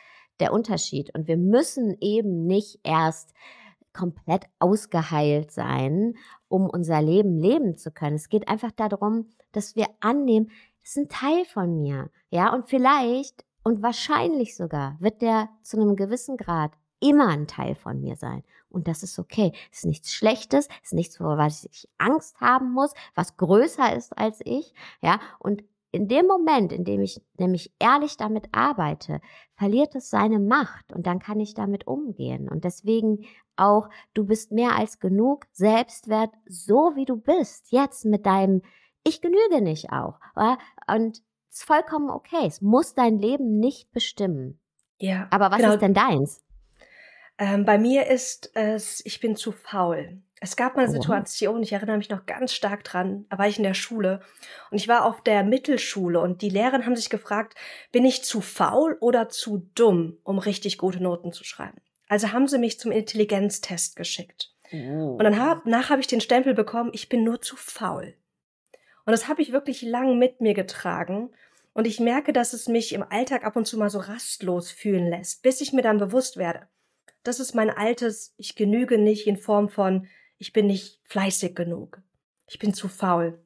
der 0.41 0.53
Unterschied. 0.53 1.15
Und 1.15 1.29
wir 1.29 1.37
müssen 1.37 1.97
eben 2.01 2.47
nicht 2.47 2.81
erst 2.83 3.35
komplett 3.93 4.47
ausgeheilt 4.59 5.53
sein, 5.53 6.15
um 6.49 6.69
unser 6.69 7.01
Leben 7.01 7.39
leben 7.39 7.77
zu 7.77 7.91
können. 7.91 8.17
Es 8.17 8.29
geht 8.29 8.49
einfach 8.49 8.73
darum, 8.73 9.29
dass 9.53 9.77
wir 9.77 9.87
annehmen, 10.01 10.51
das 10.83 10.91
ist 10.91 10.97
ein 10.99 11.09
Teil 11.09 11.45
von 11.47 11.81
mir. 11.81 12.11
Ja, 12.31 12.53
und 12.53 12.69
vielleicht 12.69 13.45
und 13.63 13.83
wahrscheinlich 13.83 14.57
sogar 14.57 14.97
wird 15.01 15.23
der 15.23 15.49
zu 15.63 15.81
einem 15.81 15.97
gewissen 15.97 16.37
Grad 16.37 16.73
immer 17.01 17.29
ein 17.29 17.47
Teil 17.47 17.75
von 17.75 18.01
mir 18.01 18.17
sein. 18.17 18.43
Und 18.69 18.89
das 18.89 19.03
ist 19.03 19.19
okay. 19.19 19.53
Es 19.71 19.79
ist 19.79 19.87
nichts 19.87 20.13
Schlechtes, 20.13 20.69
es 20.83 20.89
ist 20.89 20.93
nichts, 20.95 21.17
vor 21.17 21.39
was 21.39 21.65
ich 21.65 21.89
Angst 21.99 22.41
haben 22.41 22.73
muss, 22.73 22.93
was 23.15 23.37
größer 23.37 23.95
ist 23.95 24.17
als 24.19 24.41
ich. 24.45 24.75
Ja, 25.01 25.21
und 25.39 25.63
in 25.95 26.09
dem 26.09 26.27
Moment, 26.27 26.73
in 26.73 26.85
dem 26.85 27.01
ich 27.01 27.23
nämlich 27.39 27.73
ehrlich 27.79 28.17
damit 28.17 28.49
arbeite, 28.53 29.21
verliert 29.55 29.95
es 29.95 30.11
seine 30.11 30.41
Macht 30.41 30.93
und 30.93 31.07
dann 31.07 31.21
kann 31.21 31.39
ich 31.39 31.55
damit 31.55 31.87
umgehen. 31.87 32.49
Und 32.49 32.65
deswegen 32.65 33.25
auch, 33.57 33.89
du 34.13 34.27
bist 34.27 34.51
mehr 34.51 34.77
als 34.77 34.99
genug 34.99 35.47
Selbstwert, 35.53 36.31
so 36.47 36.93
wie 36.97 37.05
du 37.05 37.17
bist, 37.17 37.71
jetzt 37.71 38.05
mit 38.05 38.27
deinem 38.27 38.63
Ich 39.05 39.23
genüge 39.23 39.61
nicht 39.63 39.93
auch. 39.93 40.19
Und 40.89 41.23
es 41.51 41.59
ist 41.59 41.65
vollkommen 41.65 42.11
okay. 42.11 42.47
Es 42.47 42.61
muss 42.61 42.95
dein 42.95 43.19
Leben 43.19 43.61
nicht 43.61 43.93
bestimmen. 43.93 44.59
Ja. 44.99 45.29
Aber 45.31 45.51
was 45.51 45.59
genau. 45.59 45.75
ist 45.75 45.81
denn 45.81 45.95
deins? 45.95 46.44
Ähm, 47.39 47.65
bei 47.65 47.79
mir 47.79 48.07
ist 48.07 48.51
es, 48.55 49.05
ich 49.05 49.21
bin 49.21 49.37
zu 49.37 49.53
faul. 49.53 50.23
Es 50.41 50.57
gab 50.57 50.77
mal 50.77 50.83
eine 50.83 50.91
oh. 50.91 51.01
Situation, 51.01 51.63
ich 51.63 51.73
erinnere 51.73 51.97
mich 51.97 52.11
noch 52.11 52.27
ganz 52.27 52.53
stark 52.53 52.85
dran, 52.85 53.25
da 53.31 53.39
war 53.39 53.49
ich 53.49 53.57
in 53.57 53.65
der 53.65 53.75
Schule 53.75 54.21
und 54.71 54.77
ich 54.77 54.89
war 54.89 55.07
auf 55.07 55.23
der 55.23 55.43
Mittelschule 55.43 56.21
und 56.21 56.43
die 56.43 56.51
Lehrer 56.51 56.85
haben 56.85 56.97
sich 56.97 57.09
gefragt, 57.09 57.55
bin 57.93 58.05
ich 58.05 58.25
zu 58.25 58.41
faul 58.43 58.99
oder 59.01 59.31
zu 59.31 59.71
dumm, 59.75 60.19
um 60.23 60.39
richtig 60.39 60.77
gute 60.77 61.03
Noten 61.03 61.33
zu 61.33 61.45
schreiben? 61.45 61.81
Also 62.09 62.33
haben 62.33 62.47
sie 62.47 62.59
mich 62.59 62.79
zum 62.79 62.93
Intelligenztest 62.93 63.97
geschickt. 63.97 64.53
Oh. 64.73 65.17
Und 65.19 65.25
dann 65.25 65.41
hab, 65.41 65.67
nach 65.67 65.91
habe 65.91 66.01
ich 66.01 66.07
den 66.07 66.21
Stempel 66.21 66.55
bekommen, 66.55 66.91
ich 66.93 67.09
bin 67.09 67.25
nur 67.25 67.41
zu 67.41 67.57
faul. 67.57 68.15
Und 69.07 69.13
das 69.13 69.29
habe 69.29 69.43
ich 69.43 69.53
wirklich 69.53 69.83
lang 69.83 70.19
mit 70.19 70.41
mir 70.41 70.55
getragen. 70.55 71.31
Und 71.73 71.87
ich 71.87 72.01
merke, 72.01 72.33
dass 72.33 72.53
es 72.53 72.69
mich 72.69 72.93
im 72.93 73.03
Alltag 73.03 73.45
ab 73.45 73.57
und 73.57 73.67
zu 73.67 73.79
mal 73.79 73.91
so 73.91 73.99
rastlos 73.99 74.71
fühlen 74.71 75.09
lässt, 75.09 75.43
bis 75.43 75.61
ich 75.61 75.73
mir 75.73 75.83
dann 75.83 75.99
bewusst 75.99 76.37
werde. 76.37 76.69
Das 77.25 77.41
ist 77.41 77.55
mein 77.55 77.71
altes, 77.71 78.35
ich 78.37 78.55
genüge 78.55 78.99
nicht 78.99 79.27
in 79.27 79.37
Form 79.37 79.69
von, 79.69 80.07
ich 80.39 80.53
bin 80.53 80.67
nicht 80.67 81.01
fleißig 81.05 81.57
genug. 81.57 82.01
Ich 82.47 82.59
bin 82.59 82.73
zu 82.73 82.89
faul. 82.89 83.43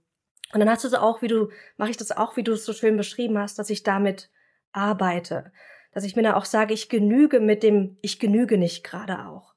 Und 0.52 0.60
dann 0.60 0.68
hast 0.68 0.84
du 0.84 0.88
es 0.88 0.94
auch, 0.94 1.22
wie 1.22 1.28
du, 1.28 1.50
mache 1.76 1.90
ich 1.90 1.96
das 1.96 2.10
auch, 2.10 2.36
wie 2.36 2.42
du 2.42 2.52
es 2.52 2.64
so 2.64 2.72
schön 2.72 2.96
beschrieben 2.96 3.38
hast, 3.38 3.58
dass 3.58 3.70
ich 3.70 3.82
damit 3.82 4.30
arbeite. 4.72 5.52
Dass 5.92 6.04
ich 6.04 6.16
mir 6.16 6.22
dann 6.22 6.34
auch 6.34 6.44
sage, 6.44 6.74
ich 6.74 6.88
genüge 6.88 7.40
mit 7.40 7.62
dem, 7.62 7.96
ich 8.02 8.18
genüge 8.18 8.58
nicht 8.58 8.84
gerade 8.84 9.26
auch. 9.26 9.54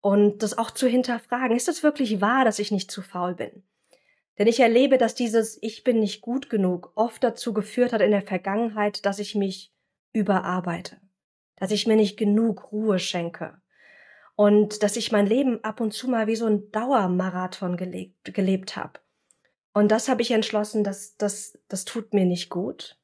Und 0.00 0.42
das 0.42 0.56
auch 0.56 0.70
zu 0.70 0.86
hinterfragen, 0.86 1.56
ist 1.56 1.68
es 1.68 1.82
wirklich 1.82 2.20
wahr, 2.20 2.44
dass 2.44 2.58
ich 2.58 2.70
nicht 2.70 2.90
zu 2.90 3.02
faul 3.02 3.34
bin? 3.34 3.62
Denn 4.38 4.46
ich 4.46 4.60
erlebe, 4.60 4.96
dass 4.96 5.14
dieses 5.14 5.58
Ich 5.60 5.84
bin 5.84 6.00
nicht 6.00 6.22
gut 6.22 6.48
genug 6.48 6.92
oft 6.94 7.22
dazu 7.22 7.52
geführt 7.52 7.92
hat 7.92 8.00
in 8.00 8.10
der 8.10 8.22
Vergangenheit, 8.22 9.04
dass 9.04 9.18
ich 9.18 9.34
mich 9.34 9.74
überarbeite, 10.14 10.96
dass 11.60 11.70
ich 11.70 11.86
mir 11.86 11.96
nicht 11.96 12.16
genug 12.16 12.72
Ruhe 12.72 12.98
schenke, 12.98 13.60
und 14.40 14.82
dass 14.82 14.96
ich 14.96 15.12
mein 15.12 15.26
Leben 15.26 15.62
ab 15.64 15.82
und 15.82 15.92
zu 15.92 16.08
mal 16.08 16.26
wie 16.26 16.34
so 16.34 16.46
ein 16.46 16.70
Dauermarathon 16.70 17.76
gelebt, 17.76 18.32
gelebt 18.32 18.74
habe. 18.74 18.98
Und 19.74 19.92
das 19.92 20.08
habe 20.08 20.22
ich 20.22 20.30
entschlossen, 20.30 20.82
dass 20.82 21.14
das, 21.18 21.58
das 21.68 21.84
tut 21.84 22.14
mir 22.14 22.24
nicht 22.24 22.48
gut. 22.48 22.96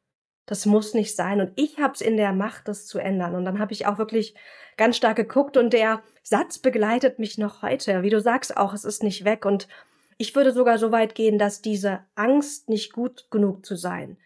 Das 0.47 0.65
muss 0.65 0.95
nicht 0.95 1.15
sein. 1.15 1.43
Und 1.43 1.53
ich 1.57 1.77
habe 1.77 1.93
es 1.93 2.01
in 2.01 2.17
der 2.17 2.33
Macht, 2.33 2.69
das 2.69 2.87
zu 2.87 2.99
ändern. 2.99 3.35
Und 3.35 3.45
dann 3.45 3.59
habe 3.59 3.75
ich 3.75 3.85
auch 3.85 3.99
wirklich 3.99 4.35
ganz 4.79 4.97
stark 4.97 5.17
geguckt 5.17 5.59
und 5.59 5.75
der 5.75 6.03
Satz 6.23 6.57
begleitet 6.57 7.19
mich 7.19 7.37
noch 7.37 7.61
heute. 7.61 8.03
Wie 8.03 8.09
du 8.09 8.19
sagst 8.19 8.57
auch, 8.57 8.73
es 8.73 8.87
ist 8.87 9.03
nicht 9.03 9.27
weg. 9.27 9.45
Und 9.45 9.69
ich 10.17 10.35
würde 10.35 10.55
sogar 10.55 10.79
so 10.79 10.91
weit 10.91 11.15
gehen, 11.15 11.39
dass 11.39 11.61
diese 11.61 12.01
Angst, 12.15 12.71
nicht 12.71 12.95
gut 12.95 13.27
genug 13.31 13.67
zu 13.67 13.77
sein, 13.77 14.17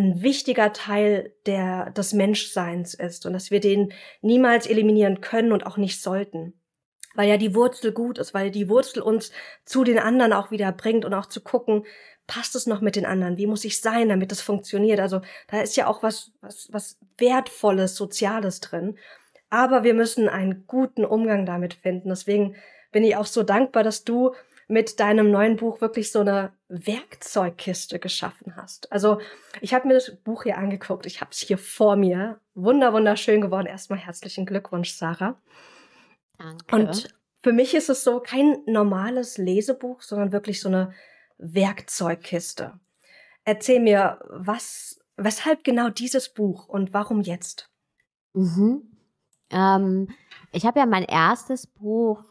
ein 0.00 0.22
wichtiger 0.22 0.72
Teil 0.72 1.32
der, 1.46 1.90
des 1.90 2.12
Menschseins 2.12 2.94
ist 2.94 3.26
und 3.26 3.32
dass 3.32 3.50
wir 3.50 3.60
den 3.60 3.92
niemals 4.22 4.66
eliminieren 4.66 5.20
können 5.20 5.52
und 5.52 5.66
auch 5.66 5.76
nicht 5.76 6.00
sollten. 6.02 6.54
weil 7.14 7.28
ja 7.28 7.36
die 7.36 7.54
Wurzel 7.54 7.92
gut 7.92 8.18
ist, 8.18 8.34
weil 8.34 8.50
die 8.50 8.68
Wurzel 8.68 9.02
uns 9.02 9.32
zu 9.64 9.84
den 9.84 9.98
anderen 9.98 10.32
auch 10.32 10.50
wieder 10.50 10.72
bringt 10.72 11.04
und 11.04 11.14
auch 11.14 11.26
zu 11.26 11.40
gucken, 11.40 11.84
passt 12.26 12.54
es 12.54 12.66
noch 12.66 12.80
mit 12.80 12.94
den 12.94 13.06
anderen? 13.06 13.36
Wie 13.36 13.48
muss 13.48 13.64
ich 13.64 13.80
sein, 13.80 14.08
damit 14.08 14.30
das 14.30 14.40
funktioniert? 14.40 15.00
Also 15.00 15.20
da 15.48 15.60
ist 15.60 15.76
ja 15.76 15.88
auch 15.88 16.02
was, 16.02 16.30
was, 16.40 16.68
was 16.70 16.98
Wertvolles, 17.18 17.96
Soziales 17.96 18.60
drin. 18.60 18.96
Aber 19.50 19.82
wir 19.82 19.94
müssen 19.94 20.28
einen 20.28 20.64
guten 20.68 21.04
Umgang 21.04 21.44
damit 21.44 21.74
finden. 21.74 22.08
Deswegen 22.08 22.54
bin 22.92 23.02
ich 23.02 23.16
auch 23.16 23.26
so 23.26 23.42
dankbar, 23.42 23.82
dass 23.82 24.04
du 24.04 24.34
mit 24.70 25.00
deinem 25.00 25.32
neuen 25.32 25.56
Buch 25.56 25.80
wirklich 25.80 26.12
so 26.12 26.20
eine 26.20 26.52
Werkzeugkiste 26.68 27.98
geschaffen 27.98 28.54
hast. 28.54 28.90
Also 28.92 29.20
ich 29.60 29.74
habe 29.74 29.88
mir 29.88 29.94
das 29.94 30.14
Buch 30.22 30.44
hier 30.44 30.58
angeguckt, 30.58 31.06
ich 31.06 31.20
habe 31.20 31.32
es 31.32 31.40
hier 31.40 31.58
vor 31.58 31.96
mir. 31.96 32.38
Wunder, 32.54 32.92
wunderschön 32.92 33.40
geworden. 33.40 33.66
Erstmal 33.66 33.98
herzlichen 33.98 34.46
Glückwunsch, 34.46 34.92
Sarah. 34.92 35.36
Danke. 36.38 36.76
Und 36.76 37.08
für 37.42 37.52
mich 37.52 37.74
ist 37.74 37.90
es 37.90 38.04
so 38.04 38.20
kein 38.20 38.58
normales 38.66 39.38
Lesebuch, 39.38 40.02
sondern 40.02 40.30
wirklich 40.30 40.60
so 40.60 40.68
eine 40.68 40.92
Werkzeugkiste. 41.38 42.78
Erzähl 43.44 43.80
mir, 43.80 44.20
was, 44.28 45.00
weshalb 45.16 45.64
genau 45.64 45.88
dieses 45.88 46.28
Buch 46.28 46.68
und 46.68 46.94
warum 46.94 47.22
jetzt? 47.22 47.70
Mhm. 48.34 48.82
Ähm, 49.50 50.08
ich 50.52 50.64
habe 50.64 50.78
ja 50.78 50.86
mein 50.86 51.04
erstes 51.04 51.66
Buch 51.66 52.22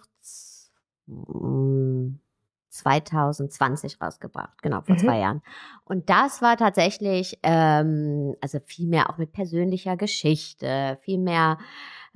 2020 2.70 4.02
rausgebracht, 4.02 4.62
genau, 4.62 4.82
vor 4.82 4.96
mhm. 4.96 5.00
zwei 5.00 5.20
Jahren. 5.20 5.42
Und 5.86 6.10
das 6.10 6.42
war 6.42 6.58
tatsächlich, 6.58 7.40
ähm, 7.44 8.36
also 8.42 8.60
viel 8.66 8.88
mehr 8.88 9.10
auch 9.10 9.18
mit 9.18 9.32
persönlicher 9.32 9.98
Geschichte, 9.98 10.98
viel 11.02 11.18
mehr, 11.18 11.58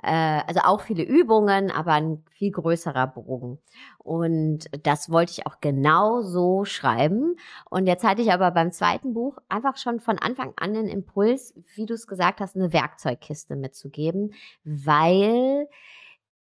äh, 0.02 0.42
also 0.48 0.62
auch 0.64 0.82
viele 0.82 1.04
Übungen, 1.04 1.72
aber 1.72 1.94
ein 1.94 2.24
viel 2.32 2.52
größerer 2.52 3.08
Bogen. 3.08 3.60
Und 3.98 4.66
das 4.84 5.10
wollte 5.10 5.32
ich 5.32 5.48
auch 5.48 5.60
genau 5.60 6.22
so 6.22 6.66
schreiben. 6.66 7.36
Und 7.70 7.88
jetzt 7.88 8.04
hatte 8.04 8.22
ich 8.22 8.32
aber 8.32 8.52
beim 8.52 8.72
zweiten 8.72 9.14
Buch 9.14 9.38
einfach 9.50 9.78
schon 9.78 10.00
von 10.00 10.20
Anfang 10.20 10.54
an 10.58 10.74
den 10.74 10.88
Impuls, 10.88 11.54
wie 11.76 11.86
du 11.86 11.94
es 11.94 12.08
gesagt 12.08 12.42
hast, 12.42 12.56
eine 12.56 12.74
Werkzeugkiste 12.74 13.56
mitzugeben, 13.56 14.34
weil 14.64 15.68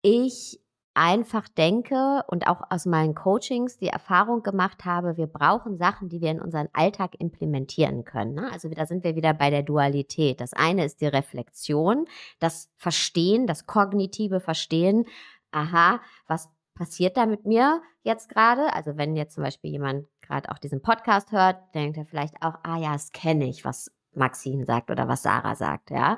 ich 0.01 0.59
einfach 0.93 1.47
denke 1.47 2.23
und 2.27 2.47
auch 2.47 2.61
aus 2.69 2.85
meinen 2.85 3.15
Coachings 3.15 3.77
die 3.77 3.87
Erfahrung 3.87 4.43
gemacht 4.43 4.83
habe, 4.85 5.17
wir 5.17 5.27
brauchen 5.27 5.77
Sachen, 5.77 6.09
die 6.09 6.21
wir 6.21 6.31
in 6.31 6.41
unseren 6.41 6.67
Alltag 6.73 7.15
implementieren 7.19 8.03
können. 8.03 8.35
Ne? 8.35 8.49
Also 8.51 8.69
da 8.69 8.85
sind 8.85 9.03
wir 9.03 9.15
wieder 9.15 9.33
bei 9.33 9.49
der 9.49 9.63
Dualität. 9.63 10.41
Das 10.41 10.53
eine 10.53 10.83
ist 10.85 11.01
die 11.01 11.07
Reflexion, 11.07 12.05
das 12.39 12.69
Verstehen, 12.75 13.47
das 13.47 13.65
kognitive 13.65 14.39
Verstehen. 14.39 15.05
Aha, 15.51 16.01
was 16.27 16.49
passiert 16.75 17.15
da 17.15 17.25
mit 17.25 17.45
mir 17.45 17.81
jetzt 18.03 18.29
gerade? 18.29 18.73
Also 18.73 18.97
wenn 18.97 19.15
jetzt 19.15 19.35
zum 19.35 19.43
Beispiel 19.43 19.71
jemand 19.71 20.07
gerade 20.21 20.51
auch 20.51 20.57
diesen 20.57 20.81
Podcast 20.81 21.31
hört, 21.31 21.57
denkt 21.73 21.97
er 21.97 22.05
vielleicht 22.05 22.41
auch, 22.41 22.55
ah 22.63 22.77
ja, 22.77 22.93
das 22.93 23.11
kenne 23.11 23.45
ich, 23.45 23.63
was 23.63 23.91
Maxine 24.13 24.65
sagt 24.65 24.91
oder 24.91 25.07
was 25.07 25.23
Sarah 25.23 25.55
sagt, 25.55 25.89
ja. 25.91 26.17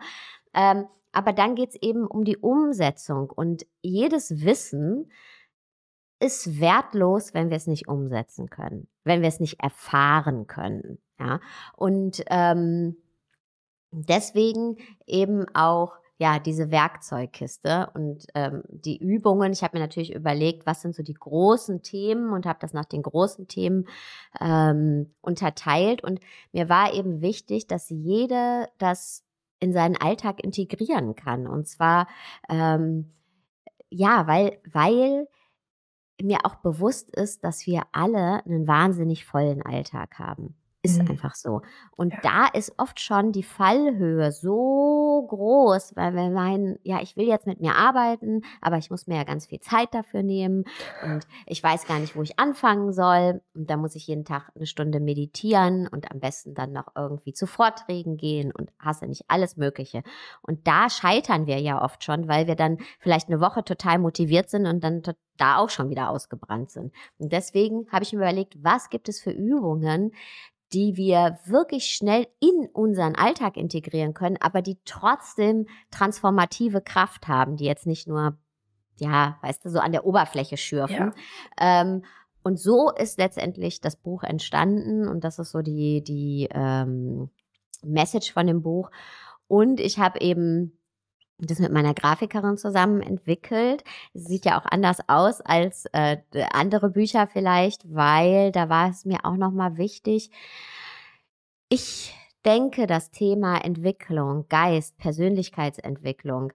Ähm, 0.53 0.87
aber 1.13 1.31
dann 1.31 1.55
geht 1.55 1.69
es 1.69 1.81
eben 1.81 2.05
um 2.05 2.25
die 2.25 2.37
Umsetzung 2.37 3.29
und 3.29 3.65
jedes 3.81 4.43
Wissen 4.43 5.11
ist 6.19 6.59
wertlos, 6.59 7.33
wenn 7.33 7.49
wir 7.49 7.57
es 7.57 7.67
nicht 7.67 7.87
umsetzen 7.87 8.49
können, 8.49 8.87
wenn 9.03 9.21
wir 9.21 9.27
es 9.27 9.39
nicht 9.39 9.61
erfahren 9.61 10.47
können. 10.47 10.99
Ja? 11.19 11.39
Und 11.75 12.23
ähm, 12.29 12.97
deswegen 13.91 14.77
eben 15.05 15.45
auch 15.53 15.93
ja 16.17 16.39
diese 16.39 16.71
Werkzeugkiste 16.71 17.89
und 17.93 18.25
ähm, 18.35 18.63
die 18.69 18.97
Übungen. 18.97 19.51
Ich 19.51 19.63
habe 19.63 19.77
mir 19.77 19.83
natürlich 19.83 20.13
überlegt, 20.13 20.65
was 20.65 20.81
sind 20.81 20.95
so 20.95 21.03
die 21.03 21.15
großen 21.15 21.81
Themen 21.81 22.31
und 22.31 22.45
habe 22.45 22.59
das 22.61 22.73
nach 22.73 22.85
den 22.85 23.01
großen 23.01 23.47
Themen 23.47 23.87
ähm, 24.39 25.13
unterteilt. 25.21 26.03
Und 26.03 26.19
mir 26.51 26.69
war 26.69 26.93
eben 26.93 27.21
wichtig, 27.21 27.67
dass 27.67 27.89
jede 27.89 28.69
das 28.77 29.22
in 29.63 29.73
seinen 29.73 29.95
Alltag 29.97 30.43
integrieren 30.43 31.15
kann. 31.15 31.47
Und 31.47 31.67
zwar, 31.67 32.07
ähm, 32.49 33.13
ja, 33.89 34.27
weil, 34.27 34.59
weil 34.71 35.27
mir 36.21 36.39
auch 36.45 36.55
bewusst 36.55 37.09
ist, 37.15 37.43
dass 37.43 37.65
wir 37.65 37.83
alle 37.91 38.45
einen 38.45 38.67
wahnsinnig 38.67 39.25
vollen 39.25 39.61
Alltag 39.61 40.19
haben. 40.19 40.55
Ist 40.85 41.01
mhm. 41.01 41.11
einfach 41.11 41.33
so. 41.33 41.61
Und 41.95 42.11
ja. 42.11 42.19
da 42.23 42.47
ist 42.47 42.73
oft 42.77 42.99
schon 42.99 43.31
die 43.31 43.41
Fallhöhe 43.41 44.33
so 44.33 45.25
groß, 45.29 45.95
weil 45.95 46.13
wir 46.13 46.29
meinen, 46.29 46.77
ja, 46.83 47.01
ich 47.01 47.15
will 47.15 47.25
jetzt 47.25 47.47
mit 47.47 47.61
mir 47.61 47.75
arbeiten, 47.75 48.41
aber 48.59 48.77
ich 48.77 48.89
muss 48.89 49.07
mir 49.07 49.15
ja 49.15 49.23
ganz 49.23 49.45
viel 49.45 49.61
Zeit 49.61 49.93
dafür 49.93 50.23
nehmen 50.23 50.65
und 51.05 51.25
ich 51.45 51.63
weiß 51.63 51.87
gar 51.87 51.99
nicht, 51.99 52.17
wo 52.17 52.21
ich 52.21 52.37
anfangen 52.37 52.91
soll. 52.91 53.41
Und 53.53 53.69
da 53.69 53.77
muss 53.77 53.95
ich 53.95 54.07
jeden 54.07 54.25
Tag 54.25 54.51
eine 54.55 54.65
Stunde 54.65 54.99
meditieren 54.99 55.87
und 55.87 56.11
am 56.11 56.19
besten 56.19 56.53
dann 56.53 56.73
noch 56.73 56.87
irgendwie 56.97 57.31
zu 57.31 57.47
Vorträgen 57.47 58.17
gehen 58.17 58.51
und 58.51 58.69
hasse 58.77 59.07
nicht 59.07 59.23
alles 59.29 59.55
Mögliche. 59.55 60.03
Und 60.41 60.67
da 60.67 60.89
scheitern 60.89 61.47
wir 61.47 61.61
ja 61.61 61.81
oft 61.81 62.03
schon, 62.03 62.27
weil 62.27 62.45
wir 62.47 62.55
dann 62.55 62.77
vielleicht 62.99 63.29
eine 63.29 63.39
Woche 63.39 63.63
total 63.63 63.99
motiviert 63.99 64.49
sind 64.49 64.65
und 64.65 64.83
dann 64.83 65.01
da 65.37 65.57
auch 65.57 65.69
schon 65.69 65.89
wieder 65.89 66.09
ausgebrannt 66.09 66.71
sind. 66.71 66.93
Und 67.17 67.31
deswegen 67.31 67.87
habe 67.91 68.03
ich 68.03 68.13
mir 68.13 68.19
überlegt, 68.19 68.63
was 68.63 68.89
gibt 68.89 69.09
es 69.09 69.21
für 69.21 69.31
Übungen, 69.31 70.11
die 70.73 70.97
wir 70.97 71.39
wirklich 71.45 71.85
schnell 71.85 72.27
in 72.39 72.67
unseren 72.73 73.15
Alltag 73.15 73.57
integrieren 73.57 74.13
können, 74.13 74.37
aber 74.39 74.61
die 74.61 74.77
trotzdem 74.85 75.67
transformative 75.91 76.81
Kraft 76.81 77.27
haben, 77.27 77.57
die 77.57 77.65
jetzt 77.65 77.85
nicht 77.85 78.07
nur, 78.07 78.37
ja, 78.97 79.37
weißt 79.41 79.65
du, 79.65 79.69
so 79.69 79.79
an 79.79 79.91
der 79.91 80.05
Oberfläche 80.05 80.57
schürfen. 80.57 81.13
Ja. 81.59 81.81
Ähm, 81.81 82.03
und 82.43 82.59
so 82.59 82.91
ist 82.91 83.17
letztendlich 83.17 83.81
das 83.81 83.95
Buch 83.95 84.23
entstanden 84.23 85.07
und 85.07 85.23
das 85.23 85.39
ist 85.39 85.51
so 85.51 85.61
die, 85.61 86.03
die 86.03 86.49
ähm, 86.51 87.29
Message 87.83 88.33
von 88.33 88.47
dem 88.47 88.61
Buch. 88.61 88.89
Und 89.47 89.79
ich 89.79 89.99
habe 89.99 90.19
eben 90.21 90.77
das 91.45 91.59
mit 91.59 91.71
meiner 91.71 91.93
Grafikerin 91.93 92.57
zusammen 92.57 93.01
entwickelt. 93.01 93.83
Sieht 94.13 94.45
ja 94.45 94.59
auch 94.59 94.65
anders 94.65 94.99
aus 95.07 95.41
als 95.41 95.85
äh, 95.93 96.17
andere 96.51 96.89
Bücher 96.89 97.27
vielleicht, 97.27 97.93
weil 97.93 98.51
da 98.51 98.69
war 98.69 98.89
es 98.89 99.05
mir 99.05 99.19
auch 99.23 99.35
nochmal 99.35 99.77
wichtig. 99.77 100.29
Ich 101.69 102.15
denke, 102.45 102.87
das 102.87 103.11
Thema 103.11 103.57
Entwicklung, 103.63 104.47
Geist, 104.49 104.97
Persönlichkeitsentwicklung, 104.97 106.53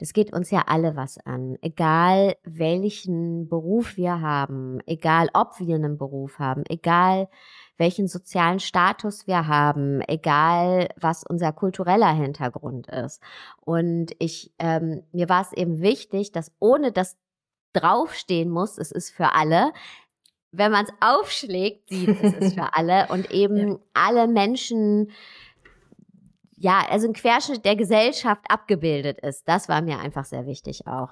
das 0.00 0.14
geht 0.14 0.32
uns 0.32 0.50
ja 0.50 0.64
alle 0.66 0.96
was 0.96 1.18
an. 1.26 1.58
Egal 1.60 2.36
welchen 2.42 3.48
Beruf 3.50 3.98
wir 3.98 4.22
haben, 4.22 4.80
egal 4.86 5.28
ob 5.34 5.60
wir 5.60 5.74
einen 5.74 5.98
Beruf 5.98 6.38
haben, 6.38 6.64
egal 6.70 7.28
welchen 7.76 8.08
sozialen 8.08 8.60
Status 8.60 9.26
wir 9.26 9.46
haben, 9.46 10.00
egal 10.08 10.88
was 10.98 11.22
unser 11.22 11.52
kultureller 11.52 12.12
Hintergrund 12.14 12.86
ist. 12.88 13.22
Und 13.60 14.12
ich, 14.18 14.54
ähm, 14.58 15.02
mir 15.12 15.28
war 15.28 15.42
es 15.42 15.52
eben 15.52 15.82
wichtig, 15.82 16.32
dass 16.32 16.50
ohne 16.60 16.92
das 16.92 17.18
draufstehen 17.74 18.48
muss, 18.48 18.78
es 18.78 18.92
ist 18.92 19.10
für 19.10 19.34
alle, 19.34 19.70
wenn 20.50 20.72
man 20.72 20.86
es 20.86 20.92
aufschlägt, 21.00 21.90
sieht, 21.90 22.08
es 22.22 22.32
ist 22.32 22.54
für 22.54 22.74
alle 22.74 23.06
und 23.08 23.30
eben 23.30 23.68
ja. 23.68 23.78
alle 23.92 24.26
Menschen, 24.28 25.10
ja, 26.60 26.86
also 26.90 27.08
ein 27.08 27.14
Querschnitt 27.14 27.64
der 27.64 27.74
Gesellschaft 27.74 28.44
abgebildet 28.48 29.18
ist. 29.20 29.48
Das 29.48 29.68
war 29.68 29.80
mir 29.80 29.98
einfach 29.98 30.26
sehr 30.26 30.46
wichtig 30.46 30.86
auch. 30.86 31.08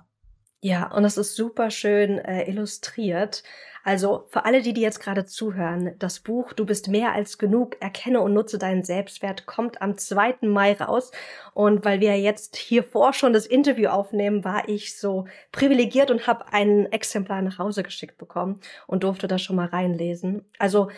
Ja, 0.60 0.92
und 0.92 1.04
das 1.04 1.16
ist 1.16 1.36
super 1.36 1.70
schön 1.70 2.18
äh, 2.18 2.48
illustriert. 2.50 3.42
Also 3.82 4.26
für 4.28 4.44
alle, 4.44 4.60
die, 4.60 4.74
die 4.74 4.82
jetzt 4.82 5.00
gerade 5.00 5.24
zuhören, 5.24 5.94
das 5.98 6.20
Buch 6.20 6.52
Du 6.52 6.66
bist 6.66 6.88
mehr 6.88 7.12
als 7.12 7.38
genug, 7.38 7.80
erkenne 7.80 8.20
und 8.20 8.34
nutze 8.34 8.58
deinen 8.58 8.82
Selbstwert, 8.84 9.46
kommt 9.46 9.80
am 9.80 9.96
2. 9.96 10.38
Mai 10.42 10.74
raus. 10.74 11.12
Und 11.54 11.84
weil 11.86 12.00
wir 12.00 12.20
jetzt 12.20 12.56
hier 12.56 12.82
vor 12.82 13.14
schon 13.14 13.32
das 13.32 13.46
Interview 13.46 13.88
aufnehmen, 13.88 14.44
war 14.44 14.68
ich 14.68 14.98
so 14.98 15.26
privilegiert 15.50 16.10
und 16.10 16.26
habe 16.26 16.52
ein 16.52 16.92
Exemplar 16.92 17.40
nach 17.40 17.58
Hause 17.58 17.82
geschickt 17.82 18.18
bekommen 18.18 18.60
und 18.86 19.04
durfte 19.04 19.28
das 19.28 19.40
schon 19.40 19.56
mal 19.56 19.68
reinlesen. 19.68 20.44
Also 20.58 20.88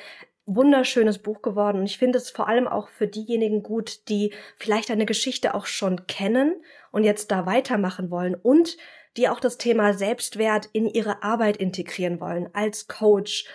wunderschönes 0.47 1.19
Buch 1.19 1.43
geworden. 1.43 1.79
Und 1.79 1.87
ich 1.87 1.99
finde 1.99 2.19
es 2.19 2.31
vor 2.31 2.49
allem 2.49 2.67
auch 2.67 2.89
für 2.89 3.07
diejenigen 3.07 3.63
gut, 3.63 4.09
die 4.09 4.33
vielleicht 4.57 4.91
eine 4.91 5.07
Geschichte 5.07 5.55
auch 5.55 5.67
schon 5.67 6.07
kennen 6.07 6.63
und 6.91 7.05
jetzt 7.05 7.31
da 7.31 7.47
weitermachen 7.47 8.11
wollen 8.11 8.35
und 8.35 8.77
die 9.17 9.29
auch 9.29 9.41
das 9.41 9.59
Thema 9.59 9.93
Selbstwert 9.93 10.69
in 10.73 10.87
ihre 10.87 11.23
Arbeit 11.23 11.57
integrieren 11.57 12.21
wollen, 12.21 12.49
als 12.53 12.87
Coach, 12.89 13.47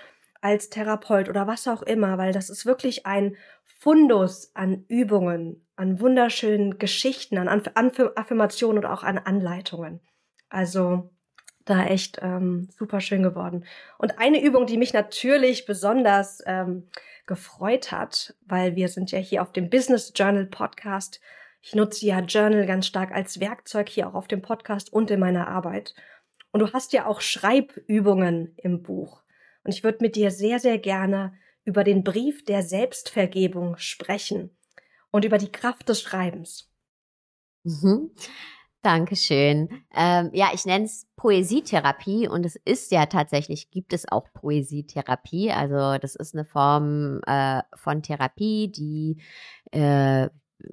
als 0.41 0.69
Therapeut 0.69 1.29
oder 1.29 1.47
was 1.47 1.67
auch 1.67 1.81
immer, 1.81 2.17
weil 2.17 2.31
das 2.33 2.49
ist 2.49 2.65
wirklich 2.65 3.05
ein 3.05 3.35
Fundus 3.63 4.51
an 4.53 4.85
Übungen, 4.87 5.65
an 5.75 5.99
wunderschönen 5.99 6.77
Geschichten, 6.77 7.37
an 7.37 7.49
Affirmationen 7.49 8.83
und 8.83 8.89
auch 8.89 9.03
an 9.03 9.17
Anleitungen. 9.17 10.01
Also 10.49 11.14
da 11.65 11.85
echt 11.85 12.19
ähm, 12.21 12.69
super 12.77 13.01
schön 13.01 13.23
geworden. 13.23 13.65
Und 13.97 14.19
eine 14.19 14.41
Übung, 14.41 14.65
die 14.65 14.77
mich 14.77 14.93
natürlich 14.93 15.65
besonders 15.65 16.41
ähm, 16.45 16.87
gefreut 17.25 17.91
hat, 17.91 18.35
weil 18.45 18.75
wir 18.75 18.87
sind 18.87 19.11
ja 19.11 19.19
hier 19.19 19.41
auf 19.41 19.51
dem 19.51 19.69
Business 19.69 20.13
Journal 20.15 20.45
Podcast 20.45 21.19
ich 21.67 21.73
nutze 21.73 22.05
ja 22.05 22.19
Journal 22.19 22.67
ganz 22.67 22.85
stark 22.85 23.11
als 23.11 23.39
Werkzeug 23.39 23.89
hier 23.89 24.07
auch 24.07 24.13
auf 24.13 24.27
dem 24.27 24.43
Podcast 24.43 24.93
und 24.93 25.09
in 25.09 25.19
meiner 25.19 25.47
Arbeit. 25.47 25.95
Und 26.51 26.59
du 26.59 26.71
hast 26.73 26.93
ja 26.93 27.07
auch 27.07 27.21
Schreibübungen 27.21 28.53
im 28.57 28.83
Buch. 28.83 29.23
Und 29.63 29.73
ich 29.73 29.83
würde 29.83 29.97
mit 30.01 30.15
dir 30.15 30.29
sehr, 30.29 30.59
sehr 30.59 30.77
gerne 30.77 31.33
über 31.63 31.83
den 31.83 32.03
Brief 32.03 32.45
der 32.45 32.61
Selbstvergebung 32.61 33.77
sprechen 33.77 34.55
und 35.09 35.25
über 35.25 35.39
die 35.39 35.51
Kraft 35.51 35.89
des 35.89 36.03
Schreibens. 36.03 36.71
Mhm. 37.63 38.11
Dankeschön. 38.85 39.67
Ähm, 39.95 40.29
ja, 40.31 40.49
ich 40.53 40.63
nenne 40.67 40.85
es 40.85 41.07
Poesietherapie 41.15 42.27
und 42.27 42.45
es 42.45 42.55
ist 42.55 42.91
ja 42.91 43.07
tatsächlich, 43.07 43.71
gibt 43.71 43.93
es 43.93 44.07
auch 44.07 44.31
Poesietherapie. 44.31 45.51
Also 45.51 45.97
das 45.99 46.15
ist 46.15 46.35
eine 46.35 46.45
Form 46.45 47.19
äh, 47.25 47.63
von 47.73 48.03
Therapie, 48.03 48.71
die 48.71 49.17
äh, 49.71 50.29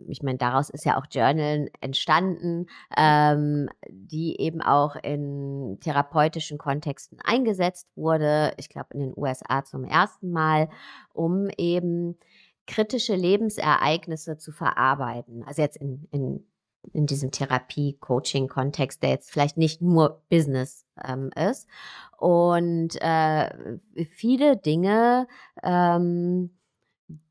ich 0.08 0.22
meine, 0.22 0.36
daraus 0.36 0.68
ist 0.68 0.84
ja 0.84 0.98
auch 0.98 1.06
Journal 1.10 1.70
entstanden, 1.80 2.66
ähm, 2.96 3.68
die 3.88 4.38
eben 4.40 4.60
auch 4.60 4.94
in 4.96 5.78
therapeutischen 5.80 6.58
Kontexten 6.58 7.18
eingesetzt 7.24 7.88
wurde. 7.96 8.52
Ich 8.58 8.68
glaube, 8.68 8.88
in 8.92 9.00
den 9.00 9.14
USA 9.16 9.64
zum 9.64 9.84
ersten 9.84 10.30
Mal, 10.30 10.68
um 11.14 11.48
eben 11.56 12.18
kritische 12.66 13.16
Lebensereignisse 13.16 14.38
zu 14.38 14.52
verarbeiten. 14.52 15.44
Also 15.44 15.62
jetzt 15.62 15.76
in, 15.76 16.06
in, 16.10 16.46
in 16.92 17.06
diesem 17.06 17.30
Therapie-Coaching-Kontext, 17.30 19.02
der 19.02 19.10
jetzt 19.10 19.30
vielleicht 19.30 19.56
nicht 19.56 19.80
nur 19.82 20.22
Business 20.28 20.84
ähm, 21.02 21.30
ist. 21.34 21.68
Und 22.18 23.00
äh, 23.00 23.78
viele 24.10 24.56
Dinge, 24.56 25.26
ähm, 25.62 26.50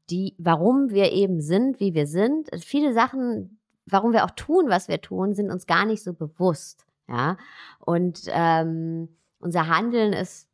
die, 0.09 0.35
warum 0.37 0.91
wir 0.91 1.11
eben 1.11 1.41
sind, 1.41 1.79
wie 1.79 1.93
wir 1.93 2.07
sind. 2.07 2.49
Viele 2.59 2.93
Sachen, 2.93 3.59
warum 3.85 4.13
wir 4.13 4.25
auch 4.25 4.31
tun, 4.31 4.65
was 4.67 4.87
wir 4.87 5.01
tun, 5.01 5.33
sind 5.33 5.51
uns 5.51 5.67
gar 5.67 5.85
nicht 5.85 6.03
so 6.03 6.13
bewusst. 6.13 6.85
Ja, 7.07 7.37
und 7.79 8.21
ähm, 8.27 9.09
unser 9.39 9.67
Handeln 9.67 10.13
ist 10.13 10.47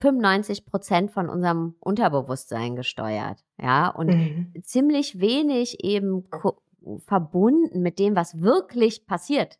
95 0.00 0.66
Prozent 0.66 1.10
von 1.10 1.28
unserem 1.28 1.74
Unterbewusstsein 1.80 2.76
gesteuert. 2.76 3.44
Ja, 3.60 3.88
und 3.88 4.08
mhm. 4.08 4.52
ziemlich 4.62 5.20
wenig 5.20 5.82
eben 5.84 6.24
verbunden 7.04 7.82
mit 7.82 7.98
dem, 7.98 8.16
was 8.16 8.40
wirklich 8.40 9.06
passiert 9.06 9.58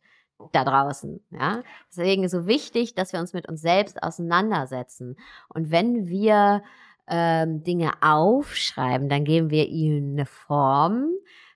da 0.51 0.63
draußen. 0.63 1.19
Ja, 1.31 1.63
deswegen 1.89 2.23
ist 2.23 2.33
es 2.33 2.41
so 2.41 2.47
wichtig, 2.47 2.95
dass 2.95 3.13
wir 3.13 3.19
uns 3.19 3.33
mit 3.33 3.47
uns 3.47 3.61
selbst 3.61 4.03
auseinandersetzen. 4.03 5.17
Und 5.49 5.71
wenn 5.71 6.07
wir 6.07 6.63
ähm, 7.07 7.63
Dinge 7.63 7.91
aufschreiben, 8.01 9.09
dann 9.09 9.23
geben 9.23 9.49
wir 9.49 9.67
ihnen 9.67 10.13
eine 10.13 10.25
Form, 10.25 11.09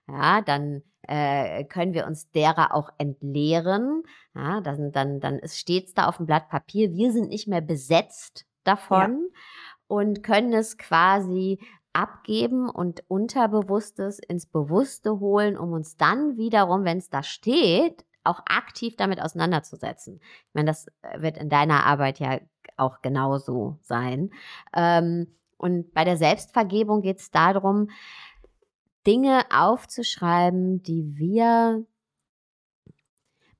ja, 0.08 0.40
dann 0.40 0.82
äh, 1.02 1.64
können 1.64 1.94
wir 1.94 2.06
uns 2.06 2.30
derer 2.30 2.74
auch 2.74 2.90
entleeren. 2.98 4.02
Ja, 4.34 4.60
dann, 4.60 4.92
dann, 4.92 5.20
dann 5.20 5.40
steht 5.46 5.88
es 5.88 5.94
da 5.94 6.06
auf 6.06 6.16
dem 6.16 6.26
Blatt 6.26 6.48
Papier, 6.48 6.92
wir 6.92 7.12
sind 7.12 7.28
nicht 7.28 7.48
mehr 7.48 7.60
besetzt 7.60 8.46
davon 8.64 9.28
ja. 9.32 9.38
und 9.88 10.22
können 10.22 10.52
es 10.52 10.78
quasi 10.78 11.58
abgeben 11.92 12.68
und 12.68 13.02
Unterbewusstes 13.08 14.18
ins 14.18 14.46
Bewusste 14.46 15.20
holen, 15.20 15.56
um 15.56 15.72
uns 15.72 15.96
dann 15.96 16.36
wiederum, 16.36 16.84
wenn 16.84 16.98
es 16.98 17.10
da 17.10 17.22
steht, 17.22 18.04
auch 18.24 18.40
aktiv 18.46 18.96
damit 18.96 19.20
auseinanderzusetzen. 19.20 20.20
Ich 20.22 20.54
meine, 20.54 20.66
das 20.66 20.86
wird 21.16 21.38
in 21.38 21.48
deiner 21.48 21.84
Arbeit 21.86 22.18
ja 22.18 22.38
auch 22.76 23.02
genauso 23.02 23.78
sein. 23.82 24.30
Ähm, 24.74 25.34
und 25.56 25.92
bei 25.92 26.04
der 26.04 26.16
Selbstvergebung 26.16 27.02
geht 27.02 27.18
es 27.18 27.30
darum, 27.30 27.88
Dinge 29.06 29.44
aufzuschreiben, 29.52 30.82
die 30.82 31.16
wir 31.16 31.84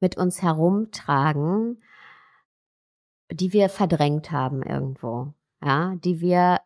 mit 0.00 0.16
uns 0.16 0.42
herumtragen, 0.42 1.82
die 3.30 3.52
wir 3.52 3.68
verdrängt 3.68 4.30
haben 4.30 4.62
irgendwo, 4.62 5.32
ja, 5.62 5.94
die 5.96 6.20
wir, 6.20 6.60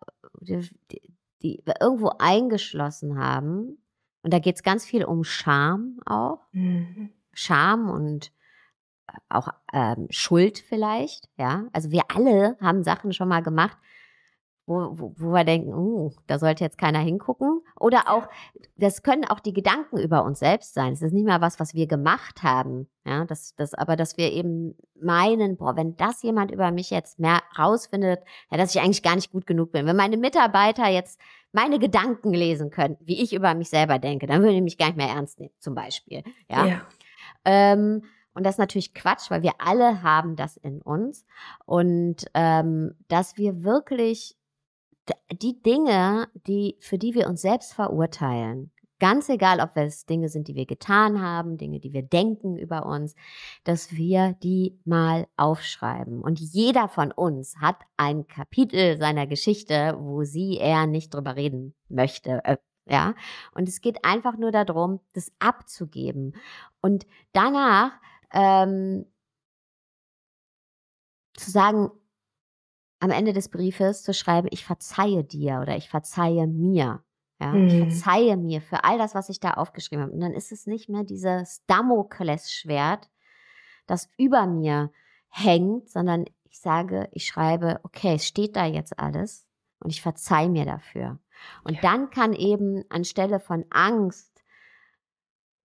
die 1.42 1.62
wir 1.64 1.74
irgendwo 1.80 2.12
eingeschlossen 2.18 3.18
haben. 3.18 3.78
Und 4.22 4.32
da 4.32 4.38
geht 4.38 4.56
es 4.56 4.62
ganz 4.62 4.84
viel 4.84 5.04
um 5.04 5.24
Scham 5.24 6.00
auch. 6.04 6.40
Mhm. 6.52 7.10
Scham 7.32 7.90
und 7.90 8.32
auch 9.28 9.48
ähm, 9.72 10.08
Schuld 10.10 10.58
vielleicht, 10.58 11.28
ja. 11.36 11.66
Also 11.72 11.90
wir 11.90 12.02
alle 12.14 12.56
haben 12.60 12.82
Sachen 12.82 13.12
schon 13.12 13.28
mal 13.28 13.42
gemacht, 13.42 13.76
wo, 14.66 14.98
wo, 14.98 15.12
wo 15.16 15.32
wir 15.32 15.44
denken, 15.44 15.72
uh, 15.72 16.12
da 16.26 16.38
sollte 16.38 16.64
jetzt 16.64 16.76
keiner 16.76 16.98
hingucken. 16.98 17.62
Oder 17.78 18.10
auch, 18.10 18.28
das 18.76 19.02
können 19.02 19.24
auch 19.24 19.38
die 19.38 19.52
Gedanken 19.52 19.98
über 19.98 20.24
uns 20.24 20.40
selbst 20.40 20.74
sein. 20.74 20.92
Es 20.92 21.02
ist 21.02 21.12
nicht 21.12 21.26
mal 21.26 21.40
was, 21.40 21.60
was 21.60 21.74
wir 21.74 21.86
gemacht 21.86 22.42
haben. 22.42 22.88
Ja, 23.06 23.24
das, 23.24 23.54
das, 23.54 23.74
aber 23.74 23.94
dass 23.94 24.16
wir 24.16 24.32
eben 24.32 24.76
meinen, 25.00 25.56
boah, 25.56 25.76
wenn 25.76 25.96
das 25.96 26.22
jemand 26.22 26.50
über 26.50 26.72
mich 26.72 26.90
jetzt 26.90 27.20
mehr 27.20 27.40
rausfindet, 27.56 28.20
ja, 28.50 28.58
dass 28.58 28.74
ich 28.74 28.80
eigentlich 28.80 29.04
gar 29.04 29.14
nicht 29.14 29.30
gut 29.30 29.46
genug 29.46 29.70
bin. 29.70 29.86
Wenn 29.86 29.96
meine 29.96 30.16
Mitarbeiter 30.16 30.88
jetzt 30.88 31.20
meine 31.52 31.78
Gedanken 31.78 32.34
lesen 32.34 32.70
könnten, 32.70 33.06
wie 33.06 33.22
ich 33.22 33.32
über 33.32 33.54
mich 33.54 33.70
selber 33.70 33.98
denke, 33.98 34.26
dann 34.26 34.42
würde 34.42 34.56
ich 34.56 34.62
mich 34.62 34.78
gar 34.78 34.86
nicht 34.86 34.96
mehr 34.96 35.08
ernst 35.08 35.38
nehmen, 35.38 35.54
zum 35.60 35.74
Beispiel. 35.74 36.22
Ja. 36.50 36.66
ja. 36.66 36.80
Ähm, 37.44 38.02
und 38.34 38.44
das 38.44 38.56
ist 38.56 38.58
natürlich 38.58 38.92
Quatsch, 38.92 39.30
weil 39.30 39.42
wir 39.42 39.52
alle 39.58 40.02
haben 40.02 40.36
das 40.36 40.58
in 40.58 40.82
uns. 40.82 41.24
Und 41.64 42.26
ähm, 42.34 42.94
dass 43.08 43.38
wir 43.38 43.62
wirklich 43.64 44.35
die 45.32 45.62
Dinge, 45.62 46.28
die, 46.46 46.76
für 46.80 46.98
die 46.98 47.14
wir 47.14 47.28
uns 47.28 47.42
selbst 47.42 47.74
verurteilen, 47.74 48.72
ganz 48.98 49.28
egal, 49.28 49.60
ob 49.60 49.76
es 49.76 50.06
Dinge 50.06 50.28
sind, 50.28 50.48
die 50.48 50.54
wir 50.54 50.66
getan 50.66 51.20
haben, 51.20 51.58
Dinge, 51.58 51.80
die 51.80 51.92
wir 51.92 52.02
denken 52.02 52.56
über 52.56 52.86
uns, 52.86 53.14
dass 53.64 53.92
wir 53.92 54.34
die 54.42 54.78
mal 54.84 55.26
aufschreiben. 55.36 56.22
Und 56.22 56.40
jeder 56.40 56.88
von 56.88 57.12
uns 57.12 57.56
hat 57.60 57.76
ein 57.96 58.26
Kapitel 58.26 58.98
seiner 58.98 59.26
Geschichte, 59.26 59.96
wo 59.98 60.24
sie 60.24 60.56
eher 60.56 60.86
nicht 60.86 61.14
drüber 61.14 61.36
reden 61.36 61.74
möchte. 61.88 62.42
Äh, 62.44 62.56
ja, 62.88 63.14
und 63.52 63.68
es 63.68 63.80
geht 63.80 64.04
einfach 64.04 64.36
nur 64.38 64.52
darum, 64.52 65.00
das 65.12 65.32
abzugeben. 65.40 66.36
Und 66.80 67.06
danach 67.32 67.92
ähm, 68.32 69.06
zu 71.34 71.50
sagen, 71.50 71.90
am 73.06 73.12
Ende 73.12 73.32
des 73.32 73.48
Briefes 73.48 74.02
zu 74.02 74.12
schreiben, 74.12 74.48
ich 74.50 74.64
verzeihe 74.64 75.22
dir 75.22 75.60
oder 75.62 75.76
ich 75.76 75.88
verzeihe 75.88 76.46
mir. 76.48 77.04
Ja, 77.40 77.52
mhm. 77.52 77.66
ich 77.66 77.78
verzeihe 77.78 78.36
mir 78.36 78.60
für 78.60 78.82
all 78.84 78.98
das, 78.98 79.14
was 79.14 79.28
ich 79.28 79.38
da 79.38 79.52
aufgeschrieben 79.52 80.02
habe. 80.02 80.12
Und 80.12 80.20
dann 80.20 80.32
ist 80.32 80.50
es 80.50 80.66
nicht 80.66 80.88
mehr 80.88 81.04
dieses 81.04 81.64
Damoklesschwert, 81.66 83.08
das 83.86 84.08
über 84.16 84.46
mir 84.46 84.90
hängt, 85.28 85.88
sondern 85.88 86.24
ich 86.44 86.60
sage, 86.60 87.08
ich 87.12 87.26
schreibe, 87.26 87.80
okay, 87.84 88.14
es 88.14 88.26
steht 88.26 88.56
da 88.56 88.64
jetzt 88.64 88.98
alles 88.98 89.46
und 89.78 89.90
ich 89.90 90.02
verzeihe 90.02 90.48
mir 90.48 90.64
dafür. 90.64 91.20
Und 91.62 91.74
ja. 91.74 91.80
dann 91.82 92.10
kann 92.10 92.32
eben 92.32 92.84
anstelle 92.88 93.38
von 93.38 93.64
Angst 93.70 94.35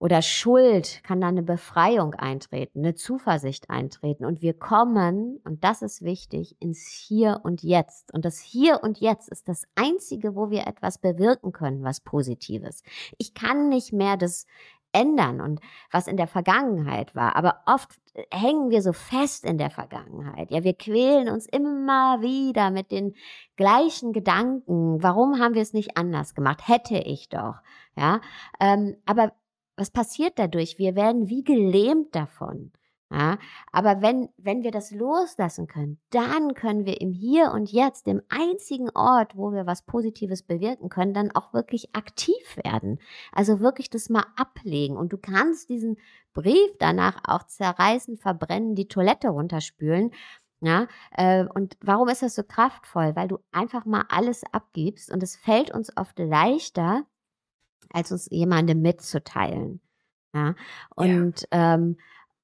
oder 0.02 0.20
Schuld 0.20 1.00
kann 1.04 1.20
da 1.20 1.28
eine 1.28 1.44
Befreiung 1.44 2.14
eintreten, 2.14 2.80
eine 2.80 2.96
Zuversicht 2.96 3.70
eintreten. 3.70 4.24
Und 4.24 4.42
wir 4.42 4.52
kommen, 4.52 5.38
und 5.44 5.62
das 5.62 5.80
ist 5.80 6.02
wichtig, 6.02 6.56
ins 6.58 6.88
Hier 6.88 7.40
und 7.44 7.62
Jetzt. 7.62 8.12
Und 8.12 8.24
das 8.24 8.40
Hier 8.40 8.80
und 8.82 8.98
Jetzt 8.98 9.28
ist 9.28 9.46
das 9.46 9.62
Einzige, 9.76 10.34
wo 10.34 10.50
wir 10.50 10.66
etwas 10.66 10.98
bewirken 10.98 11.52
können, 11.52 11.84
was 11.84 12.00
Positives. 12.00 12.82
Ich 13.16 13.32
kann 13.32 13.68
nicht 13.68 13.92
mehr 13.92 14.16
das 14.16 14.46
ändern 14.90 15.40
und 15.40 15.60
was 15.92 16.08
in 16.08 16.16
der 16.16 16.26
Vergangenheit 16.26 17.14
war. 17.14 17.36
Aber 17.36 17.60
oft 17.66 18.00
hängen 18.32 18.70
wir 18.70 18.82
so 18.82 18.92
fest 18.92 19.44
in 19.44 19.56
der 19.56 19.70
Vergangenheit. 19.70 20.50
Ja, 20.50 20.64
wir 20.64 20.74
quälen 20.74 21.28
uns 21.28 21.46
immer 21.46 22.20
wieder 22.22 22.72
mit 22.72 22.90
den 22.90 23.14
gleichen 23.54 24.12
Gedanken. 24.12 25.00
Warum 25.00 25.38
haben 25.38 25.54
wir 25.54 25.62
es 25.62 25.72
nicht 25.72 25.96
anders 25.96 26.34
gemacht? 26.34 26.66
Hätte 26.66 26.98
ich 26.98 27.28
doch. 27.28 27.54
Ja, 27.96 28.20
ähm, 28.58 28.96
aber 29.06 29.32
was 29.76 29.90
passiert 29.90 30.38
dadurch? 30.38 30.78
Wir 30.78 30.94
werden 30.94 31.28
wie 31.28 31.44
gelähmt 31.44 32.14
davon. 32.14 32.72
Ja, 33.12 33.36
aber 33.72 34.00
wenn, 34.00 34.30
wenn 34.38 34.62
wir 34.62 34.70
das 34.70 34.90
loslassen 34.90 35.66
können, 35.66 36.00
dann 36.08 36.54
können 36.54 36.86
wir 36.86 37.02
im 37.02 37.12
Hier 37.12 37.52
und 37.52 37.70
Jetzt, 37.70 38.06
dem 38.06 38.22
einzigen 38.30 38.88
Ort, 38.94 39.36
wo 39.36 39.52
wir 39.52 39.66
was 39.66 39.82
Positives 39.84 40.42
bewirken 40.42 40.88
können, 40.88 41.12
dann 41.12 41.30
auch 41.30 41.52
wirklich 41.52 41.94
aktiv 41.94 42.56
werden. 42.64 42.98
Also 43.30 43.60
wirklich 43.60 43.90
das 43.90 44.08
mal 44.08 44.24
ablegen. 44.36 44.96
Und 44.96 45.12
du 45.12 45.18
kannst 45.18 45.68
diesen 45.68 45.98
Brief 46.32 46.70
danach 46.78 47.20
auch 47.24 47.42
zerreißen, 47.42 48.16
verbrennen, 48.16 48.74
die 48.74 48.88
Toilette 48.88 49.28
runterspülen. 49.28 50.12
Ja, 50.62 50.86
äh, 51.10 51.44
und 51.54 51.76
warum 51.82 52.08
ist 52.08 52.22
das 52.22 52.34
so 52.34 52.44
kraftvoll? 52.44 53.14
Weil 53.14 53.28
du 53.28 53.40
einfach 53.50 53.84
mal 53.84 54.04
alles 54.08 54.42
abgibst 54.52 55.12
und 55.12 55.22
es 55.22 55.36
fällt 55.36 55.74
uns 55.74 55.94
oft 55.98 56.18
leichter, 56.18 57.04
als 57.92 58.12
uns 58.12 58.28
jemandem 58.30 58.82
mitzuteilen. 58.82 59.80
Ja, 60.34 60.54
und 60.94 61.46
ja. 61.52 61.74
Ähm, 61.74 61.96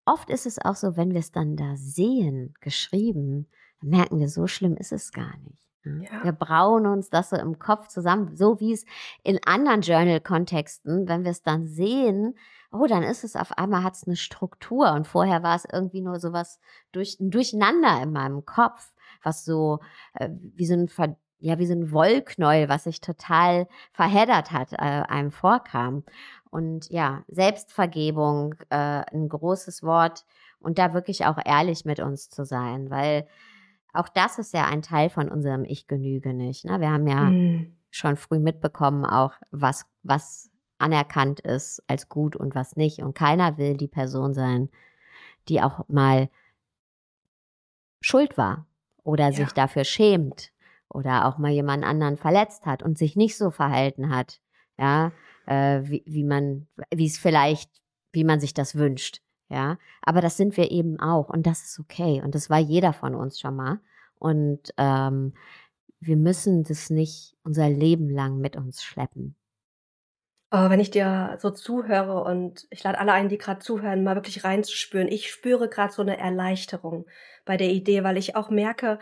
oft 0.04 0.30
ist 0.30 0.46
es 0.46 0.58
auch 0.58 0.76
so, 0.76 0.96
wenn 0.96 1.12
wir 1.12 1.20
es 1.20 1.32
dann 1.32 1.56
da 1.56 1.76
sehen, 1.76 2.54
geschrieben, 2.60 3.48
dann 3.80 3.90
merken 3.90 4.18
wir, 4.18 4.28
so 4.28 4.46
schlimm 4.46 4.76
ist 4.76 4.92
es 4.92 5.12
gar 5.12 5.36
nicht. 5.38 5.68
Ja. 5.84 6.22
Wir 6.22 6.32
brauen 6.32 6.86
uns 6.86 7.08
das 7.08 7.30
so 7.30 7.36
im 7.36 7.58
Kopf 7.58 7.88
zusammen, 7.88 8.36
so 8.36 8.60
wie 8.60 8.72
es 8.72 8.84
in 9.22 9.38
anderen 9.44 9.80
Journal-Kontexten, 9.80 11.08
wenn 11.08 11.24
wir 11.24 11.30
es 11.30 11.42
dann 11.42 11.66
sehen, 11.66 12.34
oh, 12.70 12.86
dann 12.86 13.02
ist 13.02 13.24
es 13.24 13.36
auf 13.36 13.56
einmal, 13.56 13.82
hat 13.82 13.94
es 13.94 14.06
eine 14.06 14.16
Struktur 14.16 14.92
und 14.92 15.06
vorher 15.06 15.42
war 15.42 15.56
es 15.56 15.64
irgendwie 15.70 16.02
nur 16.02 16.20
so 16.20 16.32
was 16.32 16.60
durch, 16.92 17.18
ein 17.20 17.30
Durcheinander 17.30 18.02
in 18.02 18.12
meinem 18.12 18.44
Kopf, 18.44 18.92
was 19.22 19.44
so 19.44 19.80
äh, 20.14 20.28
wie 20.30 20.66
so 20.66 20.74
ein 20.74 20.88
Ver 20.88 21.16
ja, 21.40 21.58
wie 21.58 21.66
so 21.66 21.74
ein 21.74 21.92
Wollknäuel, 21.92 22.68
was 22.68 22.84
sich 22.84 23.00
total 23.00 23.68
verheddert 23.92 24.50
hat, 24.50 24.72
äh, 24.72 24.76
einem 24.76 25.30
vorkam. 25.30 26.04
Und 26.50 26.90
ja, 26.90 27.24
Selbstvergebung, 27.28 28.54
äh, 28.70 29.04
ein 29.12 29.28
großes 29.28 29.82
Wort 29.82 30.24
und 30.58 30.78
da 30.78 30.94
wirklich 30.94 31.26
auch 31.26 31.38
ehrlich 31.44 31.84
mit 31.84 32.00
uns 32.00 32.28
zu 32.30 32.44
sein, 32.44 32.90
weil 32.90 33.26
auch 33.92 34.08
das 34.08 34.38
ist 34.38 34.52
ja 34.52 34.66
ein 34.66 34.82
Teil 34.82 35.10
von 35.10 35.28
unserem 35.28 35.64
Ich 35.64 35.86
genüge 35.86 36.34
nicht. 36.34 36.64
Ne? 36.64 36.80
Wir 36.80 36.90
haben 36.90 37.06
ja 37.06 37.24
mhm. 37.24 37.76
schon 37.90 38.16
früh 38.16 38.38
mitbekommen, 38.38 39.04
auch 39.04 39.32
was, 39.50 39.86
was 40.02 40.50
anerkannt 40.78 41.40
ist 41.40 41.82
als 41.86 42.08
gut 42.08 42.36
und 42.36 42.54
was 42.54 42.76
nicht. 42.76 43.00
Und 43.00 43.14
keiner 43.14 43.58
will 43.58 43.76
die 43.76 43.88
Person 43.88 44.34
sein, 44.34 44.68
die 45.48 45.62
auch 45.62 45.86
mal 45.88 46.28
schuld 48.00 48.36
war 48.36 48.66
oder 49.02 49.26
ja. 49.26 49.32
sich 49.32 49.52
dafür 49.52 49.84
schämt 49.84 50.52
oder 50.90 51.26
auch 51.26 51.38
mal 51.38 51.50
jemand 51.50 51.84
anderen 51.84 52.16
verletzt 52.16 52.66
hat 52.66 52.82
und 52.82 52.98
sich 52.98 53.16
nicht 53.16 53.36
so 53.36 53.50
verhalten 53.50 54.14
hat, 54.14 54.40
ja, 54.78 55.12
äh, 55.46 55.80
wie, 55.84 56.02
wie 56.06 56.24
man, 56.24 56.66
wie 56.94 57.06
es 57.06 57.18
vielleicht, 57.18 57.70
wie 58.12 58.24
man 58.24 58.40
sich 58.40 58.54
das 58.54 58.74
wünscht, 58.74 59.20
ja. 59.48 59.78
Aber 60.02 60.20
das 60.20 60.36
sind 60.36 60.56
wir 60.56 60.70
eben 60.70 60.98
auch 61.00 61.28
und 61.28 61.46
das 61.46 61.64
ist 61.64 61.78
okay 61.78 62.22
und 62.22 62.34
das 62.34 62.50
war 62.50 62.58
jeder 62.58 62.92
von 62.92 63.14
uns 63.14 63.40
schon 63.40 63.56
mal 63.56 63.80
und 64.18 64.72
ähm, 64.76 65.34
wir 66.00 66.16
müssen 66.16 66.64
das 66.64 66.90
nicht 66.90 67.36
unser 67.42 67.68
Leben 67.68 68.08
lang 68.08 68.38
mit 68.38 68.56
uns 68.56 68.82
schleppen. 68.82 69.34
Oh, 70.50 70.70
wenn 70.70 70.80
ich 70.80 70.90
dir 70.90 71.36
so 71.40 71.50
zuhöre 71.50 72.24
und 72.24 72.66
ich 72.70 72.82
lade 72.82 72.98
alle 72.98 73.12
ein, 73.12 73.28
die 73.28 73.36
gerade 73.36 73.60
zuhören, 73.60 74.02
mal 74.02 74.14
wirklich 74.14 74.44
reinzuspüren. 74.44 75.08
Ich 75.08 75.30
spüre 75.30 75.68
gerade 75.68 75.92
so 75.92 76.00
eine 76.00 76.16
Erleichterung 76.16 77.06
bei 77.44 77.58
der 77.58 77.68
Idee, 77.68 78.02
weil 78.02 78.16
ich 78.16 78.34
auch 78.34 78.48
merke, 78.48 78.98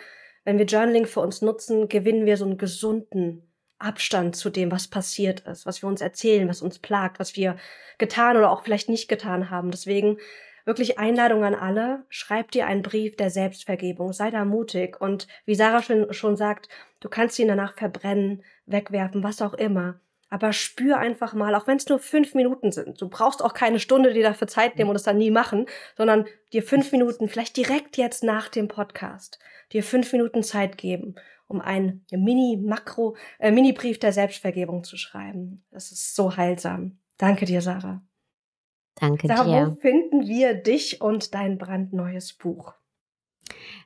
wenn 0.46 0.58
wir 0.58 0.64
Journaling 0.64 1.06
für 1.06 1.20
uns 1.20 1.42
nutzen, 1.42 1.88
gewinnen 1.88 2.24
wir 2.24 2.36
so 2.36 2.44
einen 2.44 2.56
gesunden 2.56 3.42
Abstand 3.78 4.36
zu 4.36 4.48
dem, 4.48 4.70
was 4.70 4.86
passiert 4.86 5.40
ist, 5.40 5.66
was 5.66 5.82
wir 5.82 5.88
uns 5.88 6.00
erzählen, 6.00 6.48
was 6.48 6.62
uns 6.62 6.78
plagt, 6.78 7.18
was 7.18 7.34
wir 7.34 7.56
getan 7.98 8.36
oder 8.36 8.52
auch 8.52 8.62
vielleicht 8.62 8.88
nicht 8.88 9.08
getan 9.08 9.50
haben. 9.50 9.72
Deswegen 9.72 10.18
wirklich 10.64 11.00
Einladung 11.00 11.44
an 11.44 11.56
alle, 11.56 12.04
schreib 12.10 12.52
dir 12.52 12.68
einen 12.68 12.82
Brief 12.82 13.16
der 13.16 13.28
Selbstvergebung, 13.28 14.12
sei 14.12 14.30
da 14.30 14.44
mutig 14.44 15.00
und 15.00 15.26
wie 15.46 15.56
Sarah 15.56 15.82
schon, 15.82 16.12
schon 16.12 16.36
sagt, 16.36 16.68
du 17.00 17.08
kannst 17.08 17.38
ihn 17.40 17.48
danach 17.48 17.74
verbrennen, 17.74 18.44
wegwerfen, 18.66 19.24
was 19.24 19.42
auch 19.42 19.54
immer. 19.54 19.98
Aber 20.28 20.52
spür 20.52 20.98
einfach 20.98 21.34
mal, 21.34 21.54
auch 21.54 21.66
wenn 21.66 21.76
es 21.76 21.88
nur 21.88 21.98
fünf 21.98 22.34
Minuten 22.34 22.72
sind. 22.72 23.00
Du 23.00 23.08
brauchst 23.08 23.42
auch 23.42 23.54
keine 23.54 23.78
Stunde 23.78 24.12
dir 24.12 24.24
dafür 24.24 24.48
Zeit 24.48 24.76
nehmen 24.76 24.90
und 24.90 24.96
es 24.96 25.04
dann 25.04 25.18
nie 25.18 25.30
machen, 25.30 25.66
sondern 25.96 26.26
dir 26.52 26.62
fünf 26.62 26.90
Minuten, 26.92 27.28
vielleicht 27.28 27.56
direkt 27.56 27.96
jetzt 27.96 28.24
nach 28.24 28.48
dem 28.48 28.66
Podcast, 28.66 29.38
dir 29.72 29.84
fünf 29.84 30.12
Minuten 30.12 30.42
Zeit 30.42 30.78
geben, 30.78 31.14
um 31.46 31.60
einen 31.60 32.04
Mini-Makro, 32.10 33.16
äh, 33.38 33.52
Mini-Brief 33.52 34.00
der 34.00 34.12
Selbstvergebung 34.12 34.82
zu 34.82 34.96
schreiben. 34.96 35.64
Das 35.70 35.92
ist 35.92 36.16
so 36.16 36.36
heilsam. 36.36 36.98
Danke 37.18 37.46
dir, 37.46 37.60
Sarah. 37.62 38.02
Danke 38.96 39.28
Sarah, 39.28 39.44
dir. 39.44 39.70
Wo 39.70 39.80
finden 39.80 40.26
wir 40.26 40.54
dich 40.54 41.00
und 41.00 41.34
dein 41.34 41.58
brandneues 41.58 42.32
Buch? 42.32 42.74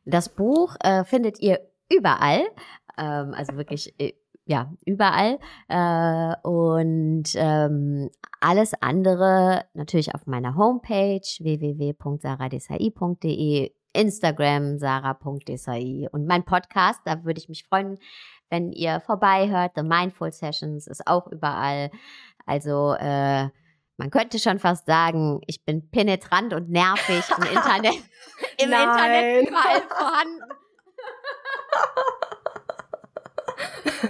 Das 0.04 0.28
Buch 0.28 0.76
äh, 0.80 1.04
findet 1.04 1.40
ihr 1.40 1.60
überall, 1.90 2.48
ähm, 2.96 3.34
also 3.34 3.56
wirklich 3.56 3.94
äh, 4.00 4.14
ja, 4.50 4.70
überall. 4.84 5.38
Äh, 5.68 6.34
und 6.42 7.30
ähm, 7.36 8.10
alles 8.40 8.72
andere 8.80 9.64
natürlich 9.74 10.12
auf 10.12 10.26
meiner 10.26 10.56
Homepage 10.56 11.20
www.saradesai.de, 11.20 13.72
Instagram 13.92 14.78
sarah.desai 14.78 16.08
und 16.10 16.26
mein 16.26 16.44
Podcast, 16.44 17.00
da 17.04 17.24
würde 17.24 17.38
ich 17.38 17.48
mich 17.48 17.62
freuen, 17.64 17.98
wenn 18.48 18.72
ihr 18.72 18.98
vorbeihört. 18.98 19.74
The 19.76 19.84
Mindful 19.84 20.32
Sessions 20.32 20.88
ist 20.88 21.06
auch 21.06 21.28
überall. 21.28 21.92
Also 22.44 22.94
äh, 22.94 23.48
man 23.98 24.10
könnte 24.10 24.40
schon 24.40 24.58
fast 24.58 24.86
sagen, 24.86 25.42
ich 25.46 25.64
bin 25.64 25.88
penetrant 25.92 26.54
und 26.54 26.70
nervig 26.70 27.22
im 27.36 27.44
Internet. 27.44 27.94
Im 28.58 28.72
Internet 28.72 29.48
überall 29.48 29.82
vorhanden. 29.88 30.42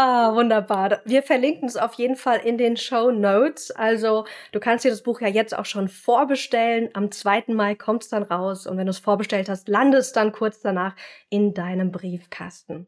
Ah, 0.00 0.32
wunderbar. 0.32 1.00
Wir 1.06 1.24
verlinken 1.24 1.66
es 1.66 1.76
auf 1.76 1.94
jeden 1.94 2.14
Fall 2.14 2.38
in 2.38 2.56
den 2.56 2.76
Show 2.76 3.10
Notes. 3.10 3.72
Also 3.72 4.26
du 4.52 4.60
kannst 4.60 4.84
dir 4.84 4.90
das 4.92 5.02
Buch 5.02 5.20
ja 5.20 5.26
jetzt 5.26 5.58
auch 5.58 5.64
schon 5.64 5.88
vorbestellen. 5.88 6.90
Am 6.92 7.10
2. 7.10 7.46
Mai 7.48 7.74
kommt 7.74 8.04
es 8.04 8.08
dann 8.08 8.22
raus 8.22 8.68
und 8.68 8.76
wenn 8.76 8.86
du 8.86 8.90
es 8.90 9.00
vorbestellt 9.00 9.48
hast, 9.48 9.68
landet 9.68 10.02
es 10.02 10.12
dann 10.12 10.30
kurz 10.30 10.60
danach 10.60 10.94
in 11.30 11.52
deinem 11.52 11.90
Briefkasten. 11.90 12.86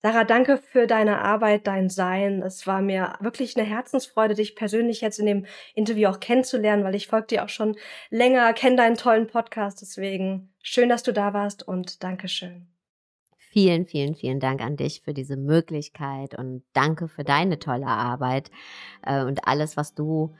Sarah, 0.00 0.22
danke 0.22 0.58
für 0.58 0.86
deine 0.86 1.18
Arbeit, 1.22 1.66
dein 1.66 1.90
Sein. 1.90 2.40
Es 2.42 2.68
war 2.68 2.82
mir 2.82 3.14
wirklich 3.18 3.56
eine 3.56 3.66
Herzensfreude, 3.66 4.36
dich 4.36 4.54
persönlich 4.54 5.00
jetzt 5.00 5.18
in 5.18 5.26
dem 5.26 5.44
Interview 5.74 6.08
auch 6.08 6.20
kennenzulernen, 6.20 6.84
weil 6.84 6.94
ich 6.94 7.08
folge 7.08 7.26
dir 7.26 7.44
auch 7.44 7.48
schon 7.48 7.76
länger, 8.10 8.52
kenne 8.52 8.76
deinen 8.76 8.96
tollen 8.96 9.26
Podcast. 9.26 9.82
Deswegen 9.82 10.54
schön, 10.62 10.88
dass 10.88 11.02
du 11.02 11.12
da 11.12 11.34
warst 11.34 11.66
und 11.66 12.04
Dankeschön. 12.04 12.77
Vielen, 13.50 13.86
vielen, 13.86 14.14
vielen 14.14 14.40
Dank 14.40 14.60
an 14.60 14.76
dich 14.76 15.00
für 15.02 15.14
diese 15.14 15.36
Möglichkeit 15.36 16.38
und 16.38 16.62
danke 16.74 17.08
für 17.08 17.24
deine 17.24 17.58
tolle 17.58 17.86
Arbeit 17.86 18.50
äh, 19.02 19.24
und 19.24 19.48
alles, 19.48 19.76
was 19.76 19.94
du 19.94 20.34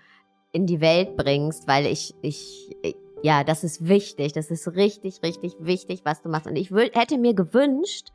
in 0.52 0.66
die 0.66 0.80
Welt 0.80 1.16
bringst, 1.16 1.66
weil 1.66 1.86
ich, 1.86 2.14
ich, 2.20 2.76
ja, 3.22 3.44
das 3.44 3.64
ist 3.64 3.88
wichtig, 3.88 4.34
das 4.34 4.50
ist 4.50 4.68
richtig, 4.74 5.22
richtig 5.22 5.54
wichtig, 5.58 6.02
was 6.04 6.20
du 6.20 6.28
machst. 6.28 6.46
Und 6.46 6.56
ich 6.56 6.70
hätte 6.70 7.16
mir 7.16 7.34
gewünscht, 7.34 8.08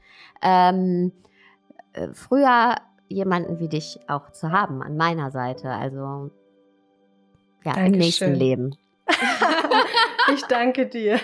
ähm, 0.43 1.11
äh, 1.93 2.09
früher 2.13 2.75
jemanden 3.07 3.59
wie 3.59 3.69
dich 3.69 3.99
auch 4.07 4.31
zu 4.31 4.51
haben 4.51 4.83
an 4.83 4.95
meiner 4.95 5.31
Seite. 5.31 5.69
Also 5.69 6.31
ja, 7.63 7.73
Dankeschön. 7.73 7.93
im 7.93 7.99
nächsten 7.99 8.33
Leben. 8.35 8.75
ich 10.33 10.43
danke 10.43 10.85
dir. 10.85 11.19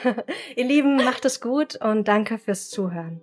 Ihr 0.55 0.65
Lieben, 0.65 0.97
macht 0.97 1.25
es 1.25 1.39
gut 1.39 1.75
und 1.75 2.07
danke 2.07 2.39
fürs 2.39 2.69
Zuhören. 2.69 3.21